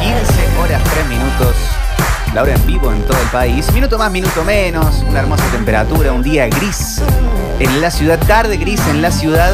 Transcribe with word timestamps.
15 0.00 0.58
horas 0.60 0.82
3 0.84 1.06
minutos. 1.08 1.54
La 2.34 2.42
hora 2.42 2.54
en 2.54 2.66
vivo 2.66 2.92
en 2.92 3.02
todo 3.02 3.18
el 3.18 3.28
país. 3.28 3.72
Minuto 3.72 3.96
más, 3.98 4.10
minuto 4.10 4.44
menos. 4.44 5.02
Una 5.08 5.20
hermosa 5.20 5.44
temperatura, 5.52 6.12
un 6.12 6.22
día 6.22 6.46
gris 6.48 7.00
en 7.58 7.80
la 7.80 7.90
ciudad, 7.90 8.18
tarde 8.26 8.56
gris 8.58 8.80
en 8.88 9.00
la 9.00 9.10
ciudad. 9.10 9.52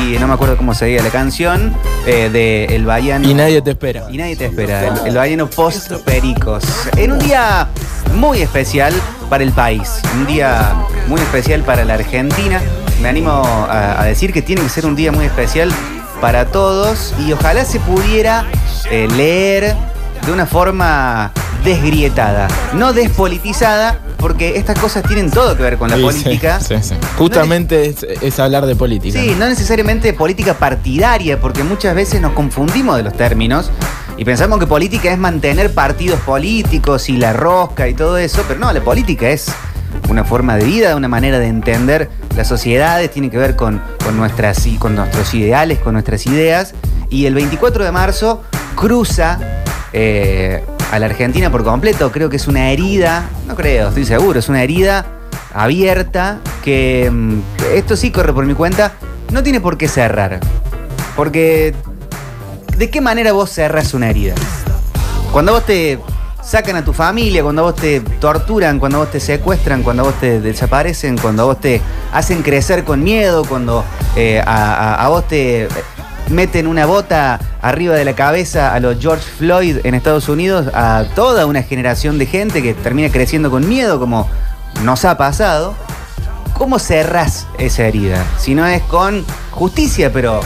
Y 0.00 0.18
no 0.18 0.28
me 0.28 0.34
acuerdo 0.34 0.56
cómo 0.56 0.72
se 0.74 0.84
veía 0.84 1.02
la 1.02 1.10
canción 1.10 1.74
eh, 2.06 2.30
de 2.30 2.66
El 2.66 2.86
Bahiano. 2.86 3.28
Y 3.28 3.34
nadie 3.34 3.60
te 3.62 3.70
espera. 3.70 4.06
Y 4.10 4.18
nadie 4.18 4.36
te 4.36 4.46
espera. 4.46 4.86
El, 4.86 5.08
el 5.08 5.16
Bahiano 5.16 5.50
post 5.50 5.92
Pericos. 6.04 6.64
En 6.96 7.12
un 7.12 7.18
día 7.18 7.66
muy 8.14 8.42
especial 8.42 8.94
para 9.28 9.42
el 9.42 9.52
país. 9.52 10.00
Un 10.14 10.26
día 10.26 10.74
muy 11.08 11.20
especial 11.20 11.62
para 11.62 11.84
la 11.84 11.94
Argentina. 11.94 12.60
Me 13.02 13.08
animo 13.08 13.30
a, 13.30 14.00
a 14.00 14.04
decir 14.04 14.32
que 14.32 14.42
tiene 14.42 14.62
que 14.62 14.68
ser 14.68 14.86
un 14.86 14.94
día 14.94 15.10
muy 15.10 15.24
especial 15.24 15.72
para 16.20 16.46
todos. 16.46 17.12
Y 17.18 17.32
ojalá 17.32 17.64
se 17.64 17.80
pudiera 17.80 18.46
eh, 18.90 19.08
leer 19.16 19.74
de 20.26 20.32
una 20.32 20.46
forma 20.46 21.32
desgrietada, 21.64 22.48
no 22.74 22.92
despolitizada, 22.92 23.98
porque 24.18 24.56
estas 24.56 24.78
cosas 24.78 25.02
tienen 25.02 25.30
todo 25.30 25.56
que 25.56 25.62
ver 25.62 25.76
con 25.78 25.90
la 25.90 25.96
Sí, 25.96 26.02
política. 26.02 26.60
sí, 26.60 26.74
sí, 26.76 26.90
sí. 26.90 26.94
Justamente 27.18 27.86
es, 27.86 28.02
es 28.02 28.38
hablar 28.38 28.66
de 28.66 28.76
política. 28.76 29.18
Sí, 29.20 29.34
no 29.38 29.48
necesariamente 29.48 30.12
política 30.12 30.54
partidaria, 30.54 31.38
porque 31.40 31.62
muchas 31.64 31.94
veces 31.94 32.20
nos 32.20 32.32
confundimos 32.32 32.96
de 32.96 33.02
los 33.02 33.14
términos 33.14 33.70
y 34.16 34.24
pensamos 34.24 34.58
que 34.58 34.66
política 34.66 35.10
es 35.10 35.18
mantener 35.18 35.72
partidos 35.72 36.20
políticos 36.20 37.08
y 37.08 37.16
la 37.16 37.32
rosca 37.32 37.88
y 37.88 37.94
todo 37.94 38.16
eso, 38.18 38.42
pero 38.48 38.58
no, 38.60 38.72
la 38.72 38.80
política 38.80 39.28
es 39.30 39.46
una 40.08 40.24
forma 40.24 40.56
de 40.56 40.64
vida, 40.64 40.96
una 40.96 41.08
manera 41.08 41.38
de 41.38 41.46
entender 41.46 42.10
las 42.36 42.48
sociedades, 42.48 43.10
tiene 43.10 43.30
que 43.30 43.38
ver 43.38 43.54
con, 43.56 43.82
con 44.04 44.16
nuestras, 44.16 44.66
con 44.78 44.94
nuestros 44.96 45.34
ideales, 45.34 45.78
con 45.78 45.92
nuestras 45.94 46.26
ideas. 46.26 46.74
Y 47.10 47.26
el 47.26 47.34
24 47.34 47.84
de 47.84 47.92
marzo 47.92 48.42
cruza 48.76 49.38
eh, 49.92 50.64
a 50.92 50.98
la 50.98 51.06
Argentina 51.06 51.50
por 51.50 51.64
completo, 51.64 52.10
creo 52.12 52.30
que 52.30 52.36
es 52.36 52.46
una 52.46 52.70
herida, 52.70 53.28
no 53.46 53.56
creo, 53.56 53.88
estoy 53.88 54.06
seguro, 54.06 54.38
es 54.38 54.48
una 54.48 54.62
herida 54.62 55.06
abierta 55.52 56.38
que 56.62 57.10
mm, 57.10 57.40
esto 57.74 57.96
sí 57.96 58.12
corre 58.12 58.32
por 58.32 58.46
mi 58.46 58.54
cuenta, 58.54 58.92
no 59.32 59.42
tiene 59.42 59.60
por 59.60 59.76
qué 59.76 59.88
cerrar. 59.88 60.40
Porque 61.16 61.74
¿de 62.76 62.90
qué 62.90 63.00
manera 63.00 63.32
vos 63.32 63.50
cerras 63.50 63.92
una 63.92 64.08
herida? 64.08 64.34
Cuando 65.32 65.52
vos 65.52 65.66
te 65.66 65.98
sacan 66.42 66.76
a 66.76 66.84
tu 66.84 66.92
familia, 66.92 67.42
cuando 67.42 67.62
vos 67.62 67.76
te 67.76 68.00
torturan, 68.00 68.78
cuando 68.78 68.98
vos 68.98 69.10
te 69.10 69.20
secuestran, 69.20 69.82
cuando 69.82 70.04
vos 70.04 70.14
te 70.18 70.40
desaparecen, 70.40 71.18
cuando 71.18 71.46
vos 71.46 71.60
te 71.60 71.80
hacen 72.12 72.42
crecer 72.42 72.84
con 72.84 73.02
miedo, 73.02 73.44
cuando 73.44 73.84
eh, 74.16 74.42
a, 74.44 75.06
vos 75.08 75.28
te 75.28 75.68
meten 76.28 76.66
una 76.66 76.86
bota 76.86 77.40
arriba 77.62 77.94
de 77.94 78.04
la 78.04 78.14
cabeza 78.14 78.74
a 78.74 78.80
los 78.80 78.98
George 79.00 79.24
Floyd 79.38 79.78
en 79.84 79.94
Estados 79.94 80.28
Unidos, 80.28 80.68
a 80.74 81.04
toda 81.14 81.46
una 81.46 81.62
generación 81.62 82.18
de 82.18 82.26
gente 82.26 82.62
que 82.62 82.74
termina 82.74 83.10
creciendo 83.10 83.50
con 83.50 83.68
miedo, 83.68 83.98
como 83.98 84.28
nos 84.84 85.04
ha 85.04 85.16
pasado. 85.16 85.74
¿Cómo 86.54 86.78
cerrás 86.78 87.46
esa 87.58 87.84
herida? 87.84 88.24
Si 88.38 88.54
no 88.54 88.66
es 88.66 88.82
con 88.82 89.24
justicia, 89.50 90.12
pero 90.12 90.40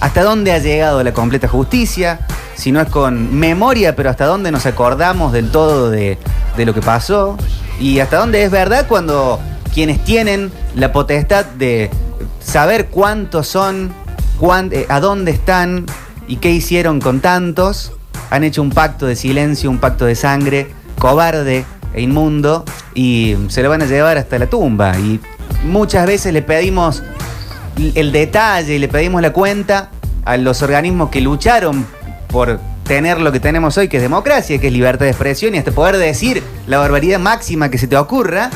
hasta 0.00 0.22
dónde 0.22 0.52
ha 0.52 0.58
llegado 0.58 1.02
la 1.02 1.12
completa 1.12 1.48
justicia, 1.48 2.20
si 2.54 2.72
no 2.72 2.80
es 2.80 2.88
con 2.88 3.34
memoria, 3.38 3.96
pero 3.96 4.10
hasta 4.10 4.26
dónde 4.26 4.50
nos 4.52 4.66
acordamos 4.66 5.32
del 5.32 5.50
todo 5.50 5.90
de, 5.90 6.18
de 6.56 6.66
lo 6.66 6.74
que 6.74 6.82
pasó, 6.82 7.36
y 7.80 8.00
hasta 8.00 8.18
dónde 8.18 8.42
es 8.42 8.50
verdad 8.50 8.86
cuando 8.88 9.40
quienes 9.72 10.04
tienen 10.04 10.50
la 10.74 10.92
potestad 10.92 11.44
de 11.44 11.90
saber 12.40 12.86
cuántos 12.86 13.46
son, 13.46 13.92
eh, 14.40 14.86
a 14.88 15.00
dónde 15.00 15.32
están 15.32 15.86
y 16.28 16.36
qué 16.36 16.50
hicieron 16.50 17.00
con 17.00 17.20
tantos, 17.20 17.92
han 18.30 18.44
hecho 18.44 18.62
un 18.62 18.70
pacto 18.70 19.06
de 19.06 19.16
silencio, 19.16 19.68
un 19.68 19.78
pacto 19.78 20.04
de 20.04 20.14
sangre, 20.14 20.68
cobarde 20.98 21.64
e 21.92 22.02
inmundo, 22.02 22.64
y 22.94 23.36
se 23.48 23.62
lo 23.62 23.70
van 23.70 23.82
a 23.82 23.86
llevar 23.86 24.16
hasta 24.16 24.38
la 24.38 24.46
tumba. 24.46 24.96
Y 24.98 25.20
muchas 25.64 26.06
veces 26.06 26.32
le 26.32 26.42
pedimos 26.42 27.02
el 27.94 28.12
detalle 28.12 28.74
y 28.74 28.78
le 28.78 28.88
pedimos 28.88 29.22
la 29.22 29.32
cuenta 29.32 29.90
a 30.24 30.36
los 30.36 30.62
organismos 30.62 31.10
que 31.10 31.20
lucharon 31.20 31.86
por 32.28 32.60
tener 32.84 33.20
lo 33.20 33.32
que 33.32 33.40
tenemos 33.40 33.76
hoy, 33.76 33.88
que 33.88 33.96
es 33.96 34.02
democracia, 34.02 34.58
que 34.58 34.68
es 34.68 34.72
libertad 34.72 35.06
de 35.06 35.10
expresión 35.10 35.54
y 35.54 35.58
hasta 35.58 35.72
poder 35.72 35.96
decir 35.96 36.42
la 36.66 36.78
barbaridad 36.78 37.18
máxima 37.18 37.70
que 37.70 37.78
se 37.78 37.88
te 37.88 37.96
ocurra. 37.96 38.50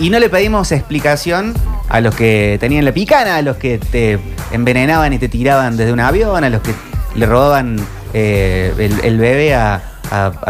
Y 0.00 0.10
no 0.10 0.18
le 0.18 0.28
pedimos 0.28 0.72
explicación 0.72 1.54
a 1.88 2.00
los 2.00 2.14
que 2.14 2.56
tenían 2.60 2.84
la 2.84 2.92
picana, 2.92 3.36
a 3.36 3.42
los 3.42 3.56
que 3.56 3.78
te 3.78 4.18
envenenaban 4.52 5.12
y 5.12 5.18
te 5.18 5.28
tiraban 5.28 5.76
desde 5.76 5.92
un 5.92 6.00
avión, 6.00 6.44
a 6.44 6.50
los 6.50 6.62
que 6.62 6.72
le 7.14 7.26
robaban 7.26 7.78
eh, 8.14 8.72
el, 9.02 9.18
bebé 9.18 9.54
a, 9.54 9.82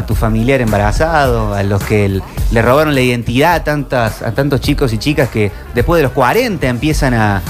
tu 0.06 0.14
familiar 0.14 0.60
embarazado, 0.60 1.54
a 1.54 1.62
los 1.62 1.82
que 1.82 2.20
le 2.50 2.62
robaron 2.62 2.94
la 2.94 3.00
identidad 3.00 3.54
a, 3.54 3.64
tantas, 3.64 4.22
a 4.22 4.32
tantos 4.32 4.60
chicos 4.60 4.92
y 4.92 4.98
chicas 4.98 5.28
que 5.28 5.50
después 5.74 5.98
de 5.98 6.04
los 6.04 6.12
40 6.12 6.66
empiezan 6.66 7.14
a, 7.14 7.42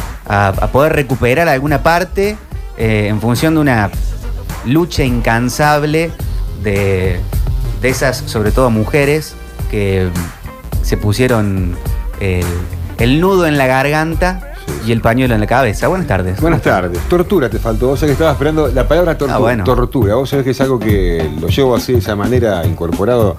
poder 0.73 0.93
recuperar 0.93 1.49
alguna 1.49 1.83
parte 1.83 2.37
eh, 2.77 3.07
en 3.09 3.19
función 3.21 3.55
de 3.55 3.61
una 3.61 3.91
lucha 4.67 5.03
incansable 5.03 6.11
de, 6.63 7.21
esas, 7.83 8.19
sobre 8.27 8.51
todo 8.51 8.71
mujeres, 8.71 9.35
que 9.71 10.11
se 10.83 10.97
pusieron 10.97 11.77
el 12.21 13.21
nudo 13.21 13.47
en 13.47 13.59
la 13.59 13.67
garganta 13.67 14.48
y 14.87 14.93
el 14.93 15.01
pañuelo 15.01 15.35
en 15.35 15.41
la 15.41 15.47
cabeza. 15.47 15.89
Buenas 15.89 16.07
tardes. 16.07 16.41
Buenas 16.41 16.63
tardes. 16.63 16.99
Tortura 17.09 17.49
te 17.49 17.59
faltó. 17.59 17.89
Vos 17.89 18.01
sabés 18.01 18.11
que 18.11 18.15
estaba 18.15 18.33
esperando 18.33 18.69
la 18.69 18.87
palabra 18.87 19.17
tortura. 19.17 19.37
Ah, 19.37 19.41
bueno. 19.41 19.65
tortura. 19.65 20.15
Vos 20.15 20.29
sabés 20.31 20.45
que 20.45 20.51
es 20.51 20.61
algo 20.61 20.79
que 20.79 21.29
lo 21.41 21.49
llevo 21.49 21.75
así 21.77 21.93
de 21.93 21.99
esa 21.99 22.17
manera 22.17 22.65
incorporado. 22.67 23.37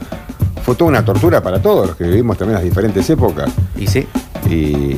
Fue 0.64 0.76
toda 0.76 0.90
una 0.90 1.04
tortura 1.06 1.42
para 1.42 1.62
todos 1.62 1.88
los 1.88 1.96
que 1.96 2.04
vivimos 2.04 2.38
también 2.38 2.56
las 2.56 2.64
diferentes 2.64 3.10
épocas. 3.10 3.50
Y 3.78 3.88
sí, 3.88 4.08
Y 4.50 4.98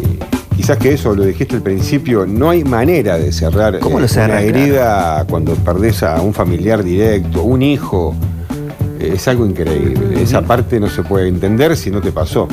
quizás 0.55 0.77
que 0.77 0.93
eso 0.93 1.15
lo 1.15 1.23
dijiste 1.23 1.55
al 1.55 1.61
principio, 1.61 2.25
no 2.25 2.49
hay 2.49 2.63
manera 2.63 3.17
de 3.17 3.31
cerrar 3.31 3.79
¿Cómo 3.79 3.99
lo 3.99 4.05
eh, 4.05 4.09
cerras, 4.09 4.41
una 4.41 4.41
herida 4.41 5.25
cuando 5.29 5.53
perdés 5.55 6.03
a 6.03 6.21
un 6.21 6.33
familiar 6.33 6.83
directo, 6.83 7.43
un 7.43 7.61
hijo. 7.61 8.15
Eh, 8.99 9.13
Es 9.15 9.27
algo 9.27 9.45
increíble. 9.45 10.21
Esa 10.21 10.41
parte 10.41 10.79
no 10.79 10.89
se 10.89 11.03
puede 11.03 11.27
entender 11.27 11.75
si 11.77 11.89
no 11.89 12.01
te 12.01 12.11
pasó. 12.11 12.47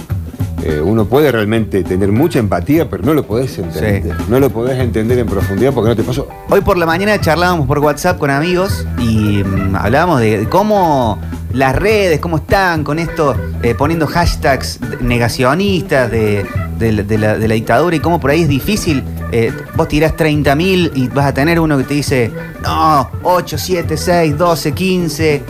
Eh, 0.62 0.80
uno 0.84 1.04
puede 1.04 1.30
realmente 1.30 1.84
tener 1.84 2.10
mucha 2.10 2.38
empatía, 2.38 2.88
pero 2.91 3.02
no 3.04 3.14
lo 3.14 3.24
podés 3.26 3.58
entender. 3.58 4.02
Sí. 4.02 4.10
No 4.28 4.41
lo 4.41 4.50
podés 4.50 4.78
entender 4.78 5.19
en 5.19 5.26
profundidad 5.26 5.72
porque 5.72 5.91
no 5.91 5.96
te 5.96 6.02
pasó. 6.02 6.28
Hoy 6.50 6.60
por 6.62 6.76
la 6.76 6.84
mañana 6.86 7.20
charlábamos 7.20 7.66
por 7.66 7.78
WhatsApp 7.78 8.19
con 8.19 8.30
amigos 8.30 8.86
y 8.98 9.42
mm, 9.44 9.76
hablábamos 9.76 10.20
de 10.20 10.46
cómo 10.50 11.19
las 11.52 11.74
redes, 11.76 12.19
cómo 12.20 12.38
están 12.38 12.84
con 12.84 12.98
esto, 12.98 13.34
eh, 13.62 13.74
poniendo 13.74 14.06
hashtags 14.06 14.80
negacionistas 15.00 16.10
de, 16.10 16.44
de 16.78 16.92
la- 16.92 17.02
de 17.02 17.19
la, 17.19 17.38
de 17.38 17.48
la 17.48 17.54
dictadura 17.54 17.96
y 17.96 18.00
cómo 18.00 18.20
por 18.20 18.30
ahí 18.30 18.42
es 18.42 18.48
difícil. 18.48 19.02
eh, 19.30 19.52
vos 19.76 19.88
tirás 19.88 20.14
30.000 20.16 20.90
y 20.94 21.08
vas 21.08 21.26
a 21.26 21.34
tener 21.34 21.60
uno 21.60 21.76
que 21.78 21.84
te 21.84 21.94
dice, 21.94 22.30
no, 22.62 23.10
8, 23.22 23.58
7, 23.58 23.96
6, 23.96 24.36
12, 24.38 24.72
15. 24.72 25.42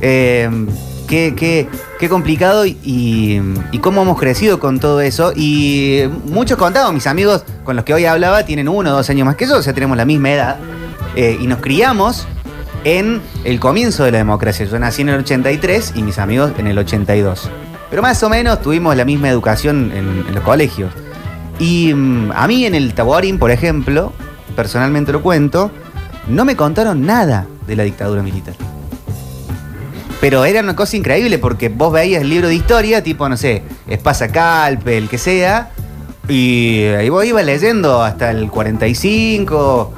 eh, 0.00 0.50
qué, 1.06 1.34
qué- 1.36 1.68
qué 2.00 2.08
complicado 2.08 2.64
y, 2.64 3.40
cómo 3.82 4.00
hemos 4.00 4.18
crecido 4.18 4.58
con 4.58 4.80
todo 4.80 5.02
eso. 5.02 5.32
Y 5.36 6.04
muchos 6.24 6.56
contados, 6.56 6.94
mis 6.94 7.06
amigos 7.06 7.44
con 7.62 7.76
los 7.76 7.84
que 7.84 7.92
hoy 7.92 8.06
hablaba, 8.06 8.42
tienen 8.44 8.68
uno 8.68 8.90
o 8.90 8.92
dos 8.94 9.10
años 9.10 9.26
más 9.26 9.36
que 9.36 9.46
yo, 9.46 9.58
o 9.58 9.62
sea, 9.62 9.74
tenemos 9.74 9.98
la 9.98 10.06
misma 10.06 10.30
edad. 10.30 10.56
eh, 11.14 11.36
y 11.38 11.46
nos 11.46 11.60
criamos 11.60 12.26
en 12.84 13.20
el 13.44 13.60
comienzo 13.60 14.04
de 14.04 14.12
la 14.12 14.18
democracia. 14.18 14.64
Yo 14.64 14.78
nací 14.78 15.02
en 15.02 15.10
el 15.10 15.20
83 15.20 15.92
y 15.94 16.02
mis 16.02 16.18
amigos 16.18 16.52
en 16.56 16.68
el 16.68 16.78
82. 16.78 17.50
Pero 17.90 18.00
más 18.00 18.22
o 18.22 18.30
menos 18.30 18.62
tuvimos 18.62 18.96
la 18.96 19.04
misma 19.04 19.28
educación 19.28 19.92
en, 19.94 20.24
en 20.26 20.34
los 20.34 20.42
colegios. 20.42 20.90
Y 21.58 21.92
mm, 21.92 22.32
a 22.34 22.46
mí 22.46 22.64
en 22.64 22.74
el 22.74 22.94
Taborín, 22.94 23.38
por 23.38 23.50
ejemplo, 23.50 24.14
personalmente 24.56 25.12
lo 25.12 25.20
cuento, 25.20 25.70
no 26.28 26.46
me 26.46 26.56
contaron 26.56 27.04
nada 27.04 27.46
de 27.66 27.76
la 27.76 27.82
dictadura 27.82 28.22
militar. 28.22 28.54
Pero 30.20 30.44
era 30.44 30.60
una 30.60 30.76
cosa 30.76 30.96
increíble 30.96 31.38
porque 31.38 31.70
vos 31.70 31.92
veías 31.92 32.20
el 32.22 32.28
libro 32.28 32.48
de 32.48 32.54
historia, 32.54 33.02
tipo, 33.02 33.28
no 33.28 33.36
sé, 33.36 33.62
Espasa 33.88 34.28
Calpe, 34.28 34.98
el 34.98 35.08
que 35.08 35.16
sea, 35.16 35.70
y 36.28 36.84
ahí 36.84 37.08
vos 37.08 37.24
ibas 37.24 37.44
leyendo 37.44 38.02
hasta 38.02 38.30
el 38.30 38.50
45, 38.50 39.94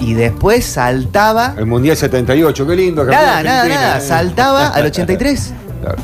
y 0.00 0.14
después 0.14 0.64
saltaba. 0.64 1.54
El 1.58 1.66
Mundial 1.66 1.96
78, 1.96 2.66
qué 2.66 2.76
lindo. 2.76 3.04
Nada, 3.04 3.42
nada, 3.42 3.68
nada, 3.68 3.98
eh. 3.98 4.00
saltaba 4.00 4.68
al 4.68 4.86
83. 4.86 5.52
Claro. 5.82 5.96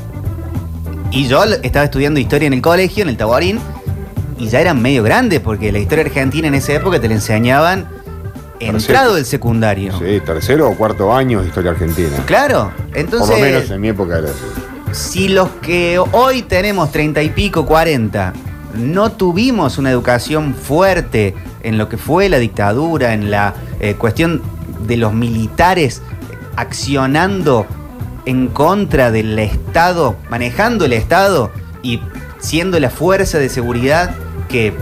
Y 1.10 1.26
yo 1.26 1.42
estaba 1.44 1.86
estudiando 1.86 2.20
historia 2.20 2.46
en 2.46 2.52
el 2.52 2.60
colegio, 2.60 3.02
en 3.02 3.08
el 3.08 3.16
Taborín, 3.16 3.58
y 4.38 4.48
ya 4.48 4.60
eran 4.60 4.82
medio 4.82 5.02
grandes, 5.02 5.40
porque 5.40 5.72
la 5.72 5.78
historia 5.78 6.04
argentina 6.04 6.48
en 6.48 6.54
esa 6.54 6.74
época 6.74 7.00
te 7.00 7.08
la 7.08 7.14
enseñaban 7.14 7.88
entrado 8.60 9.14
del 9.14 9.24
secundario. 9.26 9.98
Sí, 9.98 10.20
tercero 10.24 10.68
o 10.68 10.76
cuarto 10.76 11.12
año 11.14 11.40
de 11.42 11.48
historia 11.48 11.72
argentina. 11.72 12.16
Claro, 12.26 12.72
Por 12.88 12.98
entonces, 12.98 13.30
lo 13.38 13.44
menos 13.44 13.70
en 13.70 13.80
mi 13.80 13.88
época 13.88 14.18
era 14.18 14.28
así. 14.28 14.44
si 14.92 15.28
los 15.28 15.48
que 15.62 15.98
hoy 16.12 16.42
tenemos 16.42 16.90
treinta 16.92 17.22
y 17.22 17.30
pico, 17.30 17.66
40, 17.66 18.32
no 18.74 19.12
tuvimos 19.12 19.78
una 19.78 19.90
educación 19.90 20.54
fuerte 20.54 21.34
en 21.62 21.78
lo 21.78 21.88
que 21.88 21.96
fue 21.96 22.28
la 22.28 22.38
dictadura, 22.38 23.14
en 23.14 23.30
la 23.30 23.54
eh, 23.80 23.94
cuestión 23.94 24.42
de 24.86 24.96
los 24.96 25.12
militares 25.12 26.02
accionando 26.56 27.66
en 28.24 28.48
contra 28.48 29.10
del 29.10 29.38
Estado, 29.38 30.16
manejando 30.30 30.84
el 30.84 30.92
Estado 30.92 31.50
y 31.82 32.00
siendo 32.38 32.78
la 32.80 32.90
fuerza 32.90 33.38
de 33.38 33.48
seguridad 33.48 34.14
que 34.48 34.72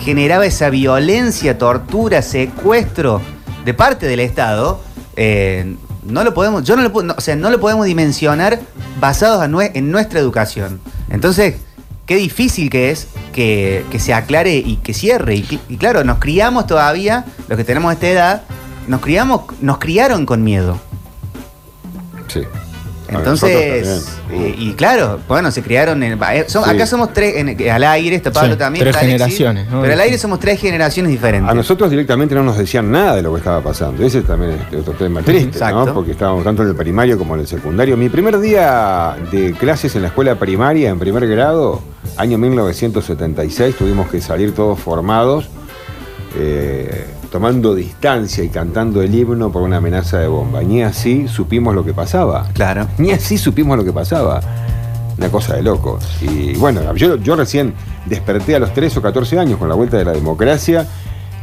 generaba 0.00 0.46
esa 0.46 0.70
violencia, 0.70 1.58
tortura, 1.58 2.22
secuestro 2.22 3.20
de 3.64 3.74
parte 3.74 4.06
del 4.06 4.20
Estado, 4.20 4.80
eh, 5.16 5.76
no 6.04 6.24
lo 6.24 6.34
podemos, 6.34 6.64
yo 6.64 6.76
no 6.76 6.82
lo, 6.82 7.02
no, 7.02 7.14
o 7.16 7.20
sea, 7.20 7.36
no 7.36 7.50
lo 7.50 7.60
podemos 7.60 7.86
dimensionar 7.86 8.60
basados 8.98 9.44
en 9.74 9.90
nuestra 9.90 10.18
educación. 10.18 10.80
Entonces, 11.10 11.56
qué 12.06 12.16
difícil 12.16 12.70
que 12.70 12.90
es 12.90 13.08
que, 13.32 13.84
se 13.98 14.14
aclare 14.14 14.56
y 14.56 14.76
que 14.76 14.94
cierre. 14.94 15.36
Y, 15.36 15.60
y 15.68 15.76
claro, 15.76 16.04
nos 16.04 16.18
criamos 16.18 16.66
todavía, 16.66 17.24
los 17.48 17.56
que 17.56 17.64
tenemos 17.64 17.92
esta 17.92 18.08
edad, 18.08 18.42
nos 18.88 19.00
criamos, 19.00 19.42
nos 19.60 19.78
criaron 19.78 20.26
con 20.26 20.42
miedo. 20.42 20.80
Sí. 22.28 22.42
Entonces, 23.18 24.18
eh, 24.30 24.54
y 24.56 24.72
claro, 24.74 25.18
bueno, 25.28 25.50
se 25.50 25.62
criaron 25.62 26.02
en. 26.02 26.12
eh, 26.22 26.44
son- 26.46 26.64
Sí. 26.64 26.70
Acá 26.70 26.86
somos 26.86 27.12
tres, 27.12 27.36
en- 27.36 27.70
al 27.70 27.84
aire, 27.84 28.16
está 28.16 28.30
Pablo 28.32 28.52
Sí, 28.54 28.58
también. 28.58 28.84
tres 28.84 28.94
está 28.94 29.00
Alexis, 29.06 29.36
generaciones, 29.38 29.70
¿no? 29.70 29.80
Pero 29.82 29.92
al 29.94 30.00
aire 30.00 30.18
somos 30.18 30.38
tres 30.38 30.60
generaciones 30.60 31.10
diferentes. 31.10 31.50
A 31.50 31.54
nosotros 31.54 31.90
directamente 31.90 32.34
no 32.34 32.42
nos 32.42 32.56
decían 32.56 32.90
nada 32.90 33.16
de 33.16 33.22
lo 33.22 33.32
que 33.32 33.38
estaba 33.38 33.60
pasando. 33.62 34.04
Ese 34.04 34.22
también 34.22 34.58
es 34.70 34.78
otro 34.78 34.92
tema 34.94 35.22
triste, 35.22 35.48
Exacto. 35.48 35.86
¿no? 35.86 35.94
Porque 35.94 36.12
estábamos 36.12 36.44
tanto 36.44 36.62
en 36.62 36.68
el 36.68 36.76
primario 36.76 37.18
como 37.18 37.34
en 37.34 37.40
el 37.40 37.46
secundario. 37.46 37.96
Mi 37.96 38.08
primer 38.08 38.38
día 38.38 39.16
de 39.32 39.52
clases 39.52 39.94
en 39.96 40.02
la 40.02 40.08
escuela 40.08 40.36
primaria, 40.36 40.90
en 40.90 40.98
primer 40.98 41.26
grado, 41.26 41.82
año 42.16 42.38
1976, 42.38 43.76
tuvimos 43.76 44.08
que 44.08 44.20
salir 44.20 44.54
todos 44.54 44.78
formados, 44.78 45.48
eh, 46.38 47.06
tomando 47.30 47.74
distancia 47.74 48.42
y 48.42 48.48
cantando 48.48 49.02
el 49.02 49.14
himno 49.14 49.50
por 49.50 49.62
una 49.62 49.76
amenaza 49.78 50.18
de 50.18 50.26
bomba. 50.26 50.62
Ni 50.62 50.82
así 50.82 51.28
supimos 51.28 51.74
lo 51.74 51.84
que 51.84 51.94
pasaba. 51.94 52.48
Claro. 52.52 52.86
Ni 52.98 53.12
así 53.12 53.38
supimos 53.38 53.76
lo 53.76 53.84
que 53.84 53.92
pasaba. 53.92 54.40
Una 55.16 55.28
cosa 55.30 55.54
de 55.54 55.62
locos. 55.62 56.04
Y 56.22 56.54
bueno, 56.54 56.94
yo, 56.94 57.16
yo 57.16 57.36
recién 57.36 57.74
desperté 58.06 58.56
a 58.56 58.58
los 58.58 58.72
13 58.74 58.98
o 58.98 59.02
14 59.02 59.38
años 59.38 59.58
con 59.58 59.68
la 59.68 59.74
vuelta 59.74 59.96
de 59.96 60.04
la 60.04 60.12
democracia, 60.12 60.86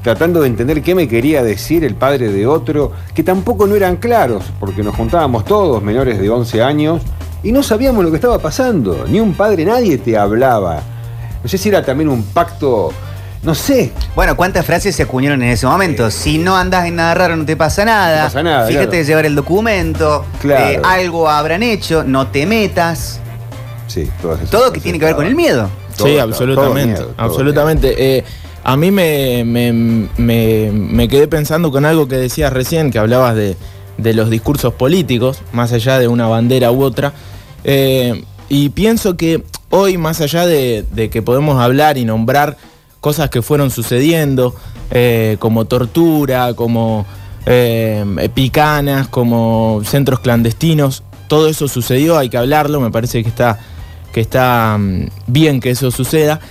tratando 0.04 0.42
de 0.42 0.48
entender 0.48 0.82
qué 0.82 0.96
me 0.96 1.08
quería 1.08 1.44
decir 1.44 1.84
el 1.84 1.96
padre 1.96 2.32
de 2.32 2.48
otro, 2.48 2.92
que 3.14 3.24
tampoco 3.24 3.68
no 3.68 3.76
eran 3.76 3.98
claros, 3.98 4.46
porque 4.60 4.84
nos 4.84 4.96
juntábamos 4.96 5.46
todos 5.46 5.82
menores 5.84 6.20
de 6.20 6.30
11 6.30 6.64
años 6.64 7.02
y 7.44 7.52
no 7.52 7.64
sabíamos 7.64 8.04
lo 8.04 8.10
que 8.10 8.18
estaba 8.18 8.40
pasando. 8.40 9.06
Ni 9.08 9.20
un 9.20 9.34
padre, 9.34 9.64
nadie 9.64 9.98
te 10.00 10.18
hablaba. 10.18 10.82
No 11.44 11.48
sé 11.48 11.58
si 11.58 11.70
era 11.70 11.84
también 11.84 12.10
un 12.10 12.24
pacto, 12.24 12.92
no 13.48 13.56
sé, 13.56 13.92
Bueno, 14.14 14.36
¿cuántas 14.36 14.66
frases 14.66 14.94
se 14.94 15.04
acuñaron 15.04 15.42
en 15.42 15.50
ese 15.50 15.66
momento? 15.66 16.12
Si 16.12 16.38
no 16.38 16.58
andas 16.58 16.86
en 16.86 16.98
nada 16.98 17.14
raro, 17.14 17.38
no 17.38 17.46
te 17.46 17.56
pasa 17.56 17.86
nada. 17.86 18.18
No 18.20 18.26
pasa 18.26 18.44
nada, 18.44 18.68
Fíjate 18.68 18.88
claro. 18.88 18.98
de 19.00 19.06
llevar 19.06 19.26
el 19.26 19.36
documento. 19.36 20.26
Claro. 20.42 20.66
eh, 20.68 20.82
algo 20.84 21.30
habrán 21.30 21.64
hecho. 21.64 22.04
No 22.04 22.28
te 22.28 22.46
metas. 22.46 23.22
sí, 23.88 24.10
todas 24.22 24.40
esas 24.40 24.52
Todo 24.52 24.64
que 24.66 24.70
cosas 24.72 24.84
tiene 24.84 25.00
que 25.00 25.06
ver 25.06 25.16
con 25.16 25.26
el 25.26 25.34
miedo. 25.36 25.70
Todo, 25.96 26.08
sí, 26.10 26.18
absolutamente. 26.20 26.96
todo 26.96 27.06
miedo, 27.06 27.14
todo 27.16 27.26
absolutamente. 27.26 28.18
Eh, 28.18 28.24
a 28.66 28.76
mí 28.76 28.92
me, 28.92 29.44
me- 29.46 29.72
me- 30.18 30.70
me 30.74 31.08
quedé 31.08 31.30
pensando 31.30 31.72
con 31.72 31.86
algo 31.86 32.10
que 32.10 32.18
decías 32.18 32.52
recién, 32.52 32.92
que 32.92 33.00
hablabas 33.00 33.34
de, 33.36 33.56
de 33.98 34.14
los 34.14 34.30
discursos 34.30 34.74
políticos, 34.74 35.40
más 35.54 35.72
allá 35.72 36.00
de 36.00 36.10
una 36.10 36.28
bandera 36.28 36.70
u 36.74 36.84
otra. 36.84 37.14
Eh, 37.64 38.24
y 38.50 38.70
pienso 38.70 39.16
que 39.16 39.42
hoy, 39.70 39.98
más 39.98 40.20
allá 40.20 40.46
de, 40.46 40.84
de 40.92 41.10
que 41.10 41.22
podemos 41.22 41.62
hablar 41.64 41.98
y 41.98 42.04
nombrar 42.04 42.58
cosas 43.08 43.30
que 43.30 43.42
fueron 43.42 43.72
sucediendo, 43.72 44.54
eh, 44.92 45.38
como 45.40 45.64
tortura, 45.64 46.54
como 46.56 47.06
eh, 47.46 48.04
picanas, 48.34 49.08
como 49.08 49.80
centros 49.86 50.20
clandestinos, 50.20 51.04
todo 51.30 51.48
eso 51.48 51.70
sucedió, 51.70 52.18
hay 52.18 52.28
que 52.28 52.36
hablarlo, 52.36 52.82
me 52.82 52.92
parece 52.92 53.24
que 53.24 53.30
está, 53.30 53.60
que 54.12 54.20
está 54.20 54.76
mm, 54.78 55.08
bien 55.26 55.62
que 55.62 55.70
eso 55.70 55.90
suceda. 55.90 56.42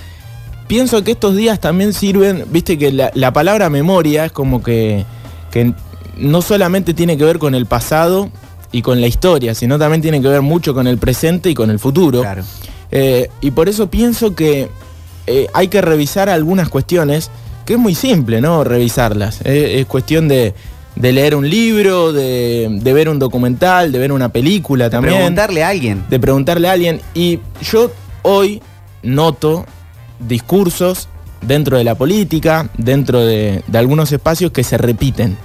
Pienso 0.67 1.03
que 1.03 1.11
estos 1.11 1.35
días 1.35 1.59
también 1.59 1.93
sirven, 1.93 2.45
viste 2.49 2.75
que 2.79 2.91
la, 2.91 3.11
la 3.13 3.31
palabra 3.31 3.69
memoria 3.69 4.25
es 4.25 4.31
como 4.31 4.63
que, 4.63 5.05
que 5.51 5.75
no 6.17 6.41
solamente 6.41 6.95
tiene 6.95 7.19
que 7.19 7.23
ver 7.23 7.37
con 7.37 7.53
el 7.53 7.67
pasado 7.67 8.31
y 8.71 8.81
con 8.81 8.99
la 8.99 9.05
historia, 9.05 9.53
sino 9.53 9.77
también 9.77 10.01
tiene 10.01 10.23
que 10.23 10.27
ver 10.27 10.41
mucho 10.41 10.73
con 10.73 10.87
el 10.87 10.97
presente 10.97 11.51
y 11.51 11.53
con 11.53 11.69
el 11.69 11.77
futuro. 11.77 12.21
Claro. 12.21 12.41
Eh, 12.89 13.29
y 13.41 13.51
por 13.51 13.69
eso 13.69 13.91
pienso 13.91 14.33
que 14.33 14.69
eh, 15.27 15.47
hay 15.53 15.67
que 15.67 15.81
revisar 15.81 16.29
algunas 16.29 16.69
cuestiones, 16.69 17.29
que 17.65 17.73
es 17.73 17.79
muy 17.79 17.93
simple, 17.93 18.41
¿no? 18.41 18.63
Revisarlas. 18.63 19.41
Eh, 19.43 19.79
es 19.79 19.85
cuestión 19.85 20.27
de, 20.27 20.53
de 20.95 21.11
leer 21.11 21.35
un 21.35 21.49
libro, 21.49 22.13
de, 22.13 22.69
de 22.81 22.93
ver 22.93 23.09
un 23.09 23.19
documental, 23.19 23.91
de 23.91 23.99
ver 23.99 24.11
una 24.11 24.29
película 24.29 24.89
también. 24.89 25.15
Preguntarle 25.15 25.63
a 25.63 25.69
alguien. 25.69 26.03
De 26.09 26.19
preguntarle 26.19 26.69
a 26.69 26.71
alguien. 26.71 27.01
Y 27.13 27.39
yo 27.61 27.91
hoy 28.23 28.61
noto 29.03 29.65
discursos 30.19 31.09
dentro 31.41 31.77
de 31.77 31.83
la 31.83 31.95
política, 31.95 32.69
dentro 32.77 33.23
de, 33.23 33.63
de 33.67 33.77
algunos 33.77 34.11
espacios 34.11 34.51
que 34.51 34.63
se 34.63 34.77
repiten. 34.77 35.37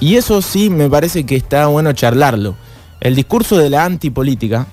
Y 0.00 0.16
eso 0.16 0.40
sí 0.40 0.70
me 0.70 0.88
parece 0.88 1.24
que 1.24 1.36
está 1.36 1.66
bueno 1.66 1.92
charlarlo. 1.92 2.56
El 3.00 3.14
discurso 3.14 3.58
de 3.58 3.70
la 3.70 3.84
antipolítica 3.84 4.66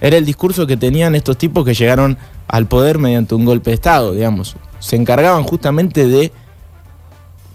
era 0.00 0.16
el 0.16 0.24
discurso 0.24 0.66
que 0.66 0.76
tenían 0.76 1.14
estos 1.14 1.36
tipos 1.36 1.64
que 1.64 1.74
llegaron 1.74 2.16
al 2.48 2.66
poder 2.66 2.98
mediante 2.98 3.34
un 3.34 3.44
golpe 3.44 3.70
de 3.70 3.74
Estado, 3.74 4.12
digamos. 4.12 4.56
Se 4.78 4.96
encargaban 4.96 5.44
justamente 5.44 6.06
de 6.06 6.32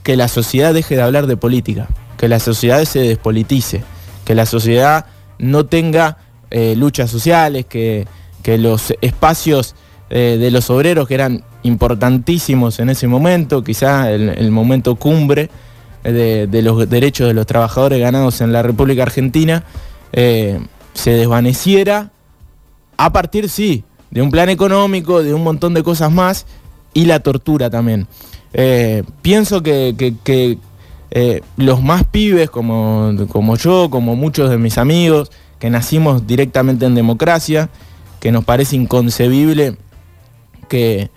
que 0.03 0.15
la 0.15 0.27
sociedad 0.27 0.73
deje 0.73 0.95
de 0.95 1.01
hablar 1.01 1.25
de 1.25 1.37
política, 1.37 1.87
que 2.17 2.27
la 2.27 2.39
sociedad 2.39 2.83
se 2.85 2.99
despolitice, 2.99 3.83
que 4.23 4.35
la 4.35 4.45
sociedad 4.45 5.07
no 5.39 5.65
tenga 5.65 6.17
eh, 6.51 6.75
luchas 6.77 7.09
sociales, 7.09 7.65
que, 7.65 8.07
que 8.43 8.59
los 8.59 8.93
espacios 9.01 9.75
eh, 10.11 10.37
de 10.39 10.51
los 10.51 10.69
obreros 10.69 11.07
que 11.07 11.15
eran 11.15 11.43
importantísimos 11.63 12.79
en 12.79 12.91
ese 12.91 13.07
momento, 13.07 13.63
quizá 13.63 14.11
el, 14.11 14.51
momento 14.51 14.95
cumbre 14.95 15.49
eh, 16.03 16.47
de, 16.49 16.61
los 16.61 16.87
derechos 16.87 17.27
de 17.27 17.33
los 17.33 17.47
trabajadores 17.47 17.99
ganados 17.99 18.41
en 18.41 18.53
la 18.53 18.61
República 18.61 19.01
Argentina, 19.01 19.63
se 20.13 21.11
desvaneciera 21.11 22.11
a 22.97 23.11
partir, 23.13 23.49
sí, 23.49 23.83
de 24.11 24.21
un 24.21 24.31
plan 24.31 24.49
económico, 24.49 25.21
de 25.23 25.33
un 25.33 25.43
montón 25.43 25.73
de 25.73 25.83
cosas 25.83 26.11
más 26.11 26.45
y 26.93 27.05
la 27.05 27.19
tortura 27.19 27.69
también. 27.69 28.07
Eh, 28.53 29.03
pienso 29.21 29.61
que, 29.61 29.95
que- 29.97 30.13
que, 30.23 30.57
eh, 31.11 31.41
los 31.57 31.81
más 31.81 32.03
pibes 32.05 32.49
como, 32.49 33.13
como 33.29 33.57
yo, 33.57 33.89
como 33.89 34.15
muchos 34.15 34.49
de 34.49 34.57
mis 34.57 34.77
amigos, 34.77 35.31
que 35.59 35.69
nacimos 35.69 36.25
directamente 36.27 36.85
en 36.85 36.95
democracia, 36.95 37.69
que 38.19 38.31
nos 38.31 38.43
parece 38.45 38.75
inconcebible 38.75 39.77
que, 40.67 41.09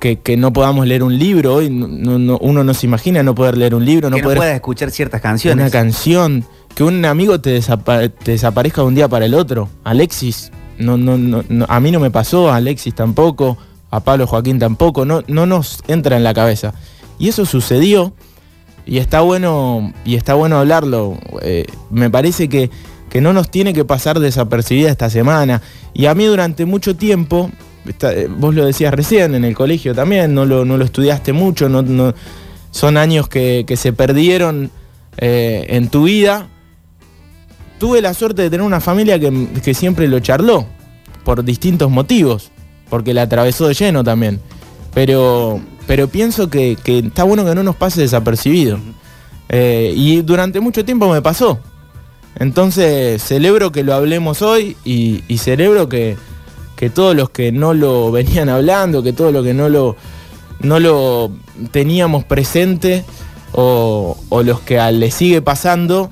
que, 0.00 0.20
que 0.20 0.36
no 0.36 0.52
podamos 0.52 0.86
leer 0.86 1.02
un 1.02 1.18
libro 1.18 1.54
hoy, 1.56 1.68
no- 1.70 2.18
no- 2.18 2.38
uno 2.38 2.62
no 2.64 2.74
se 2.74 2.86
imagina 2.86 3.22
no 3.22 3.34
poder 3.34 3.56
leer 3.58 3.74
un 3.74 3.84
libro, 3.84 4.08
no 4.10 4.16
que 4.16 4.22
no 4.22 4.26
poder 4.26 4.38
puedas 4.38 4.54
escuchar 4.54 4.90
ciertas 4.90 5.20
canciones. 5.20 5.60
una 5.62 5.70
canción, 5.70 6.44
que 6.74 6.84
un 6.84 7.04
amigo 7.04 7.40
te, 7.40 7.58
desapa- 7.58 8.08
te 8.10 8.32
desaparezca 8.32 8.82
de 8.82 8.88
un 8.88 8.94
día 8.94 9.08
para 9.08 9.26
el 9.26 9.34
otro. 9.34 9.68
Alexis, 9.84 10.52
no, 10.78 10.96
no, 10.96 11.42
no, 11.48 11.66
a 11.68 11.80
mí 11.80 11.90
no 11.90 12.00
me 12.00 12.10
pasó, 12.10 12.50
a 12.50 12.56
Alexis 12.56 12.94
tampoco, 12.94 13.58
a 13.90 14.00
Pablo 14.00 14.26
Joaquín 14.26 14.58
tampoco, 14.58 15.04
no, 15.04 15.22
no 15.26 15.46
nos 15.46 15.80
entra 15.88 16.16
en 16.16 16.24
la 16.24 16.34
cabeza. 16.34 16.74
Y 17.18 17.28
eso 17.28 17.44
sucedió 17.46 18.12
y 18.86 18.98
está 18.98 19.20
bueno, 19.20 19.92
y 20.04 20.14
está 20.16 20.34
bueno 20.34 20.58
hablarlo. 20.58 21.18
Eh, 21.42 21.66
me 21.90 22.10
parece 22.10 22.48
que, 22.48 22.70
que 23.10 23.20
no 23.20 23.32
nos 23.32 23.50
tiene 23.50 23.72
que 23.72 23.84
pasar 23.84 24.20
desapercibida 24.20 24.90
esta 24.90 25.10
semana. 25.10 25.60
Y 25.94 26.06
a 26.06 26.14
mí 26.14 26.24
durante 26.26 26.64
mucho 26.64 26.96
tiempo, 26.96 27.50
eh, 28.02 28.28
vos 28.30 28.54
lo 28.54 28.64
decías 28.64 28.94
recién, 28.94 29.34
en 29.34 29.44
el 29.44 29.54
colegio 29.54 29.94
también, 29.94 30.34
no 30.34 30.44
lo, 30.46 30.64
no 30.64 30.76
lo 30.76 30.84
estudiaste 30.84 31.32
mucho, 31.32 31.68
no- 31.68 32.14
son 32.70 32.98
años 32.98 33.28
que, 33.28 33.64
que 33.66 33.76
se 33.76 33.94
perdieron 33.94 34.70
eh, 35.16 35.64
en 35.70 35.88
tu 35.88 36.04
vida. 36.04 36.48
Tuve 37.78 38.02
la 38.02 38.14
suerte 38.14 38.42
de 38.42 38.50
tener 38.50 38.66
una 38.66 38.80
familia 38.80 39.18
que, 39.18 39.74
siempre 39.74 40.08
lo 40.08 40.18
charló, 40.20 40.66
por 41.24 41.44
distintos 41.44 41.90
motivos, 41.90 42.50
porque 42.88 43.14
la 43.14 43.22
atravesó 43.22 43.68
de 43.68 43.74
lleno 43.74 44.02
también. 44.02 44.40
Pero, 44.94 45.60
pero 45.86 46.08
pienso 46.08 46.50
que, 46.50 46.76
está 46.84 47.24
bueno 47.24 47.44
que 47.44 47.54
no 47.54 47.62
nos 47.62 47.76
pase 47.76 48.00
desapercibido. 48.00 48.78
Eh, 49.48 49.92
y 49.96 50.22
durante 50.22 50.60
mucho 50.60 50.84
tiempo 50.84 51.10
me 51.10 51.22
pasó. 51.22 51.60
Entonces 52.38 53.22
celebro 53.22 53.72
que 53.72 53.82
lo 53.82 53.94
hablemos 53.94 54.42
hoy 54.42 54.76
y, 54.84 55.38
celebro 55.38 55.88
que, 55.88 56.16
todos 56.94 57.16
los 57.16 57.30
que 57.30 57.50
no 57.50 57.74
lo 57.74 58.12
venían 58.12 58.48
hablando, 58.48 59.02
que 59.02 59.12
todos 59.12 59.32
los 59.32 59.44
que 59.44 59.54
no 59.54 59.68
lo, 59.68 59.96
no 60.60 60.78
lo 60.78 61.32
teníamos 61.72 62.24
presente 62.24 63.04
o, 63.52 64.16
los 64.44 64.60
que 64.60 64.80
le 64.92 65.10
sigue 65.10 65.42
pasando 65.42 66.10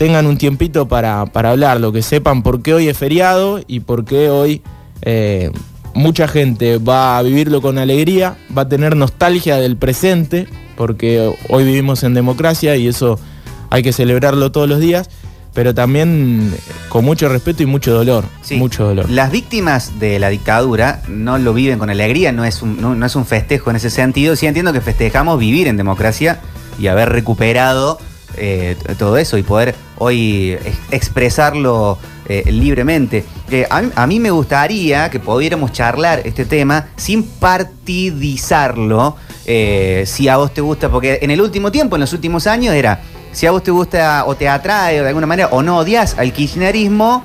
tengan 0.00 0.24
un 0.24 0.38
tiempito 0.38 0.88
para, 0.88 1.26
para 1.26 1.50
hablarlo, 1.50 1.92
que 1.92 2.00
sepan 2.00 2.42
por 2.42 2.62
qué 2.62 2.72
hoy 2.72 2.88
es 2.88 2.96
feriado 2.96 3.60
y 3.66 3.80
por 3.80 4.06
qué 4.06 4.30
hoy 4.30 4.62
eh, 5.02 5.50
mucha 5.92 6.26
gente 6.26 6.78
va 6.78 7.18
a 7.18 7.22
vivirlo 7.22 7.60
con 7.60 7.76
alegría, 7.76 8.38
va 8.56 8.62
a 8.62 8.68
tener 8.70 8.96
nostalgia 8.96 9.56
del 9.58 9.76
presente, 9.76 10.48
porque 10.74 11.30
hoy 11.50 11.64
vivimos 11.64 12.02
en 12.02 12.14
democracia 12.14 12.76
y 12.76 12.88
eso 12.88 13.20
hay 13.68 13.82
que 13.82 13.92
celebrarlo 13.92 14.50
todos 14.50 14.66
los 14.66 14.80
días, 14.80 15.10
pero 15.52 15.74
también 15.74 16.50
con 16.88 17.04
mucho 17.04 17.28
respeto 17.28 17.62
y 17.62 17.66
mucho 17.66 17.92
dolor. 17.92 18.24
Sí. 18.40 18.56
Mucho 18.56 18.86
dolor. 18.86 19.10
Las 19.10 19.30
víctimas 19.30 20.00
de 20.00 20.18
la 20.18 20.30
dictadura 20.30 21.02
no 21.08 21.36
lo 21.36 21.52
viven 21.52 21.78
con 21.78 21.90
alegría, 21.90 22.32
no 22.32 22.46
es, 22.46 22.62
un, 22.62 22.80
no, 22.80 22.94
no 22.94 23.04
es 23.04 23.16
un 23.16 23.26
festejo 23.26 23.68
en 23.68 23.76
ese 23.76 23.90
sentido. 23.90 24.34
Sí 24.34 24.46
entiendo 24.46 24.72
que 24.72 24.80
festejamos 24.80 25.38
vivir 25.38 25.68
en 25.68 25.76
democracia 25.76 26.40
y 26.78 26.86
haber 26.86 27.10
recuperado 27.10 27.98
eh, 28.36 28.76
todo 28.98 29.16
eso 29.16 29.36
y 29.38 29.42
poder 29.42 29.74
hoy 29.98 30.52
ex- 30.52 30.78
expresarlo 30.90 31.98
eh, 32.28 32.44
libremente. 32.50 33.24
Eh, 33.50 33.66
a, 33.70 34.06
mí- 34.06 34.20
me 34.20 34.30
gustaría 34.30 35.10
que 35.10 35.18
pudiéramos 35.20 35.72
charlar 35.72 36.22
este 36.24 36.44
tema 36.44 36.86
sin 36.96 37.24
partidizarlo. 37.24 39.16
eh, 39.46 40.04
si 40.06 40.28
a 40.28 40.36
vos 40.36 40.52
te 40.54 40.60
gusta, 40.60 40.88
porque 40.88 41.18
en 41.22 41.30
el 41.30 41.40
último 41.40 41.72
tiempo, 41.72 41.96
en 41.96 42.00
los 42.00 42.12
últimos 42.12 42.46
años, 42.46 42.74
era 42.74 43.00
si 43.32 43.46
a 43.46 43.50
vos 43.50 43.62
te 43.62 43.70
gusta 43.70 44.24
o 44.26 44.34
te 44.36 44.48
atrae 44.48 45.00
o 45.00 45.02
de 45.02 45.08
alguna 45.08 45.26
manera 45.26 45.48
o 45.52 45.62
no 45.62 45.78
odias 45.78 46.16
al 46.18 46.32
kirchnerismo, 46.32 47.22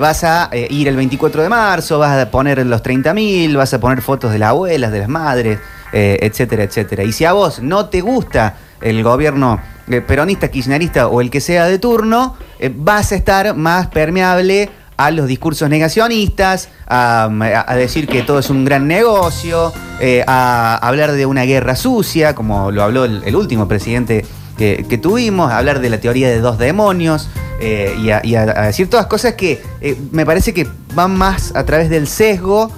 vas 0.00 0.24
a 0.24 0.50
ir 0.70 0.88
el 0.88 0.96
24 0.96 1.42
de 1.42 1.48
marzo, 1.48 1.98
vas 1.98 2.18
a 2.20 2.30
poner 2.30 2.64
los 2.66 2.82
30.000, 2.82 3.56
vas 3.56 3.72
a 3.74 3.80
poner 3.80 4.02
fotos 4.02 4.32
de 4.32 4.38
las 4.38 4.50
abuelas, 4.50 4.90
de 4.92 4.98
las 5.00 5.08
madres, 5.08 5.58
eh, 5.92 6.18
etcétera, 6.20 6.64
etcétera. 6.64 7.04
Y 7.04 7.12
si 7.12 7.24
a 7.24 7.32
vos 7.32 7.60
no 7.60 7.86
te 7.86 8.00
gusta 8.00 8.56
el 8.80 9.02
gobierno 9.02 9.60
peronista, 10.06 10.48
kirchnerista 10.48 11.08
o 11.08 11.20
el 11.20 11.30
que 11.30 11.40
sea 11.40 11.66
de 11.66 11.78
turno, 11.78 12.36
eh, 12.58 12.72
vas 12.74 13.12
a 13.12 13.16
estar 13.16 13.54
más 13.54 13.88
permeable 13.88 14.70
a 14.96 15.10
los 15.10 15.26
discursos 15.26 15.68
negacionistas, 15.68 16.70
a, 16.88 17.28
decir 17.76 18.08
que 18.08 18.22
todo 18.22 18.38
es 18.38 18.48
un 18.48 18.64
gran 18.64 18.88
negocio, 18.88 19.72
eh, 20.00 20.24
a 20.26 20.76
hablar 20.76 21.12
de 21.12 21.26
una 21.26 21.42
guerra 21.42 21.76
sucia, 21.76 22.34
como 22.34 22.70
lo 22.70 22.82
habló 22.82 23.04
el, 23.04 23.36
último 23.36 23.68
presidente 23.68 24.24
que, 24.56 24.98
tuvimos, 25.02 25.52
a 25.52 25.58
hablar 25.58 25.80
de 25.80 25.90
la 25.90 26.00
teoría 26.00 26.28
de 26.28 26.40
dos 26.40 26.58
demonios 26.58 27.28
eh, 27.58 27.94
y, 28.22 28.34
a, 28.34 28.42
decir 28.66 28.90
todas 28.90 29.06
cosas 29.06 29.34
que 29.34 29.62
eh, 29.80 29.96
me 30.12 30.26
parece 30.26 30.52
que 30.52 30.66
van 30.94 31.16
más 31.16 31.54
a 31.56 31.64
través 31.64 31.88
del 31.88 32.06
sesgo 32.06 32.70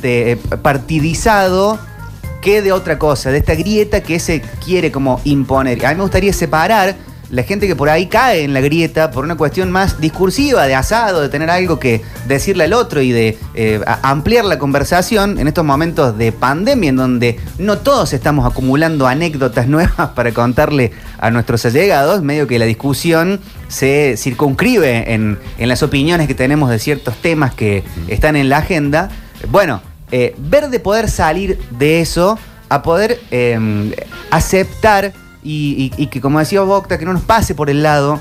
de, 0.00 0.32
eh, 0.32 0.36
partidizado 0.36 1.78
que 2.44 2.60
de 2.60 2.72
otra 2.72 2.98
cosa, 2.98 3.30
de 3.30 3.38
esta 3.38 3.54
grieta 3.54 4.02
que 4.02 4.20
se 4.20 4.42
quiere 4.62 4.92
como 4.92 5.18
imponer. 5.24 5.84
A 5.86 5.88
mí 5.88 5.94
me 5.96 6.02
gustaría 6.02 6.32
separar 6.32 6.94
la 7.30 7.42
gente 7.42 7.66
que 7.66 7.74
por 7.74 7.88
ahí 7.88 8.06
cae 8.06 8.44
en 8.44 8.52
la 8.52 8.60
grieta 8.60 9.10
por 9.10 9.24
una 9.24 9.34
cuestión 9.34 9.72
más 9.72 9.98
discursiva, 9.98 10.66
de 10.66 10.74
asado, 10.74 11.22
de 11.22 11.30
tener 11.30 11.48
algo 11.48 11.80
que 11.80 12.02
decirle 12.28 12.64
al 12.64 12.74
otro 12.74 13.00
y 13.00 13.12
de 13.12 13.38
eh, 13.54 13.80
ampliar 14.02 14.44
la 14.44 14.58
conversación 14.58 15.38
en 15.38 15.48
estos 15.48 15.64
momentos 15.64 16.18
de 16.18 16.32
pandemia 16.32 16.90
en 16.90 16.96
donde 16.96 17.40
no 17.58 17.78
todos 17.78 18.12
estamos 18.12 18.44
acumulando 18.44 19.06
anécdotas 19.06 19.66
nuevas 19.68 20.10
para 20.10 20.32
contarle 20.32 20.92
a 21.18 21.30
nuestros 21.30 21.64
allegados, 21.64 22.22
medio 22.22 22.46
que 22.46 22.58
la 22.58 22.66
discusión 22.66 23.40
se 23.68 24.18
circunscribe 24.18 25.14
en, 25.14 25.38
en 25.56 25.68
las 25.70 25.82
opiniones 25.82 26.28
que 26.28 26.34
tenemos 26.34 26.68
de 26.68 26.78
ciertos 26.78 27.16
temas 27.16 27.54
que 27.54 27.84
están 28.06 28.36
en 28.36 28.50
la 28.50 28.58
agenda. 28.58 29.08
Bueno, 29.50 29.80
eh, 30.12 30.34
ver 30.38 30.68
de 30.68 30.80
poder 30.80 31.10
salir 31.10 31.58
de 31.78 32.00
eso 32.00 32.38
a 32.68 32.82
poder 32.82 33.20
eh, 33.30 33.94
aceptar 34.30 35.12
y, 35.42 35.90
que, 36.06 36.20
como 36.20 36.38
decía 36.38 36.62
Bocta, 36.62 36.98
que 36.98 37.04
no 37.04 37.12
nos 37.12 37.22
pase 37.22 37.54
por 37.54 37.68
el 37.68 37.82
lado 37.82 38.18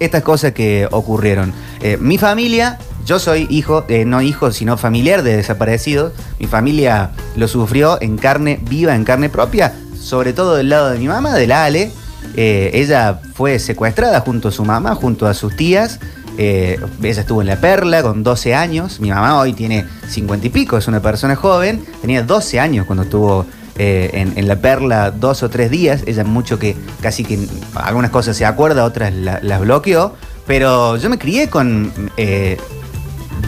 estas 0.00 0.22
cosas 0.22 0.52
que 0.52 0.88
ocurrieron. 0.90 1.52
Eh, 1.80 1.96
mi 2.00 2.18
familia, 2.18 2.78
yo 3.06 3.20
soy 3.20 3.46
hijo, 3.48 3.84
eh, 3.88 4.04
no 4.04 4.20
hijo, 4.20 4.50
sino 4.50 4.76
familiar 4.76 5.22
de 5.22 5.36
desaparecidos. 5.36 6.12
Mi 6.40 6.46
familia 6.48 7.12
lo 7.36 7.46
sufrió 7.46 8.02
en 8.02 8.18
carne 8.18 8.58
viva, 8.68 8.96
en 8.96 9.04
carne 9.04 9.28
propia, 9.28 9.72
sobre 9.96 10.32
todo 10.32 10.56
del 10.56 10.68
lado 10.68 10.90
de 10.90 10.98
mi 10.98 11.06
mamá, 11.06 11.34
de 11.34 11.46
la 11.46 11.64
Ale. 11.64 11.92
Ella 12.34 13.20
fue 13.34 13.58
secuestrada 13.58 14.20
junto 14.20 14.48
a 14.48 14.52
su 14.52 14.64
mamá, 14.64 14.94
junto 14.96 15.26
a 15.26 15.34
sus 15.34 15.54
tías. 15.54 16.00
Eh, 16.38 16.78
ella 17.02 17.20
estuvo 17.20 17.42
en 17.42 17.48
La 17.48 17.56
Perla 17.56 18.02
con 18.02 18.22
12 18.22 18.54
años. 18.54 19.00
Mi 19.00 19.10
mamá 19.10 19.38
hoy 19.38 19.52
tiene 19.52 19.84
50 20.08 20.46
y 20.46 20.50
pico, 20.50 20.76
es 20.78 20.88
una 20.88 21.00
persona 21.00 21.36
joven. 21.36 21.84
Tenía 22.00 22.22
12 22.22 22.58
años 22.60 22.86
cuando 22.86 23.04
estuvo 23.04 23.46
eh, 23.76 24.32
en, 24.34 24.48
La 24.48 24.56
Perla 24.56 25.10
dos 25.10 25.42
o 25.42 25.50
tres 25.50 25.70
días. 25.70 26.02
Ella 26.06 26.24
mucho 26.24 26.58
que 26.58 26.76
casi 27.00 27.24
que 27.24 27.38
algunas 27.74 28.10
cosas 28.10 28.36
se 28.36 28.44
acuerda, 28.46 28.84
otras 28.84 29.12
la- 29.12 29.40
las 29.42 29.60
bloqueó. 29.60 30.14
Pero 30.46 30.96
yo 30.96 31.08
me 31.10 31.18
crié 31.18 31.48
con 31.48 31.92
eh, 32.16 32.56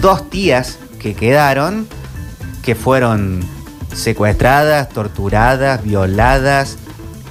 dos 0.00 0.28
tías 0.30 0.78
que 1.00 1.14
quedaron, 1.14 1.86
que 2.62 2.74
fueron 2.74 3.40
secuestradas, 3.92 4.88
torturadas, 4.90 5.82
violadas, 5.82 6.76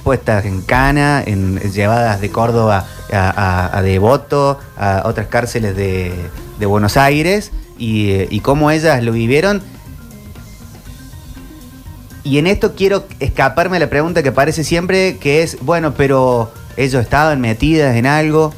puestas 0.02 0.44
en 0.44 0.60
cana, 0.62 1.22
en, 1.24 1.58
llevadas 1.72 2.20
de 2.20 2.30
Córdoba 2.30 2.86
a, 3.12 3.80
Devoto, 3.82 4.58
a 4.76 5.02
otras 5.04 5.28
cárceles 5.28 5.76
de, 5.76 6.30
Buenos 6.66 6.96
Aires, 6.96 7.52
y, 7.78 8.10
eh, 8.10 8.28
y 8.30 8.40
cómo 8.40 8.70
ellas 8.70 9.02
lo 9.02 9.12
vivieron. 9.12 9.62
Y 12.22 12.38
en 12.38 12.46
esto 12.46 12.74
quiero 12.74 13.04
escaparme 13.20 13.76
a 13.76 13.80
la 13.80 13.90
pregunta 13.90 14.22
que 14.22 14.30
aparece 14.30 14.64
siempre, 14.64 15.18
que 15.18 15.42
es, 15.42 15.58
bueno, 15.60 15.92
pero 15.94 16.50
ellos 16.76 17.02
estaban 17.02 17.40
metidas 17.40 17.96
en 17.96 18.06
algo. 18.06 18.54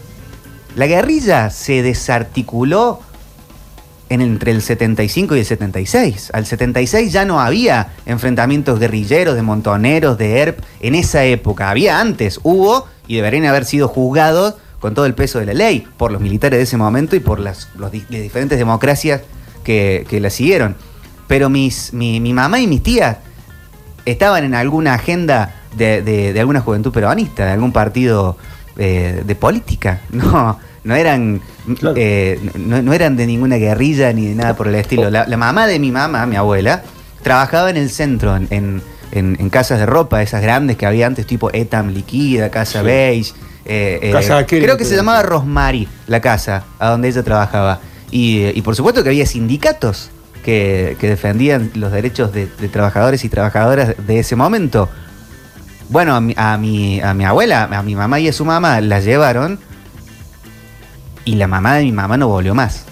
La 0.76 0.86
guerrilla 0.86 1.50
se 1.50 1.82
desarticuló 1.82 3.00
en 4.08 4.20
entre 4.20 4.52
el 4.52 4.62
75 4.62 5.34
y 5.36 5.40
el 5.40 5.44
76. 5.46 6.30
Al 6.32 6.46
76 6.46 7.12
ya 7.12 7.24
no 7.24 7.40
había 7.40 7.88
enfrentamientos 8.06 8.78
guerrilleros, 8.78 9.34
de 9.34 9.42
montoneros, 9.42 10.16
de 10.18 10.38
ERP. 10.40 10.60
En 10.80 10.94
esa 10.94 11.24
época 11.24 11.70
había 11.70 12.00
antes, 12.00 12.38
hubo 12.42 12.86
y 13.08 13.16
deberían 13.16 13.46
haber 13.46 13.64
sido 13.64 13.88
juzgados 13.88 14.54
con 14.80 14.94
todo 14.94 15.06
el 15.06 15.14
peso 15.14 15.38
de 15.40 15.46
la 15.46 15.54
ley 15.54 15.86
por 15.96 16.12
los 16.12 16.20
militares 16.20 16.58
de 16.58 16.64
ese 16.64 16.76
momento 16.76 17.16
y 17.16 17.20
por 17.20 17.40
las, 17.40 17.68
los 17.76 17.90
diferentes 17.90 18.58
democracias 18.58 19.22
que, 19.64 20.06
que 20.08 20.20
la 20.20 20.30
siguieron. 20.30 20.76
Pero 21.26 21.48
mis, 21.50 21.92
mi, 21.92 22.20
mi 22.20 22.32
mamá 22.32 22.60
y 22.60 22.66
mis 22.68 22.82
tías 22.82 23.16
estaban 24.04 24.44
en 24.44 24.54
alguna 24.54 24.94
agenda 24.94 25.54
de, 25.76 26.02
de- 26.02 26.32
de 26.32 26.40
alguna 26.40 26.60
juventud 26.60 26.92
peronista, 26.92 27.44
de 27.46 27.52
algún 27.52 27.72
partido 27.72 28.36
eh, 28.76 29.22
de 29.26 29.34
política. 29.34 30.00
No, 30.12 30.58
no 30.86 30.94
eran, 30.94 31.40
Claro. 31.78 31.94
eh, 31.98 32.40
no, 32.58 32.80
no 32.80 32.92
eran 32.92 33.16
de 33.16 33.26
ninguna 33.26 33.56
guerrilla 33.56 34.12
ni 34.12 34.26
de 34.26 34.34
nada 34.34 34.54
por 34.56 34.68
el 34.68 34.74
estilo. 34.76 35.10
La, 35.10 35.26
la 35.26 35.36
mamá 35.36 35.66
de 35.66 35.78
mi 35.78 35.90
mamá, 35.92 36.24
mi 36.26 36.36
abuela, 36.36 36.82
trabajaba 37.22 37.68
en 37.70 37.76
el 37.76 37.90
centro, 37.90 38.36
en, 38.36 38.46
en- 38.50 38.82
en- 39.12 39.50
casas 39.50 39.78
de 39.78 39.86
ropa, 39.86 40.22
esas 40.22 40.42
grandes 40.42 40.76
que 40.76 40.86
había 40.86 41.06
antes, 41.06 41.26
tipo 41.26 41.50
Etam 41.52 41.88
Liquida, 41.90 42.50
Casa 42.50 42.80
Sí. 42.80 42.86
Beige. 42.86 43.32
eh, 43.64 43.98
eh, 44.02 44.10
Casa 44.12 44.38
Aquel, 44.38 44.62
creo 44.62 44.76
que 44.76 44.84
se 44.84 44.94
llamaba 44.94 45.22
Rosmary, 45.22 45.88
la 46.06 46.20
casa 46.20 46.64
a 46.78 46.90
donde 46.90 47.08
ella 47.08 47.22
trabajaba. 47.24 47.80
Y, 48.12 48.46
y 48.54 48.62
por 48.62 48.76
supuesto 48.76 49.02
que 49.02 49.08
había 49.08 49.26
sindicatos 49.26 50.10
que, 50.44 50.96
que 51.00 51.08
defendían 51.08 51.72
los 51.74 51.90
derechos 51.90 52.32
de, 52.32 52.46
de 52.60 52.68
trabajadores 52.68 53.24
y 53.24 53.28
trabajadoras 53.28 53.94
de 54.06 54.18
ese 54.20 54.36
momento. 54.36 54.88
Bueno, 55.88 56.14
a 56.14 56.20
mi, 56.20 56.34
a, 56.36 56.56
mi, 56.58 57.00
a 57.00 57.14
mi 57.14 57.24
abuela, 57.24 57.64
a 57.72 57.82
mi 57.82 57.94
mamá 57.96 58.18
y 58.20 58.28
a 58.28 58.32
su 58.32 58.44
mamá 58.44 58.80
la 58.80 59.00
llevaron 59.00 59.58
y 61.26 61.34
la 61.34 61.46
mamá 61.46 61.74
de 61.74 61.82
mi 61.84 61.92
mamá 61.92 62.16
no 62.16 62.28
volvió 62.28 62.54
más. 62.54 62.84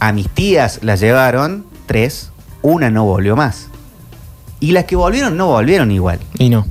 A 0.00 0.12
mis 0.12 0.28
tías 0.28 0.80
las 0.82 1.00
llevaron, 1.00 1.64
tres, 1.86 2.30
una 2.62 2.90
no 2.90 3.04
volvió 3.04 3.36
más. 3.36 3.68
Y 4.60 4.72
las 4.72 4.84
que 4.84 4.96
volvieron 4.96 5.36
no 5.36 5.46
volvieron 5.48 5.90
igual. 5.90 6.18
Y 6.38 6.50
no. 6.50 6.66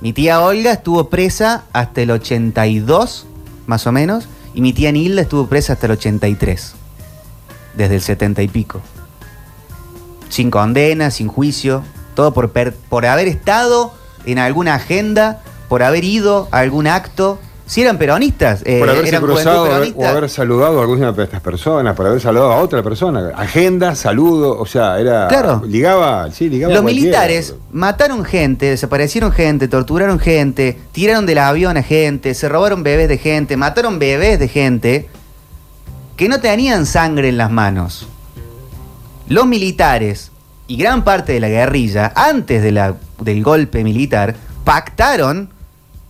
Mi 0.00 0.12
tía 0.12 0.40
Olga 0.40 0.72
estuvo 0.72 1.08
presa 1.08 1.64
hasta 1.72 2.02
el 2.02 2.10
82, 2.10 3.26
más 3.66 3.86
o 3.86 3.92
menos, 3.92 4.28
y 4.52 4.60
mi 4.60 4.72
tía 4.72 4.92
Nilda 4.92 5.22
estuvo 5.22 5.46
presa 5.46 5.72
hasta 5.74 5.86
el 5.86 5.92
83, 5.92 6.74
desde 7.76 7.94
el 7.94 8.00
70 8.02 8.42
y 8.42 8.48
pico. 8.48 8.80
Sin 10.28 10.50
condena, 10.50 11.10
sin 11.10 11.28
juicio, 11.28 11.82
todo 12.14 12.34
por, 12.34 12.50
per- 12.50 12.74
por 12.74 13.06
haber 13.06 13.28
estado 13.28 13.94
en 14.26 14.38
alguna 14.38 14.74
agenda, 14.74 15.42
por 15.74 15.82
haber 15.82 16.04
ido 16.04 16.46
a 16.52 16.60
algún 16.60 16.86
acto. 16.86 17.40
Si 17.66 17.82
eran 17.82 17.98
peronistas, 17.98 18.62
eh, 18.64 18.78
por 18.78 18.90
haberse 18.90 19.08
eran 19.08 19.22
cruzado 19.22 19.64
haber- 19.64 19.72
peronista. 19.88 19.98
o 19.98 20.06
haber 20.06 20.30
saludado 20.30 20.78
a 20.78 20.82
alguna 20.82 21.10
de 21.10 21.24
estas 21.24 21.40
personas, 21.40 21.96
por 21.96 22.06
haber 22.06 22.20
saludado 22.20 22.52
a 22.52 22.58
otra 22.60 22.80
persona. 22.84 23.32
Agenda, 23.34 23.96
saludo, 23.96 24.56
o 24.56 24.66
sea, 24.66 25.00
era. 25.00 25.26
Claro. 25.26 25.64
Ligaba, 25.66 26.30
sí, 26.30 26.48
ligaba 26.48 26.74
a 26.74 26.76
Los 26.76 26.84
militares 26.84 27.56
mataron 27.72 28.24
gente, 28.24 28.66
desaparecieron 28.66 29.32
gente, 29.32 29.66
torturaron 29.66 30.20
gente, 30.20 30.78
tiraron 30.92 31.26
del 31.26 31.38
avión 31.38 31.76
a 31.76 31.82
gente, 31.82 32.34
se 32.34 32.48
robaron 32.48 32.84
bebés 32.84 33.08
de 33.08 33.18
gente, 33.18 33.56
mataron 33.56 33.98
bebés 33.98 34.38
de 34.38 34.46
gente 34.46 35.08
que 36.16 36.28
no 36.28 36.38
tenían 36.38 36.86
sangre 36.86 37.30
en 37.30 37.36
las 37.36 37.50
manos. 37.50 38.06
Los 39.26 39.46
militares 39.46 40.30
y 40.68 40.76
gran 40.76 41.02
parte 41.02 41.32
de 41.32 41.40
la 41.40 41.48
guerrilla, 41.48 42.12
antes 42.14 42.62
de 42.62 42.70
la- 42.70 42.94
del 43.20 43.42
golpe 43.42 43.82
militar, 43.82 44.36
pactaron 44.64 45.48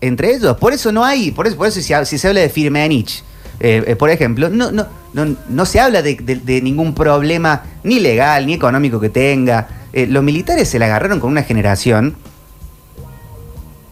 entre 0.06 0.34
ellos. 0.34 0.56
Por 0.56 0.72
eso 0.72 0.92
no 0.92 1.04
hay, 1.04 1.30
por 1.30 1.46
eso, 1.46 1.56
por 1.56 1.68
eso 1.68 1.80
si, 1.80 2.18
se 2.18 2.28
habla 2.28 2.40
de 2.40 2.48
Firmenich, 2.48 3.22
eh, 3.60 3.82
eh, 3.86 3.96
por 3.96 4.10
ejemplo, 4.10 4.50
no, 4.50 4.70
no, 4.70 4.86
no, 5.12 5.36
no 5.48 5.66
se 5.66 5.80
habla 5.80 6.02
de, 6.02 6.60
ningún 6.62 6.94
problema 6.94 7.62
ni 7.82 8.00
legal 8.00 8.46
ni 8.46 8.54
económico 8.54 9.00
que 9.00 9.08
tenga. 9.08 9.68
Eh, 9.92 10.06
los 10.06 10.22
militares 10.22 10.68
se 10.68 10.78
la 10.78 10.86
agarraron 10.86 11.20
con 11.20 11.30
una 11.30 11.42
generación 11.42 12.16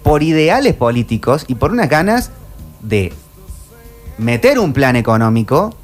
por 0.02 0.22
ideales 0.22 0.74
políticos 0.74 1.44
y 1.46 1.54
por 1.54 1.72
unas 1.72 1.88
ganas 1.88 2.30
de 2.80 3.12
meter 4.18 4.58
un 4.58 4.72
plan 4.72 4.96
económico 4.96 5.74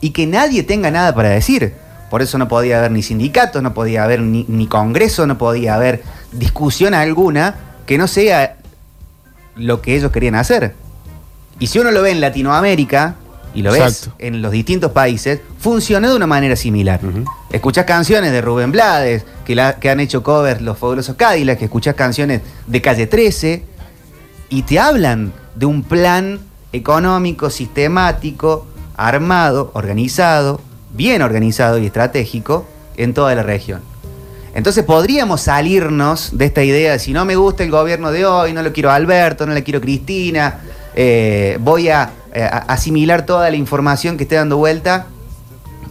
y 0.00 0.10
que 0.10 0.26
nadie 0.26 0.62
tenga 0.62 0.90
nada 0.90 1.14
para 1.14 1.30
decir. 1.30 1.74
Por 2.08 2.22
eso 2.22 2.38
no 2.38 2.46
podía 2.46 2.78
haber 2.78 2.92
ni 2.92 3.02
sindicatos, 3.02 3.60
no 3.62 3.74
podía 3.74 4.04
haber 4.04 4.20
ni 4.20 4.66
congreso, 4.68 5.26
no 5.26 5.36
podía 5.36 5.74
haber 5.74 6.04
discusión 6.30 6.94
alguna 6.94 7.56
que 7.86 7.98
no 7.98 8.06
sea 8.06 8.58
lo 9.56 9.80
que 9.82 9.96
ellos 9.96 10.10
querían 10.12 10.34
hacer. 10.34 10.74
Y 11.58 11.68
si 11.68 11.78
uno 11.78 11.90
lo 11.90 12.02
ve 12.02 12.10
en 12.10 12.20
Latinoamérica, 12.20 13.16
y 13.54 13.62
lo 13.62 13.70
ves 13.70 14.10
en 14.18 14.42
los 14.42 14.50
distintos 14.50 14.90
países, 14.90 15.40
funcionó 15.60 16.10
de 16.10 16.16
una 16.16 16.26
manera 16.26 16.56
similar. 16.56 16.98
Ujú. 17.04 17.24
Escuchás 17.52 17.84
canciones 17.84 18.32
de 18.32 18.40
Rubén 18.40 18.72
Blades, 18.72 19.24
que, 19.44 19.54
la- 19.54 19.76
que 19.78 19.90
han 19.90 20.00
hecho 20.00 20.24
covers 20.24 20.60
los 20.60 20.76
fabulosos 20.76 21.14
Cadillacs, 21.14 21.58
que 21.60 21.66
escuchás 21.66 21.94
canciones 21.94 22.40
de 22.66 22.82
Calle 22.82 23.06
13, 23.06 23.62
y 24.48 24.62
te 24.62 24.80
hablan 24.80 25.32
de 25.54 25.66
un 25.66 25.84
plan 25.84 26.40
económico, 26.72 27.48
sistemático, 27.48 28.66
armado, 28.96 29.70
organizado, 29.74 30.60
bien 30.92 31.22
organizado 31.22 31.78
y 31.78 31.86
estratégico 31.86 32.66
en 32.96 33.14
toda 33.14 33.34
la 33.36 33.44
región. 33.44 33.82
Entonces 34.54 34.84
podríamos 34.84 35.42
salirnos 35.42 36.38
de 36.38 36.44
esta 36.44 36.62
idea 36.62 36.92
de 36.92 36.98
si 37.00 37.12
no 37.12 37.24
me 37.24 37.34
gusta 37.34 37.64
el 37.64 37.72
gobierno 37.72 38.12
de 38.12 38.24
hoy, 38.24 38.52
no 38.52 38.62
lo 38.62 38.72
quiero 38.72 38.90
Alberto, 38.92 39.46
no 39.46 39.52
le 39.52 39.64
quiero 39.64 39.78
a 39.78 39.82
Cristina, 39.82 40.60
eh, 40.94 41.58
voy 41.60 41.88
a, 41.88 42.10
eh, 42.32 42.44
a 42.44 42.58
asimilar 42.58 43.26
toda 43.26 43.50
la 43.50 43.56
información 43.56 44.16
que 44.16 44.22
esté 44.22 44.36
dando 44.36 44.56
vuelta 44.56 45.06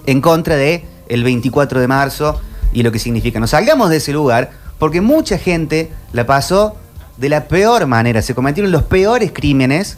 en 0.06 0.22
contra 0.22 0.56
de 0.56 0.86
el 1.10 1.26
24 1.26 1.82
de 1.82 1.88
marzo 1.90 2.40
y 2.72 2.84
lo 2.84 2.92
que 2.94 3.00
significa. 3.00 3.40
Nos 3.42 3.50
salgamos 3.50 3.90
de 3.90 3.98
ese 3.98 4.14
lugar 4.14 4.52
porque 4.80 5.02
mucha 5.02 5.38
gente 5.38 5.92
la 6.14 6.26
pasó 6.26 6.78
de 7.18 7.28
la 7.28 7.50
peor 7.50 7.86
manera, 7.86 8.22
se 8.22 8.34
cometieron 8.34 8.72
los 8.72 8.84
peores 8.84 9.32
crímenes 9.34 9.98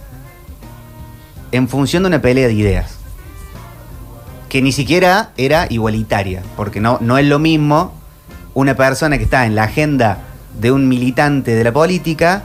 en 1.51 1.69
función 1.69 2.03
de 2.03 2.07
una 2.07 2.21
pelea 2.21 2.47
de 2.47 2.53
ideas 2.53 2.95
que 4.49 4.61
ni 4.61 4.71
siquiera 4.71 5.31
era 5.37 5.67
igualitaria, 5.69 6.41
porque 6.55 6.79
no, 6.79 6.97
no 7.01 7.17
es 7.17 7.25
lo 7.25 7.39
mismo 7.39 7.93
una 8.55 8.73
persona 8.75 9.17
que 9.19 9.23
está 9.25 9.45
en 9.45 9.53
la 9.53 9.65
agenda 9.65 10.17
de 10.59 10.71
un 10.71 10.87
militante 10.87 11.53
de 11.53 11.63
la 11.63 11.71
política 11.71 12.41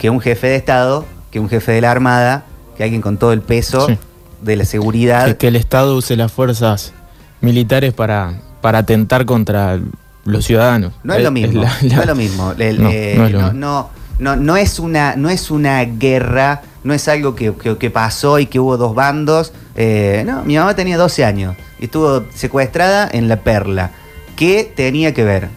que 0.00 0.10
un 0.10 0.20
jefe 0.20 0.48
de 0.48 0.56
Estado, 0.56 1.06
que 1.30 1.38
un 1.38 1.48
jefe 1.48 1.70
de 1.72 1.80
la 1.82 1.90
Armada, 1.92 2.44
que 2.76 2.82
alguien 2.82 3.00
con 3.02 3.16
todo 3.16 3.32
el 3.32 3.40
peso 3.42 3.86
Sí. 3.86 3.96
de 4.42 4.56
la 4.56 4.64
seguridad. 4.64 5.26
Que, 5.26 5.36
que 5.36 5.48
el 5.48 5.56
Estado 5.56 5.96
use 5.96 6.16
las 6.16 6.32
fuerzas 6.32 6.92
militares 7.40 7.92
para, 7.92 8.34
para 8.60 8.78
atentar 8.78 9.24
contra 9.26 9.78
los 10.24 10.44
ciudadanos. 10.44 10.92
No 11.04 11.14
es 11.14 11.22
lo 11.22 11.30
mismo. 11.30 11.62
la- 11.62 11.72
la- 11.82 11.94
no 11.96 12.00
es 12.02 12.06
lo 12.08 12.14
mismo. 12.14 12.52
El- 12.58 12.82
No, 12.82 12.90
eh, 12.90 13.14
no 13.16 13.26
es 13.26 13.32
lo 13.32 13.38
no, 13.40 13.44
mismo. 13.52 13.60
no- 13.60 13.90
no- 14.18 14.36
no 14.36 14.56
es 14.56 14.78
una, 14.78 15.14
no 15.16 15.28
es 15.30 15.50
una 15.50 15.84
guerra, 15.84 16.62
no 16.84 16.94
es 16.94 17.06
algo 17.08 17.34
que, 17.34 17.52
que- 17.54 17.76
que 17.76 17.90
pasó 17.90 18.38
y 18.38 18.46
que 18.46 18.58
hubo 18.58 18.76
dos 18.76 18.94
bandos. 18.94 19.52
Eh, 19.74 20.22
no, 20.26 20.42
mi 20.44 20.56
mamá 20.56 20.74
tenía 20.74 20.96
12 20.96 21.24
años 21.24 21.54
y 21.78 21.84
estuvo 21.84 22.24
secuestrada 22.34 23.08
en 23.12 23.28
La 23.28 23.36
Perla. 23.40 23.90
¿Qué 24.36 24.70
tenía 24.76 25.14
que 25.14 25.24
ver? 25.24 25.48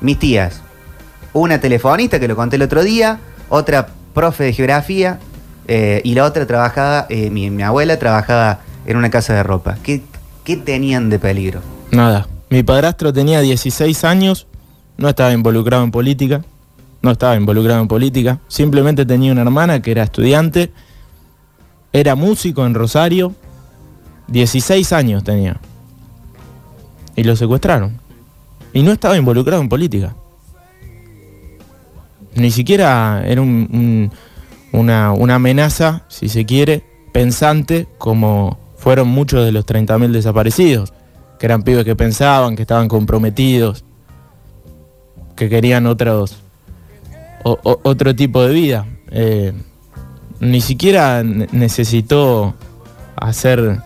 Mis 0.00 0.18
tías, 0.18 0.62
una 1.34 1.60
telefonista 1.60 2.18
que 2.18 2.26
lo 2.26 2.34
conté 2.34 2.56
el 2.56 2.62
otro 2.62 2.82
día, 2.82 3.20
otra 3.50 3.88
profe 4.14 4.44
de 4.44 4.52
geografía 4.54 5.20
eh, 5.68 6.00
y 6.02 6.14
la 6.14 6.24
otra 6.24 6.46
trabajaba, 6.46 7.06
eh, 7.10 7.28
mi, 7.28 7.62
abuela 7.62 7.98
trabajaba 7.98 8.60
en 8.86 8.96
una 8.96 9.10
casa 9.10 9.34
de 9.34 9.42
ropa. 9.42 9.76
¿Qué, 9.82 10.02
qué 10.44 10.56
tenían 10.56 11.10
de 11.10 11.18
peligro? 11.18 11.60
Nada. 11.90 12.26
Mi 12.48 12.62
padrastro 12.62 13.12
tenía 13.12 13.40
16 13.40 14.04
años, 14.04 14.46
no 14.96 15.10
estaba 15.10 15.32
involucrado 15.32 15.84
en 15.84 15.90
política, 15.90 16.42
no 17.02 17.10
estaba 17.10 17.36
involucrado 17.36 17.82
en 17.82 17.88
política, 17.88 18.38
simplemente 18.48 19.04
tenía 19.04 19.32
una 19.32 19.42
hermana 19.42 19.82
que 19.82 19.90
era 19.90 20.04
estudiante, 20.04 20.72
era 21.92 22.14
músico 22.14 22.64
en 22.64 22.72
Rosario, 22.72 23.34
16 24.28 24.92
años 24.92 25.22
tenía. 25.22 25.60
Y 27.14 27.24
lo 27.24 27.36
secuestraron. 27.36 28.05
Y 28.72 28.82
no 28.82 28.92
estaba 28.92 29.16
involucrado 29.16 29.62
en 29.62 29.68
política. 29.68 30.14
Ni 32.34 32.50
siquiera 32.50 33.22
era 33.26 33.40
un- 33.40 34.10
un- 34.72 34.80
una, 35.12 35.34
amenaza, 35.34 36.04
si 36.08 36.28
se 36.28 36.44
quiere, 36.44 36.84
pensante, 37.12 37.86
como 37.98 38.58
fueron 38.76 39.08
muchos 39.08 39.44
de 39.44 39.52
los 39.52 39.64
30.000 39.64 40.12
desaparecidos, 40.12 40.92
que 41.38 41.46
eran 41.46 41.62
pibes 41.62 41.84
que 41.84 41.96
pensaban, 41.96 42.56
que 42.56 42.62
estaban 42.62 42.88
comprometidos, 42.88 43.84
que 45.34 45.48
querían 45.48 45.86
otros, 45.86 46.36
otro 47.42 48.14
tipo 48.14 48.42
de 48.42 48.52
vida. 48.52 48.86
Eh, 49.10 49.52
ni 50.40 50.60
siquiera 50.60 51.22
ne- 51.22 51.48
necesitó 51.52 52.54
hacer 53.16 53.80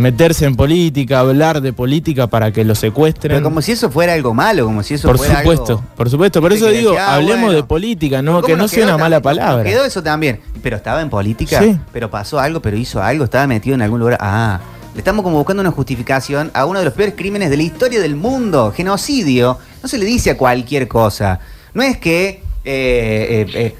meterse 0.00 0.46
en 0.46 0.56
política, 0.56 1.20
hablar 1.20 1.60
de 1.60 1.72
política 1.72 2.26
para 2.26 2.52
que 2.52 2.64
lo 2.64 2.74
secuestren. 2.74 3.32
Pero 3.36 3.44
como 3.44 3.62
si 3.62 3.72
eso 3.72 3.90
fuera 3.90 4.14
algo 4.14 4.34
malo, 4.34 4.64
como 4.64 4.82
si 4.82 4.94
eso 4.94 5.08
por 5.08 5.18
fuera 5.18 5.38
supuesto, 5.38 5.72
algo... 5.78 5.84
por 5.96 6.10
supuesto. 6.10 6.40
Por 6.40 6.50
Viste 6.52 6.66
eso 6.66 6.72
que 6.72 6.78
digo, 6.78 6.90
decía, 6.92 7.08
ah, 7.08 7.14
hablemos 7.16 7.40
bueno. 7.44 7.56
de 7.56 7.62
política, 7.64 8.22
no 8.22 8.32
¿Cómo 8.32 8.46
que 8.46 8.56
no 8.56 8.68
sea 8.68 8.84
una 8.84 8.98
mala 8.98 9.20
palabra. 9.20 9.64
Quedó 9.64 9.84
eso 9.84 10.02
también. 10.02 10.40
Pero 10.62 10.76
estaba 10.76 11.00
en 11.02 11.10
política, 11.10 11.60
Sí. 11.60 11.78
pero 11.92 12.10
pasó 12.10 12.38
algo, 12.40 12.60
pero 12.60 12.76
hizo 12.76 13.02
algo, 13.02 13.24
estaba 13.24 13.46
metido 13.46 13.74
en 13.74 13.82
algún 13.82 14.00
lugar. 14.00 14.18
Ah, 14.20 14.60
le 14.94 14.98
estamos 14.98 15.22
como 15.22 15.36
buscando 15.36 15.60
una 15.60 15.70
justificación 15.70 16.50
a 16.52 16.64
uno 16.64 16.80
de 16.80 16.84
los 16.84 16.94
peores 16.94 17.14
crímenes 17.16 17.50
de 17.50 17.56
la 17.56 17.62
historia 17.62 18.00
del 18.00 18.16
mundo. 18.16 18.72
Genocidio. 18.76 19.58
No 19.82 19.88
se 19.88 19.98
le 19.98 20.04
dice 20.04 20.30
a 20.30 20.36
cualquier 20.36 20.88
cosa. 20.88 21.38
No 21.74 21.82
es 21.82 21.96
que 21.98 22.42
eh, 22.64 23.46
eh, 23.46 23.46
eh, 23.54 23.74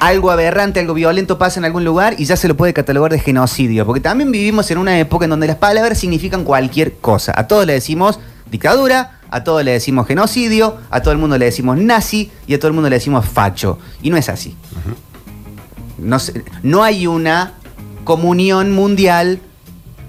algo 0.00 0.30
aberrante, 0.30 0.80
algo 0.80 0.94
violento 0.94 1.38
pasa 1.38 1.60
en 1.60 1.64
algún 1.66 1.84
lugar 1.84 2.16
y 2.18 2.24
ya 2.24 2.36
se 2.36 2.48
lo 2.48 2.56
puede 2.56 2.72
catalogar 2.72 3.12
de 3.12 3.20
genocidio. 3.20 3.86
Porque 3.86 4.00
también 4.00 4.32
vivimos 4.32 4.70
en 4.70 4.78
una 4.78 4.98
época 4.98 5.24
en 5.26 5.30
donde 5.30 5.46
las 5.46 5.56
palabras 5.56 5.98
significan 5.98 6.44
cualquier 6.44 6.96
cosa. 6.96 7.32
A 7.36 7.46
todos 7.46 7.66
le 7.66 7.74
decimos 7.74 8.18
dictadura, 8.50 9.18
a 9.30 9.44
todos 9.44 9.62
le 9.62 9.72
decimos 9.72 10.06
genocidio, 10.08 10.78
a 10.90 11.02
todo 11.02 11.12
el 11.12 11.18
mundo 11.18 11.38
le 11.38 11.44
decimos 11.44 11.78
nazi 11.78 12.30
y 12.46 12.54
a 12.54 12.58
todo 12.58 12.68
el 12.68 12.74
mundo 12.74 12.88
le 12.90 12.96
decimos 12.96 13.26
facho. 13.26 13.78
Y 14.02 14.10
no 14.10 14.16
es 14.16 14.28
así. 14.28 14.56
No, 15.98 16.18
se- 16.18 16.44
no 16.62 16.82
hay 16.82 17.06
una 17.06 17.52
comunión 18.04 18.72
mundial, 18.72 19.38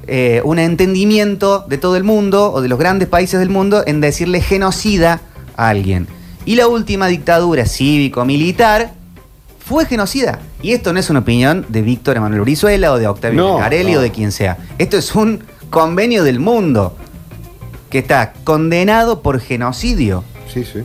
eh, 0.08 0.42
un 0.46 0.58
entendimiento 0.58 1.66
de 1.68 1.78
todo 1.78 1.98
el 1.98 2.04
mundo 2.04 2.52
o 2.54 2.62
de 2.62 2.70
los 2.70 2.80
grandes 2.80 3.08
países 3.10 3.40
del 3.40 3.50
mundo 3.50 3.84
en 3.86 4.00
decirle 4.02 4.42
genocida 4.42 5.22
a 5.58 5.68
alguien. 5.70 6.08
Y 6.46 6.56
la 6.56 6.68
última 6.68 7.08
dictadura 7.08 7.66
cívico-militar 7.66 8.94
fue 9.72 9.86
genocida. 9.86 10.40
Y 10.62 10.74
esto 10.74 10.94
no 10.94 11.00
es 11.00 11.10
una 11.10 11.20
opinión 11.20 11.66
de 11.70 11.82
Víctor 11.82 12.18
Emanuel 12.18 12.42
Brizuela 12.42 12.92
o 12.92 13.00
de 13.00 13.08
Octavio 13.08 13.42
No, 13.42 13.58
Carelli 13.58 13.94
no. 13.94 14.00
o 14.00 14.02
de 14.02 14.12
quien 14.12 14.32
sea. 14.32 14.58
Esto 14.78 14.98
es 14.98 15.16
un 15.16 15.44
convenio 15.70 16.24
del 16.24 16.40
mundo 16.40 16.96
que 17.90 18.00
está 18.00 18.34
condenado 18.44 19.22
por 19.22 19.40
genocidio. 19.40 20.24
Sí, 20.54 20.64
sí. 20.66 20.80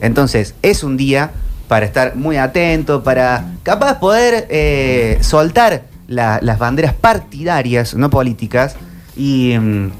Entonces, 0.00 0.54
es 0.62 0.82
un 0.84 0.96
día 0.96 1.30
para 1.68 1.86
estar 1.86 2.16
muy 2.16 2.36
atento, 2.36 3.02
para 3.02 3.54
capaz 3.62 3.98
poder 3.98 4.46
eh, 4.50 5.18
soltar 5.22 5.84
la- 6.06 6.38
las 6.42 6.58
banderas 6.58 6.94
partidarias, 6.94 7.94
no 7.94 8.10
políticas, 8.10 8.76
y, 9.16 9.56
mm, 9.58 9.90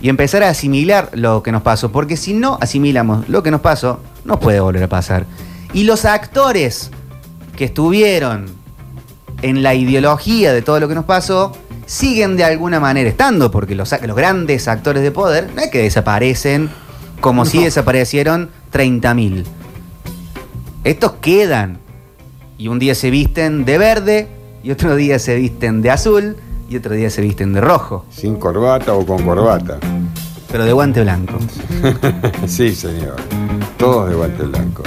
y 0.00 0.08
empezar 0.08 0.42
a 0.42 0.48
asimilar 0.48 1.10
lo 1.12 1.42
que 1.42 1.52
nos 1.52 1.62
pasó. 1.62 1.92
Porque 1.92 2.16
si 2.16 2.32
no 2.32 2.56
asimilamos 2.60 3.28
lo 3.28 3.42
que 3.42 3.50
nos 3.50 3.60
pasó, 3.60 4.00
no 4.24 4.38
puede 4.40 4.60
volver 4.60 4.84
a 4.84 4.88
pasar. 4.88 5.26
Y 5.72 5.84
los 5.84 6.04
actores 6.04 6.90
que 7.56 7.64
estuvieron 7.64 8.46
en 9.42 9.62
la 9.62 9.74
ideología 9.74 10.52
de 10.52 10.62
todo 10.62 10.80
lo 10.80 10.88
que 10.88 10.94
nos 10.94 11.04
pasó, 11.04 11.52
siguen 11.86 12.36
de 12.36 12.44
alguna 12.44 12.80
manera 12.80 13.08
estando, 13.08 13.50
porque 13.50 13.74
los, 13.74 13.92
los 14.02 14.16
grandes 14.16 14.68
actores 14.68 15.02
de 15.02 15.10
poder 15.10 15.50
no 15.54 15.62
es 15.62 15.70
que 15.70 15.82
desaparecen 15.82 16.70
como 17.20 17.44
si 17.44 17.62
desaparecieron 17.62 18.50
30.000. 18.72 19.44
Estos 20.84 21.12
quedan. 21.20 21.78
Y 22.58 22.68
un 22.68 22.78
día 22.78 22.94
se 22.94 23.10
visten 23.10 23.64
de 23.64 23.78
verde, 23.78 24.28
y 24.62 24.70
otro 24.70 24.94
día 24.94 25.18
se 25.18 25.36
visten 25.36 25.82
de 25.82 25.90
azul, 25.90 26.36
y 26.68 26.76
otro 26.76 26.94
día 26.94 27.10
se 27.10 27.20
visten 27.20 27.52
de 27.52 27.60
rojo, 27.60 28.04
Sin 28.10 28.36
corbata 28.36 28.92
o 28.94 29.04
con 29.04 29.22
corbata. 29.24 29.78
pero 30.50 30.64
de 30.64 30.72
guante 30.72 31.02
blanco. 31.02 31.38
sí, 32.46 32.74
señor. 32.74 33.16
Todos 33.82 34.10
de 34.10 34.14
guante 34.14 34.44
blanco. 34.44 34.84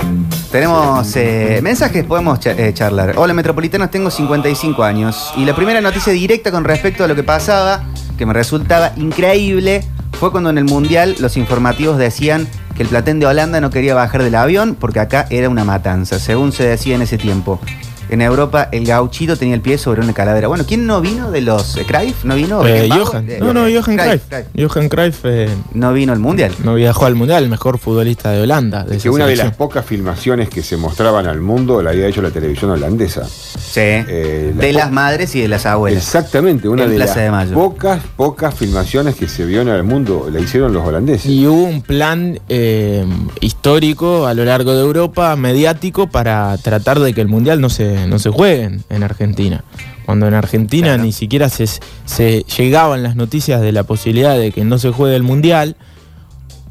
Tenemos 0.49 1.13
eh, 1.17 1.59
mensajes, 1.61 2.05
podemos 2.05 2.39
eh, 2.45 2.71
charlar. 2.73 3.15
Hola 3.17 3.33
Metropolitanos, 3.33 3.91
tengo 3.91 4.09
55 4.09 4.81
años 4.85 5.33
y 5.35 5.43
la 5.43 5.53
primera 5.53 5.81
noticia 5.81 6.13
directa 6.13 6.49
con 6.49 6.63
respecto 6.63 7.03
a 7.03 7.07
lo 7.09 7.13
que 7.13 7.21
pasaba, 7.21 7.83
que 8.17 8.25
me 8.25 8.31
resultaba 8.31 8.93
increíble, 8.95 9.83
fue 10.13 10.31
cuando 10.31 10.49
en 10.49 10.59
el 10.59 10.63
Mundial 10.63 11.17
los 11.19 11.35
informativos 11.35 11.97
decían 11.97 12.47
que 12.73 12.83
el 12.83 12.87
platén 12.87 13.19
de 13.19 13.25
Holanda 13.25 13.59
no 13.59 13.69
quería 13.69 13.95
bajar 13.95 14.23
del 14.23 14.35
avión 14.35 14.77
porque 14.79 15.01
acá 15.01 15.25
era 15.29 15.49
una 15.49 15.65
matanza, 15.65 16.17
según 16.17 16.53
se 16.53 16.63
decía 16.63 16.95
en 16.95 17.01
ese 17.01 17.17
tiempo. 17.17 17.59
En 18.09 18.21
Europa 18.21 18.69
el 18.71 18.85
gauchito 18.85 19.35
tenía 19.35 19.55
el 19.55 19.61
pie 19.61 19.77
sobre 19.77 20.01
una 20.01 20.13
calavera. 20.13 20.47
Bueno, 20.47 20.63
¿quién 20.67 20.85
no 20.85 21.01
vino 21.01 21.31
de 21.31 21.41
los 21.41 21.77
eh, 21.77 21.85
Cruyff? 21.87 22.23
¿No 22.23 22.35
vino? 22.35 22.65
Eh? 22.67 22.89
Johan. 22.89 23.29
Eh, 23.29 23.37
No, 23.39 23.53
no, 23.53 23.61
Johan 23.61 23.97
Cruyff. 23.97 24.23
Cruyff. 24.29 24.45
Johan 24.71 24.89
Cruyff 24.89 25.19
eh, 25.25 25.49
No 25.73 25.93
vino 25.93 26.13
al 26.13 26.19
Mundial. 26.19 26.53
no 26.63 26.75
viajó 26.75 27.05
al 27.05 27.15
Mundial, 27.15 27.43
el 27.43 27.49
mejor 27.49 27.77
futbolista 27.77 28.31
de 28.31 28.41
Holanda. 28.41 28.83
De 28.83 28.97
Que 28.97 29.09
una 29.09 29.25
de 29.27 29.35
las 29.35 29.55
pocas 29.55 29.85
filmaciones 29.85 30.49
que 30.49 30.63
se 30.63 30.77
mostraban 30.77 31.27
al 31.27 31.41
mundo 31.41 31.81
la 31.81 31.91
había 31.91 32.07
hecho 32.07 32.21
la 32.21 32.31
televisión 32.31 32.71
holandesa. 32.71 33.25
Sí. 33.25 33.81
Eh, 33.81 34.53
la 34.55 34.61
de 34.65 34.73
las 34.73 34.91
madres 34.91 35.35
y 35.35 35.41
de 35.41 35.47
las 35.47 35.65
abuelas. 35.65 36.01
Exactamente, 36.03 36.67
una 36.69 36.83
En 36.83 36.89
de 36.91 36.95
Plaza 36.97 37.15
las 37.15 37.23
de 37.25 37.31
Mayo. 37.31 37.53
pocas, 37.55 38.01
pocas 38.15 38.53
filmaciones 38.53 39.15
que 39.15 39.27
se 39.27 39.45
vio 39.45 39.61
en 39.61 39.67
el 39.69 39.83
mundo 39.83 40.29
la 40.31 40.39
hicieron 40.39 40.73
los 40.73 40.85
holandeses. 40.85 41.25
Y 41.29 41.45
hubo 41.47 41.63
un 41.63 41.81
plan 41.81 42.39
eh, 42.49 43.05
histórico 43.41 44.25
a 44.27 44.33
lo 44.33 44.45
largo 44.45 44.73
de 44.73 44.81
Europa, 44.81 45.35
mediático, 45.35 46.07
para 46.07 46.57
tratar 46.57 46.99
de 46.99 47.13
que 47.13 47.21
el 47.21 47.27
Mundial 47.27 47.61
no 47.61 47.69
se, 47.69 47.94
no 48.07 48.19
se 48.19 48.29
juegue 48.29 48.63
en, 48.63 48.83
en 48.89 49.03
Argentina. 49.03 49.63
Cuando 50.05 50.27
en 50.27 50.33
Argentina 50.35 50.87
Claro. 50.89 51.03
ni 51.03 51.11
siquiera 51.11 51.49
se, 51.49 51.65
se 52.05 52.43
llegaban 52.57 53.01
las 53.03 53.15
noticias 53.15 53.61
de 53.61 53.71
la 53.71 53.83
posibilidad 53.83 54.37
de 54.37 54.51
que 54.51 54.63
no 54.63 54.77
se 54.77 54.91
juegue 54.91 55.15
el 55.15 55.23
Mundial, 55.23 55.75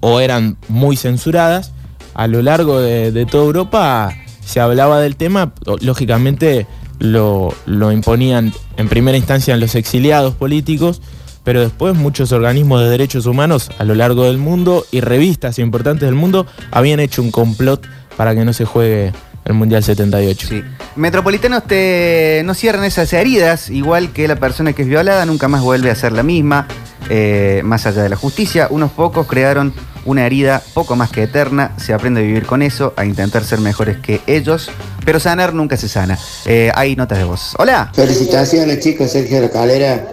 o 0.00 0.20
eran 0.20 0.56
muy 0.68 0.96
censuradas, 0.96 1.72
a 2.14 2.26
lo 2.26 2.42
largo 2.42 2.78
de, 2.80 3.10
de 3.10 3.26
toda 3.26 3.44
Europa 3.44 4.12
se 4.44 4.60
hablaba 4.60 5.00
del 5.00 5.16
tema, 5.16 5.52
lógicamente 5.80 6.66
lo, 6.98 7.54
lo 7.66 7.90
imponían 7.90 8.52
en 8.76 8.88
primera 8.88 9.16
instancia 9.16 9.56
los 9.56 9.74
exiliados 9.74 10.34
políticos, 10.34 11.00
pero 11.42 11.60
después 11.60 11.94
muchos 11.96 12.32
organismos 12.32 12.82
de 12.82 12.88
derechos 12.88 13.26
humanos 13.26 13.70
a 13.78 13.84
lo 13.84 13.94
largo 13.94 14.24
del 14.24 14.38
mundo 14.38 14.84
y 14.92 15.00
revistas 15.00 15.58
importantes 15.58 16.06
del 16.06 16.14
mundo 16.14 16.46
habían 16.70 17.00
hecho 17.00 17.20
un 17.22 17.30
complot 17.30 17.86
para 18.16 18.34
que 18.34 18.44
no 18.44 18.52
se 18.52 18.64
juegue 18.64 19.12
el 19.44 19.54
Mundial 19.54 19.82
78. 19.82 20.48
Sí. 20.48 20.62
Metropolitanos 20.96 21.64
te, 21.64 22.42
no 22.44 22.54
cierran 22.54 22.84
esas 22.84 23.12
heridas, 23.12 23.70
igual 23.70 24.12
que 24.12 24.26
la 24.28 24.36
persona 24.36 24.72
que 24.72 24.82
es 24.82 24.88
violada 24.88 25.26
nunca 25.26 25.48
más 25.48 25.62
vuelve 25.62 25.90
a 25.90 25.94
ser 25.94 26.12
la 26.12 26.22
misma, 26.22 26.66
eh, 27.10 27.60
más 27.64 27.86
allá 27.86 28.02
de 28.02 28.08
la 28.08 28.16
justicia. 28.16 28.68
Unos 28.70 28.92
pocos 28.92 29.26
crearon 29.26 29.74
una 30.04 30.26
herida 30.26 30.62
poco 30.74 30.96
más 30.96 31.10
que 31.10 31.22
eterna, 31.22 31.72
se 31.76 31.94
aprende 31.94 32.20
a 32.20 32.24
vivir 32.24 32.46
con 32.46 32.62
eso, 32.62 32.92
a 32.96 33.04
intentar 33.04 33.44
ser 33.44 33.60
mejores 33.60 33.98
que 33.98 34.20
ellos, 34.26 34.70
pero 35.04 35.20
sanar 35.20 35.54
nunca 35.54 35.76
se 35.76 35.88
sana. 35.88 36.18
Eh, 36.46 36.70
hay 36.74 36.96
notas 36.96 37.18
de 37.18 37.24
voz. 37.24 37.54
Hola. 37.58 37.90
Felicitaciones 37.94 38.80
chicos, 38.80 39.10
Sergio 39.10 39.36
de 39.36 39.42
la 39.42 39.50
Calera. 39.50 40.08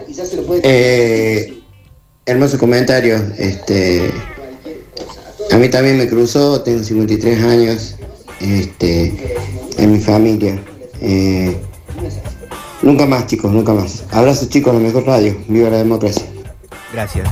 Eh, 0.63 1.61
hermoso 2.25 2.57
comentario. 2.57 3.15
Este, 3.37 4.11
a 5.51 5.57
mí 5.57 5.69
también 5.69 5.97
me 5.97 6.07
cruzó, 6.07 6.61
tengo 6.61 6.83
53 6.83 7.43
años, 7.43 7.95
este, 8.41 9.35
en 9.77 9.91
mi 9.91 9.99
familia. 9.99 10.59
Eh, 11.01 11.55
nunca 12.81 13.05
más 13.05 13.27
chicos, 13.27 13.51
nunca 13.51 13.73
más. 13.73 14.03
Abrazo 14.11 14.47
chicos, 14.49 14.73
la 14.73 14.79
mejor 14.79 15.05
radio. 15.05 15.37
Viva 15.47 15.69
la 15.69 15.77
democracia. 15.77 16.25
Gracias. 16.91 17.29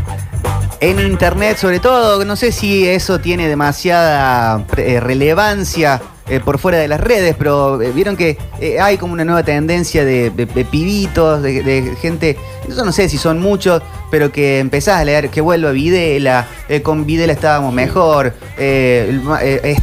En 0.79 0.99
internet, 0.99 1.57
sobre 1.57 1.79
todo, 1.79 2.23
no 2.23 2.35
sé 2.37 2.53
si 2.53 2.87
eso 2.87 3.19
tiene 3.19 3.49
demasiada 3.49 4.65
eh, 4.77 5.01
relevancia 5.01 6.01
eh, 6.29 6.39
por 6.39 6.59
fuera 6.59 6.77
de 6.77 6.87
las 6.87 6.99
redes, 7.01 7.35
pero 7.37 7.81
eh, 7.81 7.91
vieron 7.91 8.15
que 8.15 8.37
eh, 8.59 8.79
hay 8.79 8.97
como 8.97 9.13
una 9.13 9.25
nueva 9.25 9.43
tendencia 9.43 10.05
de, 10.05 10.29
de- 10.29 10.45
de 10.45 10.65
pibitos, 10.65 11.41
de, 11.41 11.63
de 11.63 11.95
gente, 11.95 12.37
yo 12.67 12.85
no 12.85 12.91
sé 12.91 13.09
si 13.09 13.17
son 13.17 13.39
muchos, 13.39 13.81
pero 14.11 14.31
que 14.31 14.59
empezás 14.59 14.99
a 14.99 15.03
leer 15.05 15.29
que 15.29 15.41
vuelva 15.41 15.71
Videla, 15.71 16.47
con 16.83 17.05
Videla 17.05 17.33
estábamos 17.33 17.73
mejor, 17.73 18.33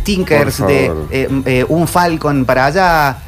stinkers 0.01 0.67
de 0.67 1.67
un 1.69 1.87
Falcon 1.89 2.45
para 2.45 2.67
allá. 2.67 3.19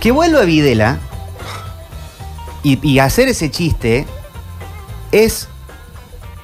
que 0.00 0.10
vuelva 0.10 0.42
Videla 0.42 0.98
y, 2.62 2.78
y 2.86 2.98
hacer 2.98 3.28
ese 3.28 3.50
chiste 3.50 4.06
es 5.12 5.48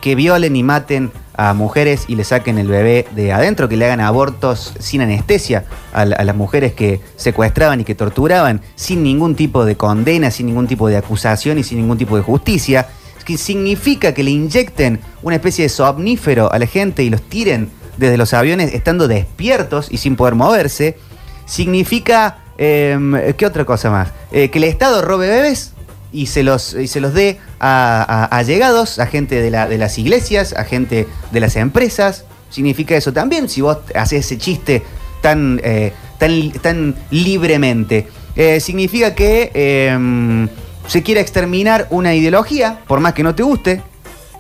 que 0.01 0.15
violen 0.15 0.55
y 0.57 0.63
maten 0.63 1.11
a 1.37 1.53
mujeres 1.55 2.05
y 2.09 2.15
le 2.17 2.25
saquen 2.25 2.59
el 2.59 2.69
bebé 2.69 3.07
de 3.15 3.33
adentro, 3.33 3.69
que 3.69 3.77
le 3.77 3.85
hagan 3.85 4.01
abortos 4.01 4.73
sin 4.79 5.01
anestesia 5.03 5.65
a, 5.93 6.05
la- 6.05 6.17
a 6.17 6.25
las 6.25 6.35
mujeres 6.37 6.73
que 6.75 7.01
secuestraban 7.17 7.81
y 7.81 7.85
que 7.85 7.95
torturaban 7.95 8.61
sin 8.75 9.03
ningún 9.03 9.35
tipo 9.37 9.65
de 9.65 9.77
condena, 9.77 10.31
sin 10.31 10.47
ningún 10.47 10.67
tipo 10.67 10.89
de 10.89 10.97
acusación 10.97 11.59
y 11.59 11.63
sin 11.65 11.79
ningún 11.79 11.99
tipo 11.99 12.17
de 12.17 12.23
justicia, 12.23 12.89
que 13.25 13.37
significa 13.37 14.15
que 14.15 14.23
le 14.23 14.31
inyecten 14.31 15.01
una 15.23 15.37
especie 15.37 15.65
de 15.65 15.69
somnífero 15.69 16.53
a 16.53 16.59
la 16.59 16.67
gente 16.67 17.03
y 17.03 17.11
los 17.11 17.23
tiren 17.23 17.71
desde 17.97 18.17
los 18.17 18.33
aviones 18.35 18.73
estando 18.75 19.09
despiertos 19.09 19.89
y 19.91 19.97
sin 19.99 20.17
poder 20.17 20.35
moverse, 20.35 20.97
significa, 21.45 22.39
em, 22.59 23.15
¿qué 23.37 23.47
otra 23.47 23.65
cosa 23.65 23.91
más? 23.91 24.09
Eh, 24.31 24.51
que 24.51 24.59
el 24.59 24.65
Estado 24.65 25.01
robe 25.03 25.29
bebés 25.29 25.73
y 26.13 26.27
se 26.27 26.43
los, 26.43 26.75
y 26.75 26.87
se 26.89 27.01
los 27.01 27.15
dé 27.15 27.39
a, 27.61 28.03
a- 28.31 28.37
allegados, 28.37 28.99
a 28.99 29.07
gente 29.07 29.41
de, 29.41 29.51
la- 29.51 29.69
de 29.69 29.79
las 29.79 29.99
iglesias, 29.99 30.53
a 30.57 30.65
gente 30.65 31.07
de 31.33 31.41
las 31.41 31.57
empresas. 31.57 32.25
Significa 32.51 32.97
eso 32.97 33.13
también 33.13 33.49
si 33.49 33.61
vos 33.61 33.79
haces 33.95 34.25
ese 34.27 34.39
chiste 34.39 34.83
tan, 35.21 35.61
eh, 35.65 35.93
tan, 36.19 36.51
tan 36.63 36.95
libremente. 37.11 38.07
Eh, 38.37 38.61
significa 38.61 39.15
que 39.15 39.51
em, 39.55 40.49
se 40.87 41.03
quiere 41.03 41.21
exterminar 41.21 41.87
una 41.91 42.15
ideología, 42.15 42.81
por 42.87 43.01
más 43.01 43.13
que 43.15 43.23
no 43.23 43.35
te 43.35 43.43
guste. 43.43 43.83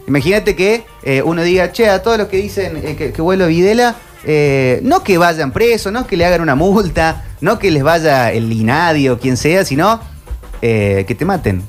Imagínate 0.07 0.55
que 0.55 0.85
eh, 1.02 1.20
uno 1.22 1.42
diga, 1.42 1.72
che, 1.72 1.88
a 1.88 2.00
todos 2.02 2.16
los 2.18 2.29
que 2.29 2.37
dicen 2.37 2.81
que, 2.96 3.12
que 3.12 3.22
vuelva 3.22 3.46
Videla, 3.46 3.96
no 4.83 5.02
que 5.02 5.18
vayan 5.18 5.50
presos, 5.52 5.92
no 5.92 6.07
que 6.07 6.16
le 6.16 6.24
hagan 6.24 6.40
una 6.40 6.55
multa, 6.55 7.24
no 7.40 7.59
que 7.59 7.70
les 7.70 7.83
vaya 7.83 8.33
el 8.33 8.52
INADI 8.52 9.09
o 9.09 9.18
quien 9.18 9.37
sea, 9.37 9.64
sino 9.64 10.00
eh, 10.62 11.04
que 11.06 11.14
te 11.14 11.24
maten, 11.24 11.62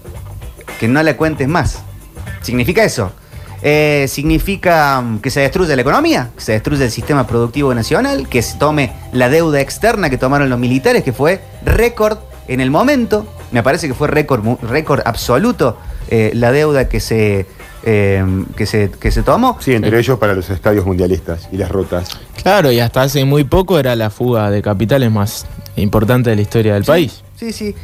que 0.80 0.88
no 0.88 1.02
la 1.04 1.16
cuentes 1.18 1.48
más. 1.48 1.82
¿Significa 2.42 2.84
eso? 2.84 3.12
Eh, 3.62 4.06
significa 4.08 5.02
mm, 5.02 5.20
que 5.20 5.32
se 5.32 5.42
destruya 5.42 5.76
la 5.76 5.82
economía, 5.82 6.30
que 6.36 6.42
se 6.42 6.52
destruya 6.54 6.86
el 6.86 6.92
sistema 6.92 7.26
productivo 7.26 7.74
nacional, 7.74 8.28
que 8.30 8.42
se 8.42 8.58
tome 8.58 8.94
la 9.12 9.30
deuda 9.30 9.60
externa 9.62 10.10
que 10.10 10.18
tomaron 10.18 10.50
los 10.50 10.60
militares, 10.60 11.04
que 11.04 11.12
fue 11.12 11.42
récord 11.66 12.20
en 12.48 12.62
el 12.62 12.70
momento, 12.72 13.28
me 13.52 13.64
parece 13.64 13.88
que 13.88 13.94
fue 13.94 14.08
récord 14.08 14.44
récord 14.62 15.02
absoluto 15.06 15.78
eh, 16.10 16.32
la 16.34 16.52
deuda 16.52 16.88
que 16.88 17.00
se, 17.00 17.48
eh, 17.84 18.24
que 18.56 18.66
se, 18.66 18.92
que 18.92 19.12
se 19.12 19.24
tomó. 19.24 19.58
Sí, 19.60 19.74
entre 19.74 19.98
ellos 20.00 20.20
para 20.20 20.34
los 20.34 20.50
estadios 20.50 20.86
mundialistas 20.86 21.50
y 21.52 21.58
las 21.58 21.70
rutas. 21.72 22.10
Claro, 22.42 22.72
y 22.72 22.80
hasta 22.80 23.02
hace 23.02 23.26
muy 23.26 23.44
poco 23.44 23.80
era 23.80 23.96
la 23.96 24.10
fuga 24.10 24.52
de 24.52 24.62
capitales 24.62 25.12
más 25.12 25.46
importante 25.76 26.30
de 26.30 26.36
la 26.36 26.42
historia 26.44 26.76
del 26.76 26.84
país. 26.84 27.24
Sí, 27.36 27.52
sí. 27.52 27.76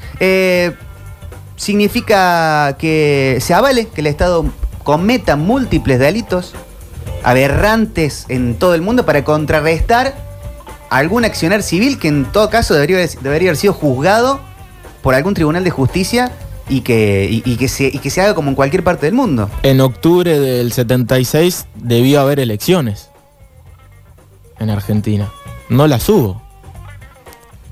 Significa 1.56 2.76
que 2.80 3.38
se 3.42 3.54
avale 3.54 3.88
que 3.88 4.02
el 4.02 4.08
Estado 4.08 4.46
cometa 4.84 5.36
múltiples 5.36 5.98
delitos 6.00 6.54
aberrantes 7.24 8.26
en 8.30 8.56
todo 8.56 8.76
el 8.76 8.82
mundo 8.82 9.06
para 9.06 9.24
contrarrestar 9.24 10.14
algún 10.90 11.26
accionar 11.26 11.64
civil 11.64 11.98
que 11.98 12.10
en 12.10 12.26
todo 12.26 12.50
caso 12.50 12.74
debería, 12.74 12.98
haber- 13.24 13.56
sido 13.56 13.74
juzgado 13.74 14.40
por 15.02 15.16
algún 15.16 15.34
tribunal 15.34 15.64
de 15.64 15.72
justicia 15.72 16.32
y 16.70 16.82
que, 16.82 17.28
y 17.46 17.56
que 17.58 17.68
se, 17.68 17.86
y 17.86 17.98
que 18.00 18.10
se 18.10 18.22
haga 18.22 18.36
como 18.36 18.50
en 18.50 18.56
cualquier 18.56 18.84
parte 18.84 19.06
del 19.08 19.16
mundo. 19.16 19.50
En 19.64 19.82
octubre 19.82 20.40
del 20.40 20.72
76 20.72 21.66
debió 21.76 22.22
haber 22.22 22.40
elecciones 22.40 23.10
en 24.60 24.70
Argentina. 24.70 25.32
No 25.70 25.88
las 25.88 26.08
hubo. 26.10 26.43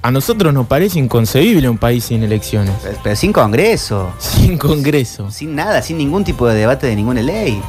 A 0.03 0.09
nosotros 0.09 0.51
nos 0.53 0.65
parece 0.65 0.97
inconcebible 0.97 1.69
un 1.69 1.77
país 1.77 2.05
sin 2.05 2.23
elecciones, 2.23 2.73
Pero- 2.81 2.97
Pero 3.03 3.15
sin 3.15 3.31
Congreso. 3.31 4.11
sin 4.17 4.57
Congreso. 4.57 5.29
sin 5.29 5.55
nada, 5.55 5.81
sin 5.83 5.97
ningún 5.99 6.23
tipo 6.23 6.47
de 6.47 6.55
debate 6.55 6.87
de 6.87 6.95
ninguna 6.95 7.21
ley. 7.21 7.61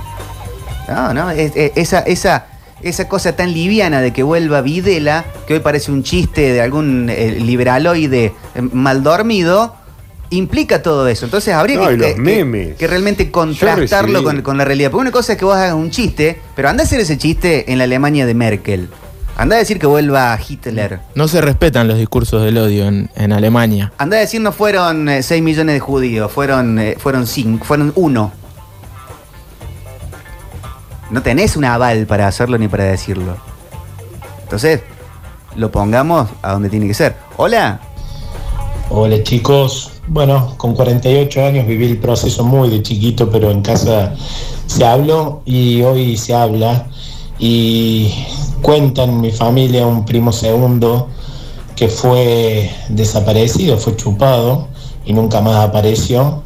No, 0.89 1.13
no, 1.13 1.31
es- 1.31 1.53
es- 1.55 1.73
esa, 1.77 2.01
esa, 2.01 2.47
esa 2.83 3.07
cosa 3.07 3.37
tan 3.37 3.53
liviana 3.53 4.01
de 4.01 4.13
que 4.15 4.23
vuelva 4.23 4.63
Videla, 4.63 5.27
que 5.47 5.55
hoy 5.55 5.61
parece 5.61 5.93
un 5.93 6.03
chiste 6.03 6.53
de 6.55 6.63
algún 6.63 7.09
eh, 7.11 7.39
liberaloide 7.39 8.33
eh, 8.55 8.63
mal 8.63 9.03
dormido, 9.03 9.77
implica 10.31 10.81
todo 10.83 11.07
eso. 11.09 11.27
Entonces 11.27 11.53
habría 11.53 11.77
No, 11.77 11.89
que, 11.89 11.93
y 11.93 11.97
los 11.99 12.07
que- 12.09 12.15
que- 12.15 12.21
memes. 12.21 12.77
que 12.77 12.87
realmente 12.87 13.31
contrastarlo 13.31 14.25
con, 14.25 14.41
con 14.41 14.57
la 14.57 14.65
realidad. 14.65 14.91
Porque 14.91 15.03
una 15.03 15.11
cosa 15.13 15.33
es 15.33 15.39
que 15.39 15.45
vos 15.45 15.55
hagas 15.55 15.75
un 15.75 15.91
chiste, 15.91 16.41
pero 16.57 16.71
anda 16.71 16.83
a 16.83 16.87
hacer 16.87 16.99
ese 17.01 17.19
chiste 17.19 17.71
en 17.71 17.77
la 17.77 17.85
Alemania 17.85 18.25
de 18.25 18.33
Merkel. 18.35 18.89
Anda 19.37 19.57
a 19.57 19.59
decir 19.59 19.79
que 19.79 19.87
vuelva 19.87 20.39
Hitler. 20.47 21.01
No 21.15 21.27
se 21.27 21.41
respetan 21.41 21.89
los 21.89 21.99
discursos 21.99 22.43
del 22.43 22.59
odio 22.59 22.87
en, 22.87 23.11
en 23.17 23.33
Alemania. 23.33 23.93
Anda 23.99 24.19
a 24.19 24.21
decir 24.21 24.41
no 24.41 24.53
fueron 24.53 25.09
6 25.21 25.43
millones 25.43 25.75
de 25.75 25.81
judíos, 25.81 26.31
fueron, 26.31 26.79
eh, 26.79 26.97
fueron 26.99 27.27
5, 27.27 27.65
fueron 27.65 27.93
uno. 27.97 28.33
No 31.11 31.23
tenés 31.23 31.57
un 31.57 31.65
aval 31.65 32.07
para 32.07 32.27
hacerlo 32.27 32.59
ni 32.59 32.69
para 32.69 32.85
decirlo. 32.85 33.37
Entonces, 34.43 34.81
lo 35.57 35.71
pongamos 35.71 36.29
a 36.43 36.53
donde 36.53 36.69
tiene 36.69 36.87
que 36.87 36.95
ser. 36.95 37.17
Hola. 37.37 37.81
Hola 38.91 39.23
chicos, 39.23 39.93
bueno, 40.09 40.55
con 40.59 40.75
48 40.75 41.47
años 41.47 41.67
viví 41.67 41.87
el 41.87 41.99
proceso 41.99 42.45
muy 42.45 42.69
de 42.69 42.83
chiquito, 42.83 43.31
pero 43.31 43.51
en 43.51 43.63
casa 43.63 44.15
se 44.67 44.85
habló 44.85 45.43
y 45.47 45.81
hoy 45.81 46.17
se 46.19 46.35
habla 46.35 46.87
y 47.45 48.09
cuentan 48.63 49.21
mi 49.21 49.33
familia, 49.33 49.85
un 49.85 50.05
primo 50.05 50.31
segundo, 50.31 51.09
que 51.75 51.89
fue 51.89 52.71
desaparecido, 52.89 53.77
fue 53.79 53.97
chupado 53.97 54.69
y 55.05 55.13
nunca 55.13 55.41
más 55.41 55.57
apareció. 55.57 56.45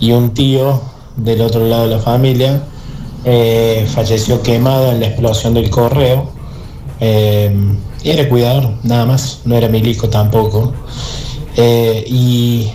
Y 0.00 0.12
un 0.12 0.32
tío 0.32 0.80
del 1.16 1.42
otro 1.42 1.66
lado 1.66 1.86
de 1.86 1.96
la 1.96 1.98
familia 1.98 2.62
eh, 3.26 3.86
falleció 3.94 4.40
quemado 4.42 4.92
en 4.92 5.00
la 5.00 5.08
explosión 5.08 5.52
del 5.52 5.68
correo. 5.68 6.30
Eh, 7.00 7.54
y 8.02 8.08
era 8.08 8.26
cuidador, 8.26 8.70
nada 8.84 9.04
más, 9.04 9.40
no 9.44 9.54
era 9.54 9.68
milico 9.68 10.08
tampoco. 10.08 10.72
Eh, 11.58 12.04
y 12.08 12.70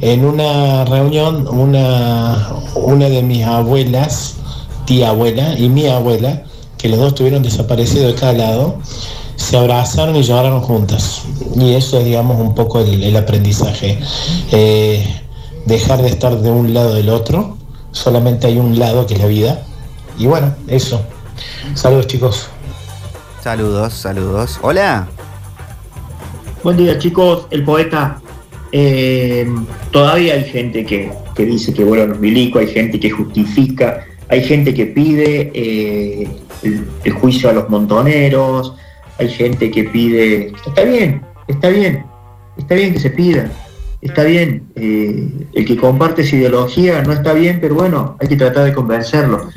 en 0.00 0.24
una 0.24 0.86
reunión, 0.86 1.46
una, 1.48 2.48
una 2.76 3.10
de 3.10 3.22
mis 3.22 3.44
abuelas, 3.44 4.36
tía 4.86 5.10
abuela 5.10 5.52
y 5.58 5.68
mi 5.68 5.86
abuela, 5.86 6.44
que 6.78 6.88
los 6.88 6.98
dos 6.98 7.08
estuvieron 7.08 7.42
desaparecidos 7.42 8.14
de 8.14 8.20
cada 8.20 8.32
lado, 8.32 8.78
se 9.36 9.56
abrazaron 9.56 10.16
y 10.16 10.22
lloraron 10.22 10.60
juntas. 10.60 11.22
Y 11.56 11.74
eso 11.74 11.98
es, 11.98 12.04
digamos, 12.04 12.40
un 12.40 12.54
poco 12.54 12.80
el, 12.80 13.02
el 13.02 13.16
aprendizaje. 13.16 13.98
Eh, 14.52 15.04
dejar 15.66 16.02
de 16.02 16.08
estar 16.08 16.38
de 16.40 16.50
un 16.50 16.72
lado 16.72 16.94
del 16.94 17.08
otro, 17.10 17.56
solamente 17.92 18.46
hay 18.46 18.58
un 18.58 18.78
lado 18.78 19.06
que 19.06 19.14
es 19.14 19.20
la 19.20 19.26
vida. 19.26 19.62
Y 20.18 20.26
bueno, 20.26 20.54
eso. 20.68 21.02
Saludos 21.74 22.06
chicos. 22.06 22.48
Saludos, 23.42 23.92
saludos. 23.94 24.58
Hola. 24.62 25.08
Buen 26.62 26.76
día 26.76 26.98
chicos, 26.98 27.46
el 27.50 27.64
poeta. 27.64 28.20
Eh, 28.72 29.46
todavía 29.92 30.34
hay 30.34 30.44
gente 30.44 30.84
que, 30.84 31.10
que 31.34 31.46
dice 31.46 31.72
que 31.72 31.84
vuelvan 31.84 32.10
los 32.10 32.18
milicos, 32.18 32.60
hay 32.60 32.68
gente 32.68 33.00
que 33.00 33.10
justifica, 33.10 34.04
hay 34.28 34.44
gente 34.44 34.74
que 34.74 34.86
pide 34.86 35.50
eh, 35.54 36.28
el, 36.62 37.12
juicio 37.12 37.50
a 37.50 37.52
los 37.52 37.68
montoneros, 37.68 38.74
hay 39.18 39.28
gente 39.28 39.70
que 39.70 39.84
pide, 39.84 40.52
está 40.66 40.84
bien, 40.84 41.22
está 41.46 41.68
bien, 41.68 42.04
está 42.56 42.74
bien 42.74 42.92
que 42.92 43.00
se 43.00 43.10
pida, 43.10 43.50
está 44.00 44.24
bien, 44.24 44.68
eh, 44.76 45.28
el 45.54 45.64
que 45.64 45.76
comparte 45.76 46.22
esa 46.22 46.36
ideología 46.36 47.02
no 47.02 47.12
está 47.12 47.32
bien, 47.32 47.58
pero 47.60 47.74
bueno, 47.74 48.16
hay 48.20 48.28
que 48.28 48.36
tratar 48.36 48.64
de 48.64 48.72
convencerlo. 48.72 49.48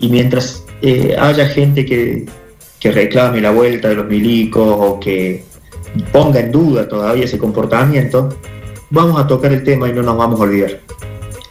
Y 0.00 0.08
mientras 0.08 0.64
eh, 0.80 1.16
haya 1.18 1.46
gente 1.48 1.84
que, 1.84 2.26
que 2.80 2.92
reclame 2.92 3.40
la 3.40 3.50
vuelta 3.50 3.88
de 3.88 3.96
los 3.96 4.06
milicos 4.06 4.76
o 4.78 5.00
que 5.00 5.44
ponga 6.12 6.40
en 6.40 6.52
duda 6.52 6.88
todavía 6.88 7.24
ese 7.24 7.38
comportamiento, 7.38 8.28
vamos 8.90 9.20
a 9.20 9.26
tocar 9.26 9.52
el 9.52 9.62
tema 9.64 9.88
y 9.88 9.92
no 9.92 10.02
nos 10.02 10.16
vamos 10.16 10.40
a 10.40 10.44
olvidar. 10.44 10.80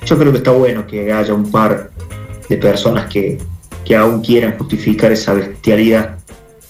Yo 0.06 0.18
creo 0.18 0.32
que 0.32 0.38
está 0.38 0.52
bueno 0.52 0.88
que 0.88 1.12
haya 1.12 1.34
un 1.34 1.52
par 1.52 1.92
de 2.48 2.58
personas 2.58 3.12
que, 3.12 3.38
que 3.88 3.96
aún 3.96 4.22
quieran 4.22 4.58
justificar 4.58 5.14
esa 5.14 5.34
bestialidad, 5.34 6.18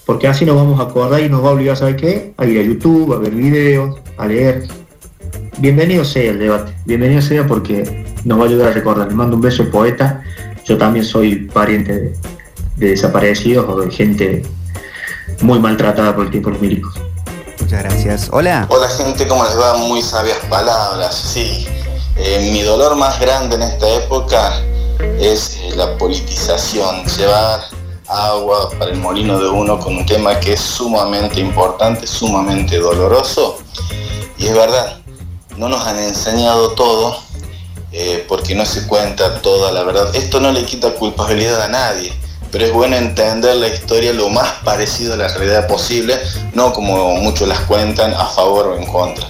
porque 0.06 0.28
así 0.28 0.44
nos 0.44 0.54
vamos 0.54 0.78
a 0.78 0.84
acordar 0.84 1.20
y 1.20 1.28
nos 1.28 1.44
va 1.44 1.48
a 1.48 1.52
obligar, 1.52 1.76
¿sabe 1.76 1.96
qué? 1.96 2.32
A 2.36 2.46
ir 2.46 2.60
a 2.60 2.62
YouTube, 2.62 3.12
a 3.12 3.18
ver 3.18 3.32
videos, 3.32 3.98
a 4.16 4.26
leer. 4.26 4.68
Bienvenido 5.58 6.04
sea 6.04 6.30
el 6.30 6.38
debate, 6.38 6.72
bienvenido 6.84 7.20
sea 7.20 7.44
porque 7.44 8.06
nos 8.24 8.38
va 8.38 8.44
a 8.44 8.46
ayudar 8.46 8.68
a 8.68 8.72
recordar. 8.72 9.08
Le 9.08 9.14
mando 9.14 9.34
un 9.34 9.42
beso, 9.42 9.68
poeta. 9.68 10.22
Yo 10.64 10.78
también 10.78 11.04
soy 11.04 11.48
pariente 11.48 11.92
de, 11.92 12.16
de 12.76 12.90
desaparecidos 12.90 13.68
o 13.68 13.80
de 13.80 13.90
gente 13.90 14.42
muy 15.40 15.58
maltratada 15.58 16.14
por 16.14 16.26
el 16.26 16.30
tiempo 16.30 16.50
de 16.50 16.52
los 16.52 16.62
milicos. 16.62 16.94
Muchas 17.60 17.82
gracias. 17.82 18.28
Hola. 18.30 18.68
Hola 18.70 18.88
gente, 18.90 19.26
¿cómo 19.26 19.42
les 19.42 19.58
va? 19.58 19.76
Muy 19.76 20.02
sabias 20.02 20.38
palabras. 20.48 21.16
Sí, 21.16 21.66
eh, 22.16 22.48
mi 22.52 22.62
dolor 22.62 22.94
más 22.94 23.18
grande 23.18 23.56
en 23.56 23.62
esta 23.62 23.88
época 23.96 24.62
es 25.20 25.56
eh, 25.56 25.72
la 25.76 25.96
politización, 25.98 27.04
llevar 27.06 27.60
agua 28.06 28.70
para 28.78 28.90
el 28.90 28.98
molino 28.98 29.38
de 29.38 29.48
uno 29.48 29.78
con 29.78 29.96
un 29.96 30.06
tema 30.06 30.38
que 30.40 30.54
es 30.54 30.60
sumamente 30.60 31.40
importante, 31.40 32.06
sumamente 32.06 32.78
doloroso. 32.78 33.58
Y 34.38 34.46
es 34.46 34.54
verdad, 34.54 35.00
no 35.56 35.68
nos 35.68 35.86
han 35.86 35.98
enseñado 35.98 36.72
todo 36.72 37.18
eh, 37.92 38.24
porque 38.28 38.54
no 38.54 38.64
se 38.64 38.86
cuenta 38.86 39.40
toda 39.42 39.72
la 39.72 39.82
verdad. 39.82 40.14
Esto 40.14 40.40
no 40.40 40.52
le 40.52 40.64
quita 40.64 40.94
culpabilidad 40.94 41.62
a 41.62 41.68
nadie 41.68 42.12
pero 42.50 42.64
es 42.64 42.72
bueno 42.72 42.96
entender 42.96 43.56
la 43.56 43.68
historia 43.68 44.12
lo 44.12 44.28
más 44.30 44.52
parecido 44.64 45.14
a 45.14 45.16
la 45.16 45.28
realidad 45.28 45.66
posible, 45.66 46.18
no 46.54 46.72
como 46.72 47.14
muchos 47.16 47.46
las 47.46 47.60
cuentan 47.60 48.14
a 48.14 48.26
favor 48.26 48.68
o 48.68 48.76
en 48.76 48.86
contra. 48.86 49.28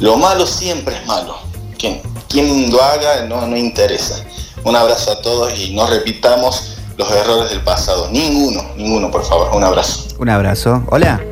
Lo 0.00 0.16
malo 0.16 0.46
siempre 0.46 0.96
es 0.96 1.06
malo. 1.06 1.38
Quien, 1.78 2.00
quien 2.28 2.70
lo 2.70 2.82
haga 2.82 3.22
no, 3.26 3.46
no 3.46 3.56
interesa. 3.56 4.24
Un 4.64 4.74
abrazo 4.76 5.12
a 5.12 5.20
todos 5.20 5.52
y 5.58 5.74
no 5.74 5.86
repitamos 5.86 6.78
los 6.96 7.10
errores 7.10 7.50
del 7.50 7.60
pasado. 7.60 8.08
Ninguno, 8.10 8.62
ninguno, 8.76 9.10
por 9.10 9.22
favor. 9.22 9.54
Un 9.54 9.62
abrazo. 9.62 10.08
Un 10.18 10.30
abrazo. 10.30 10.82
Hola. 10.88 11.22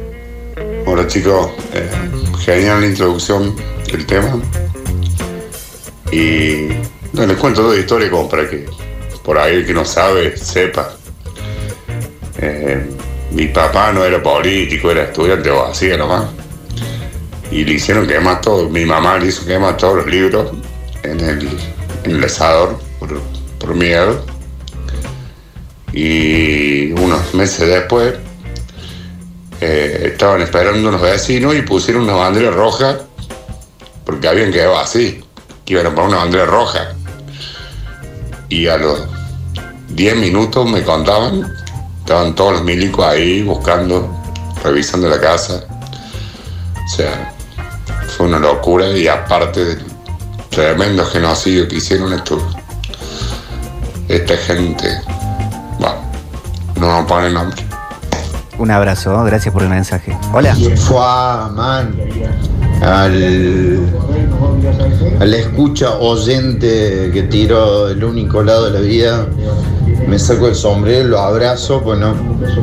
Hola 0.86 1.06
chicos, 1.06 1.48
Eh, 1.72 1.90
genial 2.40 2.82
la 2.82 2.86
introducción 2.88 3.56
del 3.90 4.04
tema. 4.04 4.38
Y 6.10 6.68
no, 7.14 7.24
les 7.24 7.38
cuento 7.38 7.62
dos 7.62 7.78
historias 7.78 8.10
como 8.10 8.28
para 8.28 8.50
que 8.50 8.66
por 9.24 9.38
ahí 9.38 9.56
el 9.56 9.66
que 9.66 9.72
no 9.72 9.86
sabe 9.86 10.36
sepa. 10.36 10.90
Eh, 12.38 12.86
mi 13.30 13.46
papá 13.46 13.92
no 13.92 14.04
era 14.04 14.22
político, 14.22 14.90
era 14.90 15.04
estudiante 15.04 15.50
o 15.50 15.64
hacía 15.64 15.96
nomás. 15.96 16.24
Y 17.50 17.64
le 17.64 17.74
hicieron 17.74 18.06
quemar 18.06 18.42
todo, 18.42 18.68
mi 18.68 18.84
mamá 18.84 19.18
le 19.18 19.28
hizo 19.28 19.46
quemar 19.46 19.78
todos 19.78 19.96
los 19.96 20.06
libros 20.06 20.50
en 21.02 21.20
el, 21.20 21.48
en 22.04 22.10
el 22.10 22.24
asador 22.24 22.91
por, 23.58 23.74
miedo. 23.74 24.24
Y 25.92 26.92
unos 26.92 27.34
meses 27.34 27.68
después 27.68 28.14
eh, 29.60 30.10
estaban 30.12 30.40
esperando 30.42 30.88
unos 30.88 31.00
vecinos 31.00 31.54
y 31.54 31.62
pusieron 31.62 32.04
una 32.04 32.14
bandera 32.14 32.50
roja 32.50 32.98
porque 34.04 34.26
habían 34.26 34.50
quedado 34.50 34.78
así, 34.78 35.22
que 35.64 35.74
iban 35.74 35.86
a 35.86 35.94
poner 35.94 36.08
una 36.10 36.18
bandera 36.18 36.46
roja. 36.46 36.94
Y 38.48 38.66
a 38.66 38.76
los 38.76 39.06
10 39.90 40.16
minutos 40.16 40.68
me 40.68 40.82
contaban 40.82 41.52
Estaban 42.02 42.34
todos 42.34 42.54
los 42.54 42.64
milicos 42.64 43.06
ahí 43.06 43.42
buscando, 43.42 44.10
revisando 44.64 45.08
la 45.08 45.20
casa. 45.20 45.64
O 46.84 46.88
sea, 46.88 47.32
fue 48.08 48.26
una 48.26 48.40
locura 48.40 48.88
y 48.88 49.06
aparte 49.06 49.64
del 49.64 49.84
tremendo 50.50 51.06
genocidio 51.06 51.68
que 51.68 51.76
hicieron 51.76 52.12
estos, 52.12 52.42
esta 54.08 54.36
gente, 54.36 54.88
bueno, 55.78 55.96
no 56.76 56.86
vamos 56.86 57.04
a 57.04 57.06
poner 57.06 57.32
nombre. 57.32 57.62
Un 58.58 58.70
abrazo. 58.70 59.24
Gracias 59.24 59.52
por 59.52 59.62
el 59.62 59.70
mensaje. 59.70 60.16
Hola. 60.32 60.54
Fue 60.54 61.00
man 61.54 61.94
al, 62.82 63.80
al 65.20 65.34
escucha 65.34 65.96
oyente 65.98 67.10
que 67.12 67.22
tiró 67.24 67.88
el 67.88 68.04
único 68.04 68.42
lado 68.42 68.70
de 68.70 68.78
la 68.78 68.80
vida. 68.80 69.26
Me 70.06 70.18
saco 70.18 70.48
el 70.48 70.54
sombrero, 70.54 71.08
lo 71.08 71.18
abrazo, 71.18 71.80
pues 71.82 71.98
no 71.98 72.14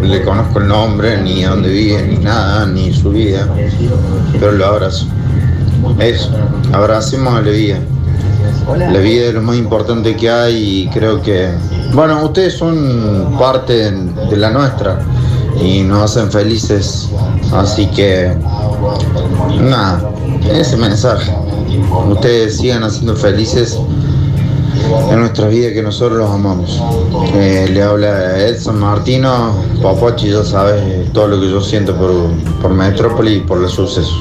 le 0.01 0.21
conozco 0.23 0.59
el 0.59 0.67
nombre, 0.67 1.21
ni 1.21 1.43
dónde 1.43 1.69
vive, 1.69 2.03
ni 2.03 2.17
nada, 2.17 2.65
ni 2.65 2.93
su 2.93 3.11
vida, 3.11 3.47
pero 4.39 4.51
lo 4.51 4.65
abrazo. 4.65 5.07
Eso, 5.99 6.31
abracemos 6.71 7.33
a 7.33 7.41
la 7.41 7.51
vida. 7.51 7.79
La 8.77 8.99
vida 8.99 9.27
es 9.27 9.33
lo 9.33 9.41
más 9.41 9.55
importante 9.57 10.15
que 10.15 10.29
hay 10.29 10.55
y 10.55 10.87
creo 10.89 11.21
que, 11.21 11.49
bueno, 11.93 12.23
ustedes 12.23 12.57
son 12.57 13.35
parte 13.39 13.91
de 13.91 14.37
la 14.37 14.51
nuestra 14.51 14.99
y 15.61 15.81
nos 15.81 16.11
hacen 16.11 16.31
felices, 16.31 17.09
así 17.53 17.87
que, 17.87 18.35
nada, 19.59 20.11
ese 20.53 20.77
mensaje. 20.77 21.33
Ustedes 22.09 22.57
sigan 22.57 22.83
haciendo 22.83 23.15
felices 23.15 23.77
en 25.11 25.19
nuestra 25.19 25.47
vida 25.47 25.73
que 25.73 25.81
nosotros 25.81 26.19
los 26.19 26.29
amamos. 26.29 26.81
Eh, 27.33 27.67
le 27.71 27.81
habla 27.83 28.39
Edson 28.39 28.79
Martino, 28.79 29.53
Papachi, 29.81 30.31
ya 30.31 30.43
sabes 30.43 31.11
todo 31.13 31.27
lo 31.27 31.39
que 31.39 31.49
yo 31.49 31.61
siento 31.61 31.95
por, 31.95 32.11
por 32.61 32.71
Metrópoli 32.71 33.35
y 33.35 33.39
por 33.41 33.59
los 33.59 33.73
sucesos. 33.73 34.13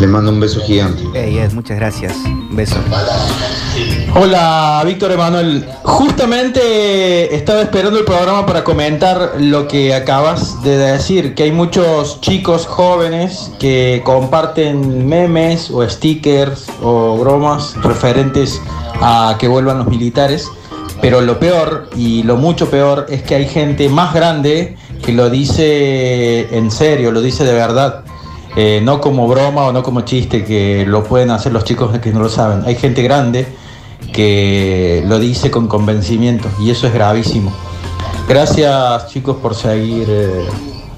Le 0.00 0.06
mando 0.06 0.30
un 0.30 0.40
beso 0.40 0.60
gigante. 0.60 1.02
Hey, 1.14 1.38
Ed, 1.38 1.52
muchas 1.52 1.76
gracias. 1.76 2.14
Un 2.26 2.56
beso. 2.56 2.76
Hola, 4.14 4.82
Víctor 4.84 5.12
Emanuel. 5.12 5.64
Justamente 5.84 7.34
estaba 7.34 7.62
esperando 7.62 7.98
el 7.98 8.04
programa 8.04 8.44
para 8.44 8.64
comentar 8.64 9.34
lo 9.38 9.68
que 9.68 9.94
acabas 9.94 10.62
de 10.62 10.76
decir, 10.76 11.34
que 11.34 11.44
hay 11.44 11.52
muchos 11.52 12.20
chicos 12.20 12.66
jóvenes 12.66 13.50
que 13.58 14.02
comparten 14.04 15.06
memes 15.06 15.70
o 15.70 15.88
stickers 15.88 16.66
o 16.82 17.16
bromas 17.18 17.74
referentes 17.82 18.60
a 19.00 19.36
que 19.38 19.48
vuelvan 19.48 19.78
los 19.78 19.88
militares. 19.88 20.48
Pero 21.00 21.22
lo 21.22 21.38
peor 21.38 21.88
y 21.96 22.22
lo 22.24 22.36
mucho 22.36 22.68
peor 22.70 23.06
es 23.08 23.22
que 23.22 23.34
hay 23.34 23.46
gente 23.46 23.88
más 23.88 24.12
grande 24.12 24.76
que 25.02 25.12
lo 25.12 25.30
dice 25.30 26.54
en 26.54 26.70
serio, 26.70 27.10
lo 27.10 27.22
dice 27.22 27.44
de 27.44 27.54
verdad. 27.54 28.04
Eh, 28.56 28.80
no 28.82 29.00
como 29.00 29.28
broma 29.28 29.62
o 29.66 29.72
no 29.72 29.82
como 29.82 30.00
chiste 30.02 30.44
que 30.44 30.84
lo 30.86 31.04
pueden 31.04 31.30
hacer 31.30 31.52
los 31.52 31.64
chicos 31.64 31.96
que 31.98 32.12
no 32.12 32.20
lo 32.20 32.28
saben. 32.28 32.62
Hay 32.66 32.74
gente 32.74 33.02
grande 33.02 33.46
que 34.12 35.02
lo 35.06 35.18
dice 35.18 35.50
con 35.50 35.68
convencimiento 35.68 36.48
y 36.60 36.70
eso 36.70 36.86
es 36.86 36.92
gravísimo. 36.92 37.52
Gracias 38.28 39.08
chicos 39.08 39.36
por 39.36 39.54
seguir 39.54 40.06
eh, 40.08 40.46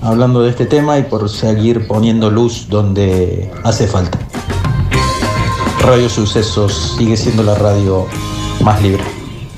hablando 0.01 0.43
de 0.43 0.51
este 0.51 0.67
tema 0.67 0.99
y 0.99 1.03
por 1.03 1.29
seguir 1.29 1.87
poniendo 1.87 2.31
luz 2.31 2.69
donde 2.69 3.51
hace 3.65 3.87
falta. 3.87 4.19
Radio 5.85 6.09
Sucesos 6.09 6.95
sigue 6.97 7.17
siendo 7.17 7.43
la 7.43 7.55
radio 7.55 8.07
más 8.63 8.81
libre. 8.83 9.03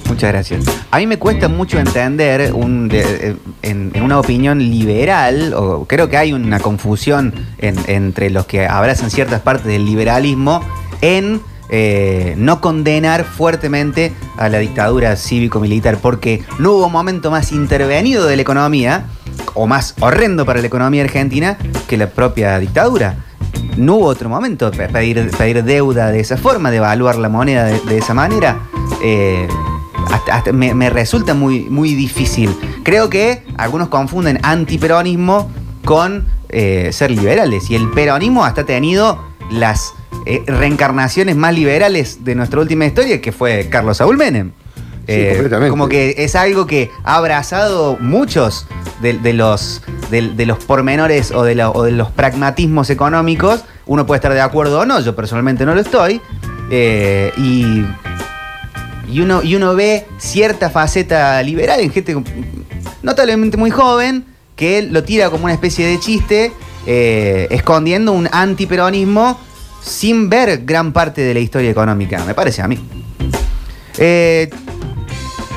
Muchas 0.09 0.33
gracias. 0.33 0.65
A 0.91 0.99
mí 0.99 1.07
me 1.07 1.19
cuesta 1.19 1.49
mucho 1.49 1.79
entender 1.79 2.53
un, 2.53 2.89
eh, 2.93 3.37
en, 3.63 3.91
en 3.95 4.03
una 4.03 4.19
opinión 4.19 4.59
liberal, 4.59 5.55
o 5.55 5.87
creo 5.87 6.09
que 6.09 6.17
hay 6.17 6.33
una 6.33 6.61
confusión 6.61 7.35
en- 7.59 7.79
entre 7.89 8.31
los 8.31 8.47
que 8.47 8.67
abrazan 8.67 9.11
ciertas 9.11 9.41
partes 9.41 9.67
del 9.67 9.85
liberalismo 9.85 10.61
en 11.01 11.41
eh, 11.71 12.35
no 12.37 12.61
condenar 12.61 13.25
fuertemente 13.25 14.13
a 14.37 14.49
la 14.49 14.59
dictadura 14.59 15.17
cívico-militar, 15.17 15.99
porque 16.01 16.43
no 16.59 16.73
hubo 16.73 16.89
momento 16.91 17.31
más 17.31 17.53
intervenido 17.53 18.27
de 18.27 18.37
la 18.37 18.43
economía, 18.43 19.07
o 19.55 19.67
más 19.67 19.95
horrendo 20.01 20.45
para 20.45 20.61
la 20.61 20.67
economía 20.67 21.03
argentina, 21.03 21.57
que 21.89 21.97
la 21.97 22.09
propia 22.11 22.59
dictadura. 22.59 23.17
No 23.77 23.97
hubo 23.97 24.07
otro 24.07 24.29
momento 24.29 24.71
pe- 24.71 24.89
pedir, 24.89 25.31
pedir 25.37 25.65
deuda 25.65 26.11
de 26.11 26.21
esa 26.21 26.37
forma, 26.37 26.71
de 26.71 26.77
evaluar 26.79 27.17
la 27.17 27.29
moneda 27.29 27.65
de, 27.65 27.81
de 27.81 27.99
esa 27.99 28.15
manera. 28.15 28.61
Eh, 29.03 29.49
hasta- 30.11 30.37
hasta 30.37 30.53
me, 30.53 30.75
me 30.75 30.91
resulta 30.91 31.35
muy, 31.35 31.65
muy 31.71 31.95
difícil. 31.95 32.55
Creo 32.85 33.11
que 33.11 33.43
algunos 33.57 33.89
confunden 33.89 34.39
antiperonismo 34.43 35.51
con 35.85 36.27
eh, 36.51 36.91
ser 36.93 37.11
liberales. 37.11 37.69
Y 37.71 37.75
el 37.75 37.91
peronismo 37.91 38.45
hasta 38.45 38.61
ha 38.63 38.67
tenido 38.67 39.19
las 39.51 39.93
eh, 40.27 40.43
reencarnaciones 40.47 41.35
más 41.37 41.53
liberales 41.55 42.25
de 42.25 42.35
nuestra 42.35 42.61
última 42.61 42.87
historia, 42.87 43.21
que 43.21 43.33
fue 43.33 43.69
Carlos 43.71 43.97
Saúl 43.97 44.17
Menem. 44.17 44.53
Completamente. 45.07 45.69
como 45.69 45.87
que 45.89 46.15
es 46.17 46.35
algo 46.35 46.67
que 46.67 46.91
ha 47.05 47.17
abrazado 47.17 47.99
muchos 48.01 48.67
de, 49.01 49.33
los, 49.33 49.83
de, 50.11 50.47
los 50.47 50.59
pormenores 50.65 51.31
o 51.33 51.43
de, 51.43 51.55
la- 51.55 51.71
o 51.71 51.83
de 51.83 51.93
los 51.93 52.11
pragmatismos 52.11 52.91
económicos. 52.91 53.65
Uno 53.87 54.07
puede 54.07 54.19
estar 54.19 54.33
de 54.33 54.41
acuerdo 54.41 54.81
o 54.81 54.87
no, 54.87 55.01
yo 55.01 55.15
personalmente 55.15 55.65
no 55.67 55.75
lo 55.75 55.81
estoy. 55.81 56.21
Eh, 56.71 57.33
y, 57.37 57.85
y, 59.13 59.21
uno, 59.21 59.43
y 59.43 59.55
uno 59.55 59.75
ve 59.75 60.07
cierta 60.19 60.71
faceta 60.71 61.43
liberal 61.43 61.81
en 61.81 61.91
gente 61.93 62.17
notablemente 63.03 63.57
muy 63.57 63.71
joven 63.71 64.25
que 64.57 64.79
él 64.79 64.93
lo 64.93 65.03
tira 65.05 65.29
como 65.31 65.45
una 65.45 65.53
especie 65.53 65.87
de 65.87 65.99
chiste, 66.01 66.53
eh, 66.87 67.49
escondiendo 67.51 68.13
un 68.13 68.29
antiperonismo 68.31 69.39
sin 69.83 70.31
ver 70.31 70.65
gran 70.65 70.93
parte 70.93 71.21
de 71.21 71.35
la 71.35 71.41
historia 71.41 71.71
económica, 71.71 72.25
me 72.25 72.33
parece 72.35 72.63
a 72.63 72.69
mí. 72.69 72.79
Eh, 73.99 74.49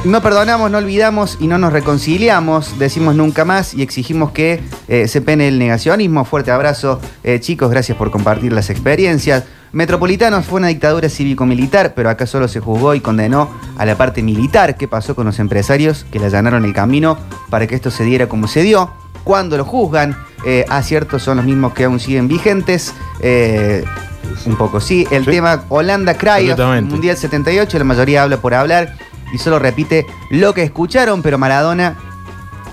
no 0.05 0.21
perdonamos, 0.21 0.71
no 0.71 0.77
olvidamos 0.77 1.37
y 1.39 1.47
no 1.47 1.57
nos 1.57 1.73
reconciliamos, 1.73 2.79
decimos 2.79 3.15
nunca 3.15 3.43
más 3.45 3.73
y 3.73 3.81
exigimos 3.81 4.31
que 4.31 4.61
eh, 4.87 5.07
se 5.07 5.21
pene 5.21 5.47
el 5.47 5.59
negacionismo. 5.59 6.23
Fuerte 6.23 6.51
abrazo, 6.51 7.01
eh, 7.23 7.39
chicos, 7.39 7.69
gracias 7.69 7.97
por 7.97 8.09
compartir 8.11 8.53
las 8.53 8.69
experiencias. 8.69 9.43
Metropolitanos 9.73 10.45
fue 10.45 10.59
una 10.59 10.69
dictadura 10.69 11.09
cívico-militar, 11.09 11.93
pero 11.93 12.09
acá 12.09 12.25
solo 12.25 12.47
se 12.47 12.61
juzgó 12.61 12.95
y 12.95 13.01
condenó 13.01 13.49
a 13.77 13.85
la 13.85 13.97
parte 13.97 14.23
militar. 14.23 14.77
¿Qué 14.77 14.87
pasó 14.87 15.13
con 15.13 15.25
los 15.25 15.39
empresarios 15.39 16.05
que 16.09 16.19
le 16.19 16.27
allanaron 16.27 16.63
el 16.63 16.73
camino 16.73 17.17
para 17.49 17.67
que 17.67 17.75
esto 17.75 17.91
se 17.91 18.05
diera 18.05 18.29
como 18.29 18.47
se 18.47 18.61
dio? 18.63 18.91
Cuando 19.25 19.57
lo 19.57 19.65
juzgan, 19.65 20.15
eh, 20.45 20.63
aciertos 20.69 21.21
son 21.21 21.37
los 21.37 21.45
mismos 21.45 21.73
que 21.73 21.83
aún 21.83 21.99
siguen 21.99 22.29
vigentes. 22.29 22.93
Un 24.45 24.55
poco 24.55 24.79
sí. 24.79 25.05
El 25.11 25.25
Sí. 25.25 25.31
tema 25.31 25.63
Holanda 25.67 26.13
Cruyff, 26.13 26.51
Absolutamente. 26.51 26.91
Mundial 26.91 27.17
78, 27.17 27.77
la 27.77 27.83
mayoría 27.83 28.23
habla 28.23 28.37
por 28.37 28.53
hablar 28.53 28.93
y 29.33 29.37
solo 29.37 29.59
repite 29.59 30.05
lo 30.29 30.53
que 30.53 30.63
escucharon, 30.63 31.21
pero 31.21 31.37
Maradona, 31.37 31.95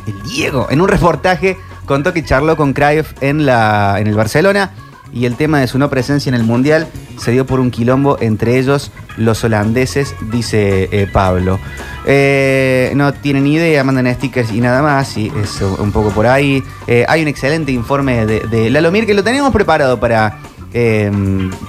el 0.07 0.23
Diego, 0.23 0.69
en 0.71 0.81
un 0.81 0.89
reportaje 0.89 1.57
contó 1.87 2.13
que 2.13 2.25
charló 2.25 2.57
con 2.57 2.73
Cruyff 2.73 3.13
en, 3.21 3.47
la, 3.47 3.97
en 3.99 4.07
el 4.07 4.15
Barcelona 4.15 4.73
y 5.13 5.27
el 5.27 5.37
tema 5.37 5.61
de 5.61 5.69
su 5.69 5.79
no 5.79 5.89
presencia 5.91 6.29
en 6.29 6.35
el 6.35 6.43
Mundial 6.43 6.89
se 7.19 7.31
dio 7.31 7.47
por 7.47 7.61
un 7.61 7.71
quilombo 7.71 8.19
entre 8.21 8.59
ellos 8.59 8.91
los 9.17 9.45
holandeses, 9.45 10.15
dice 10.33 10.89
eh, 10.91 11.07
Pablo. 11.13 11.61
Eh, 12.05 12.93
no 12.97 13.13
tienen 13.15 13.47
idea, 13.47 13.85
mandan 13.85 14.13
stickers 14.13 14.51
y 14.53 14.61
nada 14.61 14.83
más, 14.83 15.17
y 15.17 15.33
es 15.41 15.61
un 15.61 15.93
poco 15.93 16.11
por 16.11 16.27
ahí. 16.27 16.63
Eh, 16.89 17.05
hay 17.09 17.23
un 17.23 17.29
excelente 17.29 17.71
informe 17.71 18.27
de, 18.27 18.41
de 18.41 18.71
Lalomir 18.71 19.07
que 19.07 19.15
lo 19.15 19.23
teníamos 19.23 19.53
preparado 19.53 20.01
para, 20.01 20.41
eh, 20.75 21.11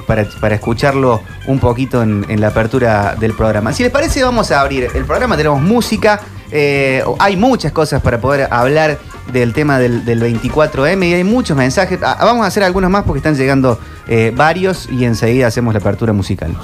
para, 0.08 0.26
para 0.42 0.56
escucharlo 0.56 1.22
un 1.48 1.60
poquito 1.60 2.02
en, 2.02 2.26
la 2.42 2.48
apertura 2.48 3.16
del 3.18 3.34
programa. 3.34 3.72
Si 3.72 3.84
les 3.84 3.92
parece, 3.92 4.24
vamos 4.24 4.52
a 4.52 4.60
abrir 4.60 4.90
el 4.94 5.06
programa. 5.06 5.38
Tenemos 5.38 5.62
música, 5.62 6.20
eh, 6.52 7.04
hay 7.20 7.38
muchas 7.38 7.72
cosas 7.72 8.02
para 8.02 8.20
poder 8.20 8.48
hablar 8.52 8.98
del 9.32 9.54
tema 9.54 9.80
del, 9.80 10.04
del 10.06 10.22
24M 10.22 11.08
y 11.08 11.14
hay 11.14 11.24
muchos 11.24 11.56
mensajes. 11.56 12.00
Ah, 12.04 12.18
vamos 12.22 12.44
a 12.44 12.48
hacer 12.48 12.64
algunos 12.64 12.90
más 12.90 13.04
porque 13.04 13.20
están 13.20 13.36
llegando 13.36 13.80
eh, 14.08 14.34
varios 14.36 14.90
y 14.90 15.06
enseguida 15.06 15.48
hacemos 15.48 15.74
la 15.74 15.80
apertura 15.80 16.12
musical. 16.12 16.56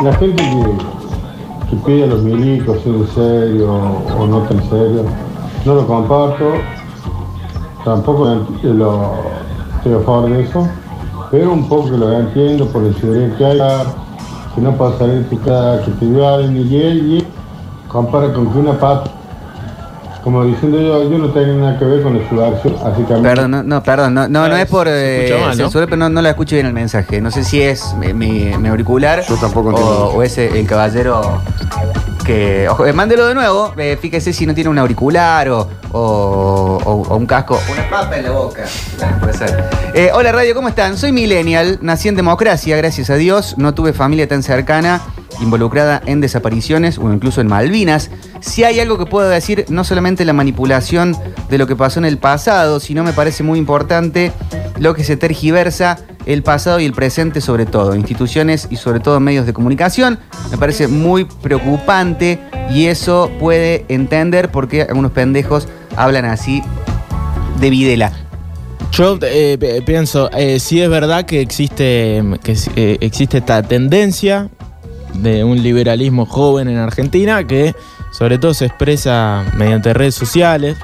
La 0.00 0.14
gente 0.14 0.42
que, 0.42 1.70
que 1.70 1.76
pide 1.84 2.04
a 2.04 2.06
los 2.06 2.22
milicos 2.22 2.82
ser 2.82 2.94
serio 3.14 3.72
o 3.72 4.26
no 4.26 4.42
tan 4.42 4.62
serio, 4.70 5.04
no 5.64 5.74
lo 5.74 5.86
comparto, 5.86 6.54
tampoco 7.84 8.46
lo, 8.62 9.14
estoy 9.76 9.94
a 9.94 10.00
favor 10.00 10.30
de 10.30 10.42
eso, 10.42 10.68
pero 11.32 11.52
un 11.52 11.66
poco 11.68 11.88
lo 11.88 12.12
entiendo 12.12 12.66
por 12.68 12.84
el 12.84 12.94
seguridad 13.00 13.36
que 13.36 13.44
hay, 13.46 13.58
que 14.54 14.60
no 14.60 14.76
puede 14.76 14.98
salir 14.98 15.28
tu 15.30 15.40
cara, 15.40 15.82
que 15.84 15.90
te 15.92 16.04
violen 16.04 16.56
y 16.56 16.76
él, 16.76 16.98
y 17.18 17.26
compara 17.88 18.32
con 18.32 18.52
que 18.52 18.58
una 18.58 18.78
pata, 18.78 19.10
como 20.22 20.44
diciendo 20.44 20.78
yo, 20.80 21.10
yo 21.10 21.18
no 21.18 21.30
tengo 21.30 21.54
nada 21.58 21.78
que 21.78 21.84
ver 21.86 22.02
con 22.02 22.16
la 22.16 22.28
subversión, 22.28 22.74
así 22.84 23.02
que 23.02 23.14
a 23.14 23.16
mí- 23.16 23.22
Perdón, 23.22 23.50
no, 23.50 23.62
no, 23.64 23.82
perdón, 23.82 24.14
no, 24.14 24.28
no, 24.28 24.46
no 24.48 24.56
es 24.56 24.66
por 24.68 24.86
eh, 24.88 25.24
escucha 25.24 25.40
mal, 25.40 25.48
¿no? 25.56 25.64
censura, 25.64 25.86
pero 25.86 25.96
no, 25.96 26.08
no 26.10 26.22
la 26.22 26.28
escucho 26.30 26.54
bien 26.54 26.66
el 26.66 26.72
mensaje. 26.74 27.20
No 27.20 27.30
sé 27.32 27.42
si 27.44 27.60
es 27.60 27.94
mi, 27.94 28.12
mi- 28.12 28.56
mi 28.58 28.68
auricular 28.68 29.24
Yo 29.28 29.34
tampoco 29.36 29.68
o, 29.68 29.70
entiendo. 29.70 30.04
o 30.10 30.22
es 30.22 30.38
el 30.38 30.64
caballero 30.66 31.40
que... 32.22 32.68
Ojo, 32.68 32.86
eh, 32.86 32.92
mándelo 32.92 33.26
de 33.26 33.34
nuevo, 33.34 33.72
eh, 33.76 33.98
fíjese 34.00 34.32
si 34.32 34.46
no 34.46 34.54
tiene 34.54 34.70
un 34.70 34.78
auricular 34.78 35.48
o, 35.48 35.68
o- 35.92 37.16
un 37.16 37.26
casco. 37.26 37.60
Una 37.70 37.88
papa 37.90 38.16
en 38.16 38.24
la 38.24 38.30
boca. 38.30 38.64
Eh, 39.94 40.10
hola 40.14 40.32
radio, 40.32 40.54
¿cómo 40.54 40.68
están? 40.68 40.96
Soy 40.96 41.12
millennial, 41.12 41.78
nací 41.82 42.08
en 42.08 42.16
democracia, 42.16 42.76
gracias 42.76 43.10
a 43.10 43.16
Dios. 43.16 43.56
No 43.58 43.74
tuve 43.74 43.92
familia 43.92 44.26
tan 44.28 44.42
cercana 44.42 45.00
involucrada 45.40 46.00
en 46.06 46.20
desapariciones 46.20 46.98
o 46.98 47.12
incluso 47.12 47.40
en 47.40 47.48
Malvinas. 47.48 48.10
Si 48.40 48.64
hay 48.64 48.80
algo 48.80 48.96
que 48.98 49.06
puedo 49.06 49.28
decir, 49.28 49.64
no 49.68 49.82
solamente 49.84 50.24
la 50.24 50.32
manipulación 50.32 51.16
de 51.48 51.58
lo 51.58 51.66
que 51.66 51.74
pasó 51.76 51.98
en 51.98 52.04
el 52.04 52.18
pasado, 52.18 52.80
sino 52.80 53.02
me 53.02 53.12
parece 53.12 53.42
muy 53.42 53.58
importante 53.58 54.32
lo 54.78 54.94
que 54.94 55.04
se 55.04 55.16
tergiversa 55.16 55.98
el 56.26 56.42
pasado 56.42 56.80
y 56.80 56.84
el 56.84 56.92
presente 56.92 57.40
sobre 57.40 57.66
todo, 57.66 57.94
instituciones 57.94 58.68
y 58.70 58.76
sobre 58.76 59.00
todo 59.00 59.18
medios 59.20 59.46
de 59.46 59.52
comunicación. 59.52 60.18
Me 60.50 60.58
parece 60.58 60.88
muy 60.88 61.24
preocupante 61.24 62.38
y 62.70 62.86
eso 62.86 63.30
puede 63.40 63.84
entender 63.88 64.50
por 64.50 64.68
qué 64.68 64.82
algunos 64.82 65.12
pendejos 65.12 65.68
hablan 65.96 66.24
así 66.24 66.62
de 67.60 67.70
Videla. 67.70 68.12
Yo 68.92 69.18
eh, 69.22 69.82
pienso, 69.86 70.30
eh, 70.32 70.60
sí 70.60 70.80
es 70.80 70.88
verdad 70.90 71.24
que 71.24 71.40
existe, 71.40 72.22
que 72.42 72.56
eh, 72.76 72.98
existe 73.00 73.38
esta 73.38 73.62
tendencia 73.62 74.48
de 75.14 75.44
un 75.44 75.62
liberalismo 75.62 76.26
joven 76.26 76.68
en 76.68 76.78
Argentina 76.78 77.46
que 77.46 77.74
sobre 78.12 78.38
todo 78.38 78.52
se 78.52 78.66
expresa 78.66 79.44
mediante 79.56 79.92
redes 79.94 80.14
sociales, 80.14 80.76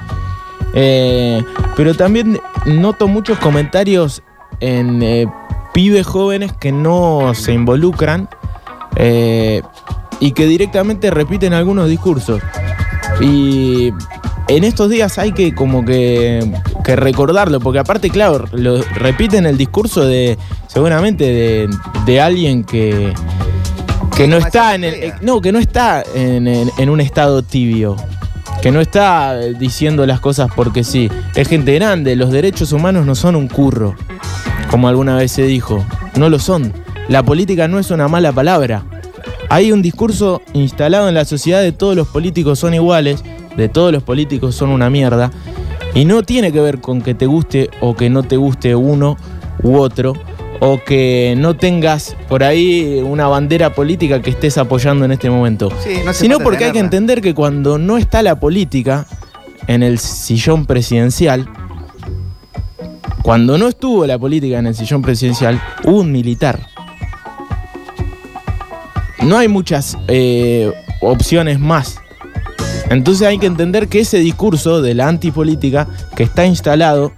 Eh, 0.74 1.42
pero 1.76 1.94
también 1.94 2.38
noto 2.66 3.08
muchos 3.08 3.38
comentarios 3.38 4.22
en 4.60 5.02
eh, 5.02 5.26
pibes 5.74 6.06
jóvenes 6.06 6.52
que 6.52 6.72
no 6.72 7.32
se 7.34 7.52
involucran 7.52 8.28
eh, 8.96 9.62
y 10.20 10.32
que 10.32 10.46
directamente 10.46 11.10
repiten 11.10 11.54
algunos 11.54 11.88
discursos. 11.88 12.40
Y 13.20 13.92
en 14.48 14.64
estos 14.64 14.90
días 14.90 15.18
hay 15.18 15.32
que 15.32 15.54
como 15.54 15.84
que, 15.84 16.52
que 16.84 16.96
recordarlo, 16.96 17.60
porque 17.60 17.78
aparte, 17.80 18.10
claro, 18.10 18.44
lo 18.52 18.82
repiten 18.94 19.46
el 19.46 19.56
discurso 19.56 20.04
de 20.06 20.38
seguramente 20.66 21.24
de, 21.24 21.68
de 22.06 22.20
alguien 22.20 22.64
que, 22.64 23.12
que 24.16 24.26
no 24.28 24.36
está 24.36 24.74
en 24.74 24.84
el, 24.84 25.12
no, 25.20 25.40
que 25.40 25.52
no 25.52 25.58
está 25.58 26.02
en, 26.14 26.46
en- 26.48 26.70
en 26.78 26.90
un 26.90 27.00
estado 27.00 27.42
tibio. 27.42 27.96
Que 28.62 28.72
no 28.72 28.80
está 28.80 29.36
diciendo 29.36 30.04
las 30.04 30.18
cosas 30.18 30.50
porque 30.56 30.82
sí. 30.82 31.08
Es 31.36 31.46
gente 31.46 31.72
grande, 31.74 32.16
los 32.16 32.32
derechos 32.32 32.72
humanos 32.72 33.06
no 33.06 33.14
son 33.14 33.36
un 33.36 33.46
curro, 33.46 33.94
como 34.70 34.88
alguna 34.88 35.16
vez 35.16 35.32
se 35.32 35.42
dijo. 35.42 35.84
No 36.16 36.28
lo 36.28 36.38
son. 36.38 36.72
La 37.08 37.22
política 37.22 37.68
no 37.68 37.78
es 37.78 37.90
una 37.90 38.08
mala 38.08 38.32
palabra. 38.32 38.84
Hay 39.48 39.72
un 39.72 39.80
discurso 39.80 40.42
instalado 40.52 41.08
en 41.08 41.14
la 41.14 41.24
sociedad 41.24 41.62
de 41.62 41.72
todos 41.72 41.96
los 41.96 42.08
políticos 42.08 42.58
son 42.58 42.74
iguales, 42.74 43.24
de 43.56 43.68
todos 43.68 43.92
los 43.92 44.02
políticos 44.02 44.54
son 44.54 44.68
una 44.70 44.90
mierda, 44.90 45.30
y 45.94 46.04
no 46.04 46.22
tiene 46.22 46.52
que 46.52 46.60
ver 46.60 46.80
con 46.80 47.00
que 47.00 47.14
te 47.14 47.26
guste 47.26 47.70
o 47.80 47.96
que 47.96 48.10
no 48.10 48.22
te 48.22 48.36
guste 48.36 48.74
uno 48.74 49.16
u 49.62 49.78
otro, 49.78 50.12
o 50.60 50.82
que 50.84 51.34
no 51.38 51.56
tengas 51.56 52.14
por 52.28 52.44
ahí 52.44 53.02
una 53.02 53.26
bandera 53.26 53.74
política 53.74 54.20
que 54.20 54.30
estés 54.30 54.58
apoyando 54.58 55.04
en 55.04 55.12
este 55.12 55.30
momento. 55.30 55.70
Sí, 55.82 56.00
no 56.04 56.10
hace 56.10 56.20
Sino 56.20 56.40
porque 56.40 56.66
hay 56.66 56.72
que 56.72 56.78
entender 56.78 57.22
que 57.22 57.34
cuando 57.34 57.78
no 57.78 57.96
está 57.96 58.22
la 58.22 58.38
política 58.38 59.06
en 59.66 59.82
el 59.82 59.98
sillón 59.98 60.66
presidencial, 60.66 61.48
Cuando 63.28 63.58
no 63.58 63.68
estuvo 63.68 64.06
la 64.06 64.18
política 64.18 64.58
en 64.58 64.68
el 64.68 64.74
sillón 64.74 65.02
presidencial, 65.02 65.60
hubo 65.84 66.00
un 66.00 66.10
militar. 66.10 66.60
No 69.22 69.36
hay 69.36 69.48
muchas 69.48 69.98
eh, 70.08 70.72
opciones 71.02 71.60
más. 71.60 71.98
Entonces 72.88 73.26
hay 73.28 73.38
que 73.38 73.44
entender 73.44 73.88
que 73.88 74.00
ese 74.00 74.16
discurso 74.16 74.80
de 74.80 74.94
la 74.94 75.08
antipolítica 75.08 75.86
que 76.16 76.22
está 76.22 76.46
instalado 76.46 77.12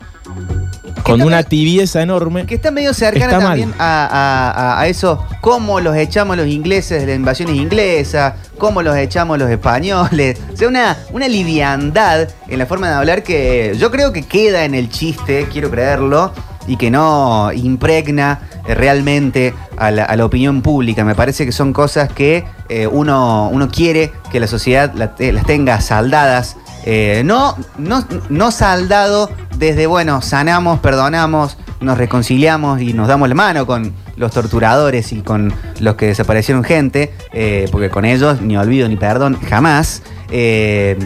con 1.04 1.22
una 1.22 1.44
tibieza 1.44 2.02
enorme. 2.02 2.44
Que 2.44 2.56
está 2.56 2.72
medio 2.72 2.92
cercana 2.92 3.26
Está 3.32 3.38
también 3.38 3.72
a- 3.78 4.80
a 4.80 4.88
eso, 4.88 5.24
cómo 5.40 5.78
los 5.78 5.94
echamos 5.94 6.36
los 6.36 6.48
ingleses 6.48 7.02
de 7.02 7.06
las 7.06 7.16
invasiones 7.16 7.54
inglesas, 7.54 8.34
cómo 8.60 8.82
los 8.82 8.96
echamos 8.96 9.38
los 9.38 9.50
españoles. 9.50 10.38
O 10.52 10.56
sea, 10.56 10.68
una, 10.68 10.96
una 11.10 11.26
liviandad 11.26 12.28
en 12.46 12.58
la 12.60 12.66
forma 12.66 12.88
de 12.88 12.94
hablar 12.94 13.24
que 13.24 13.74
yo 13.76 13.90
creo 13.90 14.12
que 14.12 14.22
queda 14.22 14.64
en 14.64 14.76
el 14.76 14.88
chiste, 14.88 15.48
quiero 15.50 15.68
creerlo, 15.68 16.32
y 16.66 16.76
que 16.76 16.90
no 16.90 17.50
impregna 17.52 18.42
eh, 18.66 18.74
realmente 18.74 19.54
a 19.76 19.90
la, 19.90 20.24
opinión 20.24 20.62
pública. 20.62 21.04
Me 21.04 21.16
parece 21.16 21.44
que 21.44 21.52
son 21.52 21.72
cosas 21.72 22.12
que 22.12 22.44
eh, 22.68 22.86
uno, 22.86 23.48
uno 23.52 23.68
quiere 23.68 24.12
que 24.30 24.38
la 24.38 24.46
sociedad 24.46 24.92
las 24.94 25.46
tenga 25.46 25.80
saldadas. 25.80 26.56
Eh, 26.84 27.22
no, 27.24 27.56
no, 27.76 28.06
no 28.28 28.50
saldado 28.52 29.30
desde, 29.56 29.86
bueno, 29.86 30.22
sanamos, 30.22 30.78
perdonamos, 30.80 31.56
nos 31.80 31.98
reconciliamos 31.98 32.80
y 32.80 32.92
nos 32.92 33.08
damos 33.08 33.28
la 33.28 33.34
mano 33.34 33.66
con 33.66 33.92
los 34.20 34.32
torturadores 34.32 35.12
y 35.12 35.22
con 35.22 35.52
los 35.80 35.94
que 35.96 36.06
desaparecieron 36.06 36.62
gente, 36.62 37.12
eh, 37.32 37.66
porque 37.72 37.88
con 37.88 38.04
ellos 38.04 38.42
ni 38.42 38.56
olvido 38.56 38.86
ni 38.86 38.96
perdón 38.96 39.38
jamás, 39.48 40.02
eh, 40.30 40.96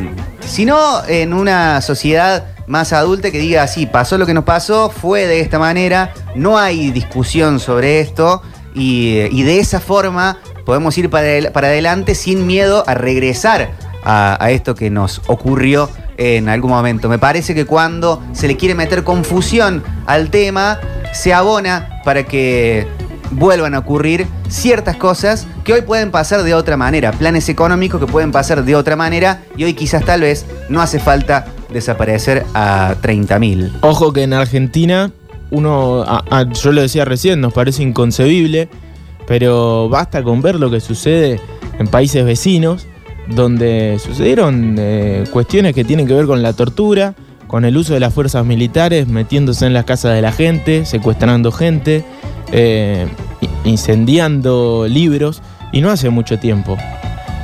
sino 0.41 0.77
en 1.07 1.33
una 1.33 1.81
sociedad 1.81 2.47
más 2.67 2.93
adulta 2.93 3.31
que 3.31 3.39
diga, 3.39 3.67
sí, 3.69 3.87
pasó 3.87 4.19
lo 4.19 4.27
que 4.27 4.35
nos 4.35 4.43
pasó, 4.43 4.91
fue 4.91 5.27
de 5.27 5.41
esta 5.41 5.61
manera, 5.61 6.13
no 6.35 6.59
hay 6.59 6.91
discusión 6.91 7.61
sobre 7.61 8.01
esto 8.01 8.43
y, 8.75 9.21
y 9.31 9.45
de 9.45 9.61
esa 9.61 9.79
forma 9.79 10.39
podemos 10.67 10.99
ir 10.99 11.09
para, 11.09 11.53
para 11.53 11.69
adelante 11.69 12.17
sin 12.17 12.49
miedo 12.49 12.83
a 12.87 12.95
regresar 12.95 13.71
a 14.07 14.51
esto 14.51 14.75
que 14.75 14.91
nos 14.91 15.23
ocurrió 15.29 15.89
en 16.17 16.49
algún 16.49 16.71
momento. 16.71 17.09
Me 17.09 17.19
parece 17.19 17.55
que 17.55 17.65
cuando 17.65 18.23
se 18.33 18.49
le 18.49 18.57
quiere 18.57 18.75
meter 18.75 19.03
confusión 19.03 19.83
al 20.07 20.31
tema, 20.31 20.79
se 21.13 21.33
abona 21.33 22.01
para 22.05 22.25
que 22.25 22.87
vuelvan 23.31 23.75
a 23.75 23.81
ocurrir 23.81 24.27
ciertas 24.49 24.97
cosas 24.97 25.47
que 25.65 25.73
hoy 25.73 25.83
pueden 25.83 26.11
pasar 26.11 26.43
de 26.43 26.55
otra 26.55 26.77
manera, 26.77 27.13
planes 27.13 27.49
económicos 27.49 28.01
que 28.01 28.07
pueden 28.07 28.33
pasar 28.33 28.65
de 28.65 28.77
otra 28.77 28.97
manera 28.97 29.43
y 29.57 29.65
hoy 29.65 29.75
quizás 29.75 30.05
tal 30.05 30.21
vez 30.23 30.47
no 30.69 30.81
hace 30.81 30.99
falta 30.99 31.47
desaparecer 31.73 32.45
a 32.55 32.95
30.000. 33.03 33.73
Ojo 33.81 34.13
que 34.13 34.23
en 34.23 34.33
Argentina, 34.35 35.11
uno, 35.51 36.03
a- 36.03 36.23
a- 36.31 36.51
yo 36.53 36.73
lo 36.73 36.81
decía 36.83 37.05
recién, 37.05 37.41
nos 37.41 37.53
parece 37.53 37.83
inconcebible, 37.83 38.69
pero 39.27 39.89
basta 39.89 40.23
con 40.23 40.43
ver 40.43 40.57
lo 40.57 40.71
que 40.71 40.81
sucede 40.81 41.41
en 41.79 41.89
países 41.89 42.25
vecinos, 42.25 42.87
donde 43.29 43.99
sucedieron 44.05 44.77
eh, 44.79 45.25
cuestiones 45.33 45.75
que 45.75 45.83
tienen 45.85 46.07
que 46.07 46.13
ver 46.15 46.27
con 46.27 46.43
la 46.43 46.53
tortura, 46.53 47.15
con 47.55 47.65
el 47.65 47.77
uso 47.77 47.95
de 47.95 48.01
las 48.01 48.13
fuerzas 48.13 48.45
militares, 48.45 49.07
metiéndose 49.07 49.65
en 49.65 49.75
las 49.75 49.85
casas 49.85 50.13
de 50.13 50.21
la 50.21 50.33
gente, 50.33 50.85
secuestrando 50.85 51.53
gente, 51.53 52.05
eh, 52.51 53.07
incendiando 53.63 54.87
libros, 54.89 55.41
y 55.71 55.81
no 55.81 55.89
hace 55.91 56.11
mucho 56.11 56.41
tiempo. 56.41 56.77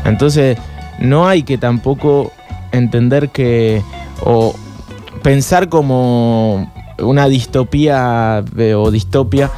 Entonces, 0.05 0.59
no 0.99 1.29
hay 1.29 1.45
que 1.45 1.59
tampoco 1.59 2.33
entender 2.73 3.29
que, 3.29 3.85
o 4.25 4.53
pensar 5.23 5.69
como 5.69 6.73
una 6.99 7.29
distopía 7.29 8.43
eh, 8.59 8.75
o 8.75 8.91
distopia 8.91 9.53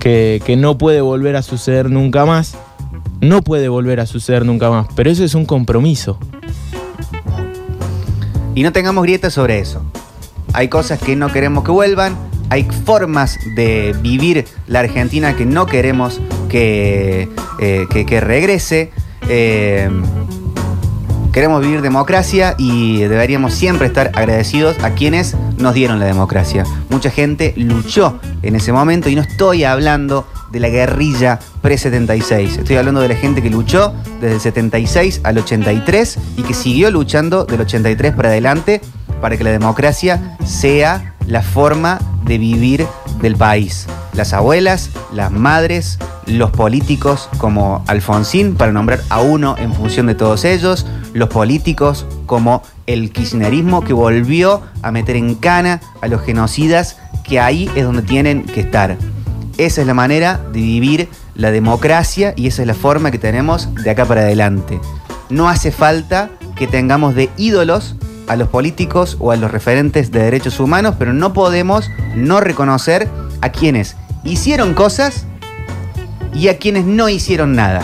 que 0.00 0.56
no 0.56 0.78
puede 0.78 1.02
volver 1.02 1.36
a 1.36 1.42
suceder 1.42 1.90
nunca 1.90 2.24
más. 2.24 2.56
No 3.20 3.42
puede 3.42 3.68
volver 3.68 4.00
a 4.00 4.06
suceder 4.06 4.46
nunca 4.46 4.70
más, 4.70 4.86
pero 4.96 5.10
eso 5.10 5.22
es 5.22 5.34
un 5.34 5.44
compromiso. 5.44 6.18
Y 8.54 8.62
no 8.62 8.72
tengamos 8.72 9.04
grietas 9.04 9.34
sobre 9.34 9.58
eso. 9.58 9.82
Hay 10.58 10.66
cosas 10.66 10.98
que 10.98 11.14
no 11.14 11.32
queremos 11.32 11.62
que 11.62 11.70
vuelvan, 11.70 12.16
hay 12.50 12.64
formas 12.64 13.38
de 13.54 13.94
vivir 14.02 14.44
la 14.66 14.80
Argentina 14.80 15.36
que 15.36 15.46
no 15.46 15.66
queremos 15.66 16.20
que, 16.48 17.28
eh, 17.60 17.86
que, 17.88 18.20
regrese. 18.20 18.90
Eh, 19.28 19.88
queremos 21.32 21.62
vivir 21.62 21.80
democracia 21.80 22.56
y 22.58 23.02
deberíamos 23.02 23.54
siempre 23.54 23.86
estar 23.86 24.10
agradecidos 24.16 24.82
a 24.82 24.96
quienes 24.96 25.36
nos 25.58 25.74
dieron 25.74 26.00
la 26.00 26.06
democracia. 26.06 26.64
Mucha 26.90 27.10
gente 27.10 27.54
luchó 27.56 28.18
en 28.42 28.56
ese 28.56 28.72
momento 28.72 29.08
y 29.08 29.14
no 29.14 29.22
estoy 29.22 29.62
hablando 29.62 30.26
de 30.50 30.58
la 30.58 30.70
guerrilla 30.70 31.38
pre-76. 31.62 32.58
Estoy 32.58 32.74
hablando 32.74 33.00
de 33.00 33.06
la 33.06 33.14
gente 33.14 33.42
que 33.42 33.50
luchó 33.50 33.94
desde 34.20 34.34
el 34.34 34.40
76 34.40 35.20
al 35.22 35.38
83 35.38 36.18
y 36.36 36.42
que 36.42 36.52
siguió 36.52 36.90
luchando 36.90 37.44
del 37.44 37.60
83 37.60 38.12
para 38.12 38.30
adelante 38.30 38.80
para 39.20 39.36
que 39.36 39.44
la 39.44 39.50
democracia 39.50 40.36
sea 40.44 41.14
la 41.26 41.42
forma 41.42 41.98
de 42.24 42.38
vivir 42.38 42.86
del 43.20 43.36
país. 43.36 43.86
Las 44.12 44.32
abuelas, 44.32 44.90
las 45.12 45.30
madres, 45.30 45.98
los 46.26 46.50
políticos 46.50 47.28
como 47.38 47.84
Alfonsín, 47.86 48.54
para 48.54 48.72
nombrar 48.72 49.02
a 49.08 49.20
uno 49.20 49.56
en 49.58 49.72
función 49.72 50.06
de 50.06 50.14
todos 50.14 50.44
ellos, 50.44 50.86
los 51.12 51.28
políticos 51.28 52.06
como 52.26 52.62
el 52.86 53.12
kirchnerismo 53.12 53.82
que 53.84 53.92
volvió 53.92 54.62
a 54.82 54.90
meter 54.90 55.16
en 55.16 55.34
cana 55.34 55.80
a 56.00 56.08
los 56.08 56.22
genocidas 56.22 56.96
que 57.24 57.40
ahí 57.40 57.70
es 57.76 57.84
donde 57.84 58.02
tienen 58.02 58.44
que 58.44 58.60
estar. 58.60 58.96
Esa 59.58 59.80
es 59.80 59.86
la 59.86 59.94
manera 59.94 60.40
de 60.52 60.60
vivir 60.60 61.08
la 61.34 61.50
democracia 61.50 62.32
y 62.36 62.46
esa 62.46 62.62
es 62.62 62.68
la 62.68 62.74
forma 62.74 63.10
que 63.10 63.18
tenemos 63.18 63.72
de 63.74 63.90
acá 63.90 64.04
para 64.04 64.22
adelante. 64.22 64.80
No 65.30 65.48
hace 65.48 65.72
falta 65.72 66.30
que 66.56 66.66
tengamos 66.66 67.14
de 67.14 67.30
ídolos 67.36 67.96
a 68.28 68.36
los 68.36 68.48
políticos 68.48 69.16
o 69.20 69.32
a 69.32 69.36
los 69.36 69.50
referentes 69.50 70.12
de 70.12 70.22
derechos 70.22 70.60
humanos, 70.60 70.94
pero 70.98 71.12
no 71.12 71.32
podemos 71.32 71.90
no 72.14 72.40
reconocer 72.40 73.08
a 73.40 73.50
quienes 73.50 73.96
hicieron 74.24 74.74
cosas 74.74 75.26
y 76.34 76.48
a 76.48 76.58
quienes 76.58 76.84
no 76.84 77.08
hicieron 77.08 77.54
nada. 77.54 77.82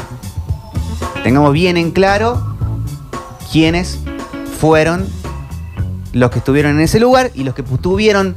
Tengamos 1.22 1.53
bien 1.53 1.76
en 1.76 1.90
claro 1.90 2.57
quiénes 3.51 3.99
fueron 4.61 5.07
los 6.12 6.30
que 6.30 6.38
estuvieron 6.38 6.72
en 6.72 6.80
ese 6.80 7.01
lugar 7.01 7.30
y 7.34 7.45
los 7.45 7.55
que 7.55 7.62
tuvieron 7.62 8.36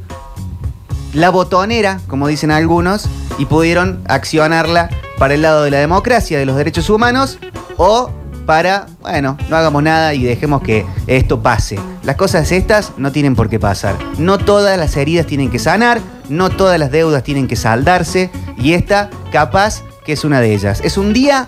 la 1.12 1.30
botonera, 1.30 2.00
como 2.06 2.28
dicen 2.28 2.50
algunos, 2.50 3.08
y 3.38 3.46
pudieron 3.46 4.02
accionarla 4.08 4.88
para 5.18 5.34
el 5.34 5.42
lado 5.42 5.62
de 5.62 5.70
la 5.70 5.78
democracia, 5.78 6.38
de 6.38 6.46
los 6.46 6.56
derechos 6.56 6.90
humanos, 6.90 7.38
o 7.76 8.10
para, 8.48 8.86
bueno, 9.02 9.36
no 9.50 9.56
hagamos 9.56 9.82
nada 9.82 10.14
y 10.14 10.24
dejemos 10.24 10.62
que 10.62 10.86
esto 11.06 11.42
pase. 11.42 11.78
Las 12.02 12.16
cosas 12.16 12.50
estas 12.50 12.94
no 12.96 13.12
tienen 13.12 13.36
por 13.36 13.50
qué 13.50 13.60
pasar. 13.60 13.98
No 14.16 14.38
todas 14.38 14.78
las 14.78 14.96
heridas 14.96 15.26
tienen 15.26 15.50
que 15.50 15.58
sanar, 15.58 16.00
no 16.30 16.48
todas 16.48 16.78
las 16.78 16.90
deudas 16.90 17.22
tienen 17.22 17.46
que 17.46 17.56
saldarse, 17.56 18.30
y 18.56 18.72
esta 18.72 19.10
capaz 19.30 19.82
que 20.06 20.14
es 20.14 20.24
una 20.24 20.40
de 20.40 20.54
ellas. 20.54 20.80
Es 20.82 20.96
un 20.96 21.12
día 21.12 21.46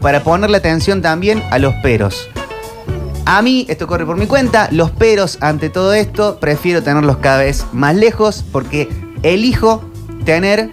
para 0.00 0.24
ponerle 0.24 0.56
atención 0.56 1.02
también 1.02 1.42
a 1.50 1.58
los 1.58 1.74
peros. 1.82 2.30
A 3.26 3.42
mí, 3.42 3.66
esto 3.68 3.86
corre 3.86 4.06
por 4.06 4.16
mi 4.16 4.26
cuenta, 4.26 4.70
los 4.70 4.90
peros 4.90 5.36
ante 5.42 5.68
todo 5.68 5.92
esto, 5.92 6.40
prefiero 6.40 6.82
tenerlos 6.82 7.18
cada 7.18 7.40
vez 7.40 7.66
más 7.74 7.94
lejos 7.94 8.42
porque 8.50 8.88
elijo 9.22 9.84
tener 10.24 10.70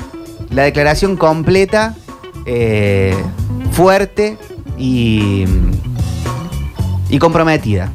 la 0.52 0.64
declaración 0.64 1.18
completa, 1.18 1.98
eh, 2.46 3.14
fuerte 3.74 4.38
y, 4.78 5.46
y 7.10 7.20
comprometida. 7.20 7.92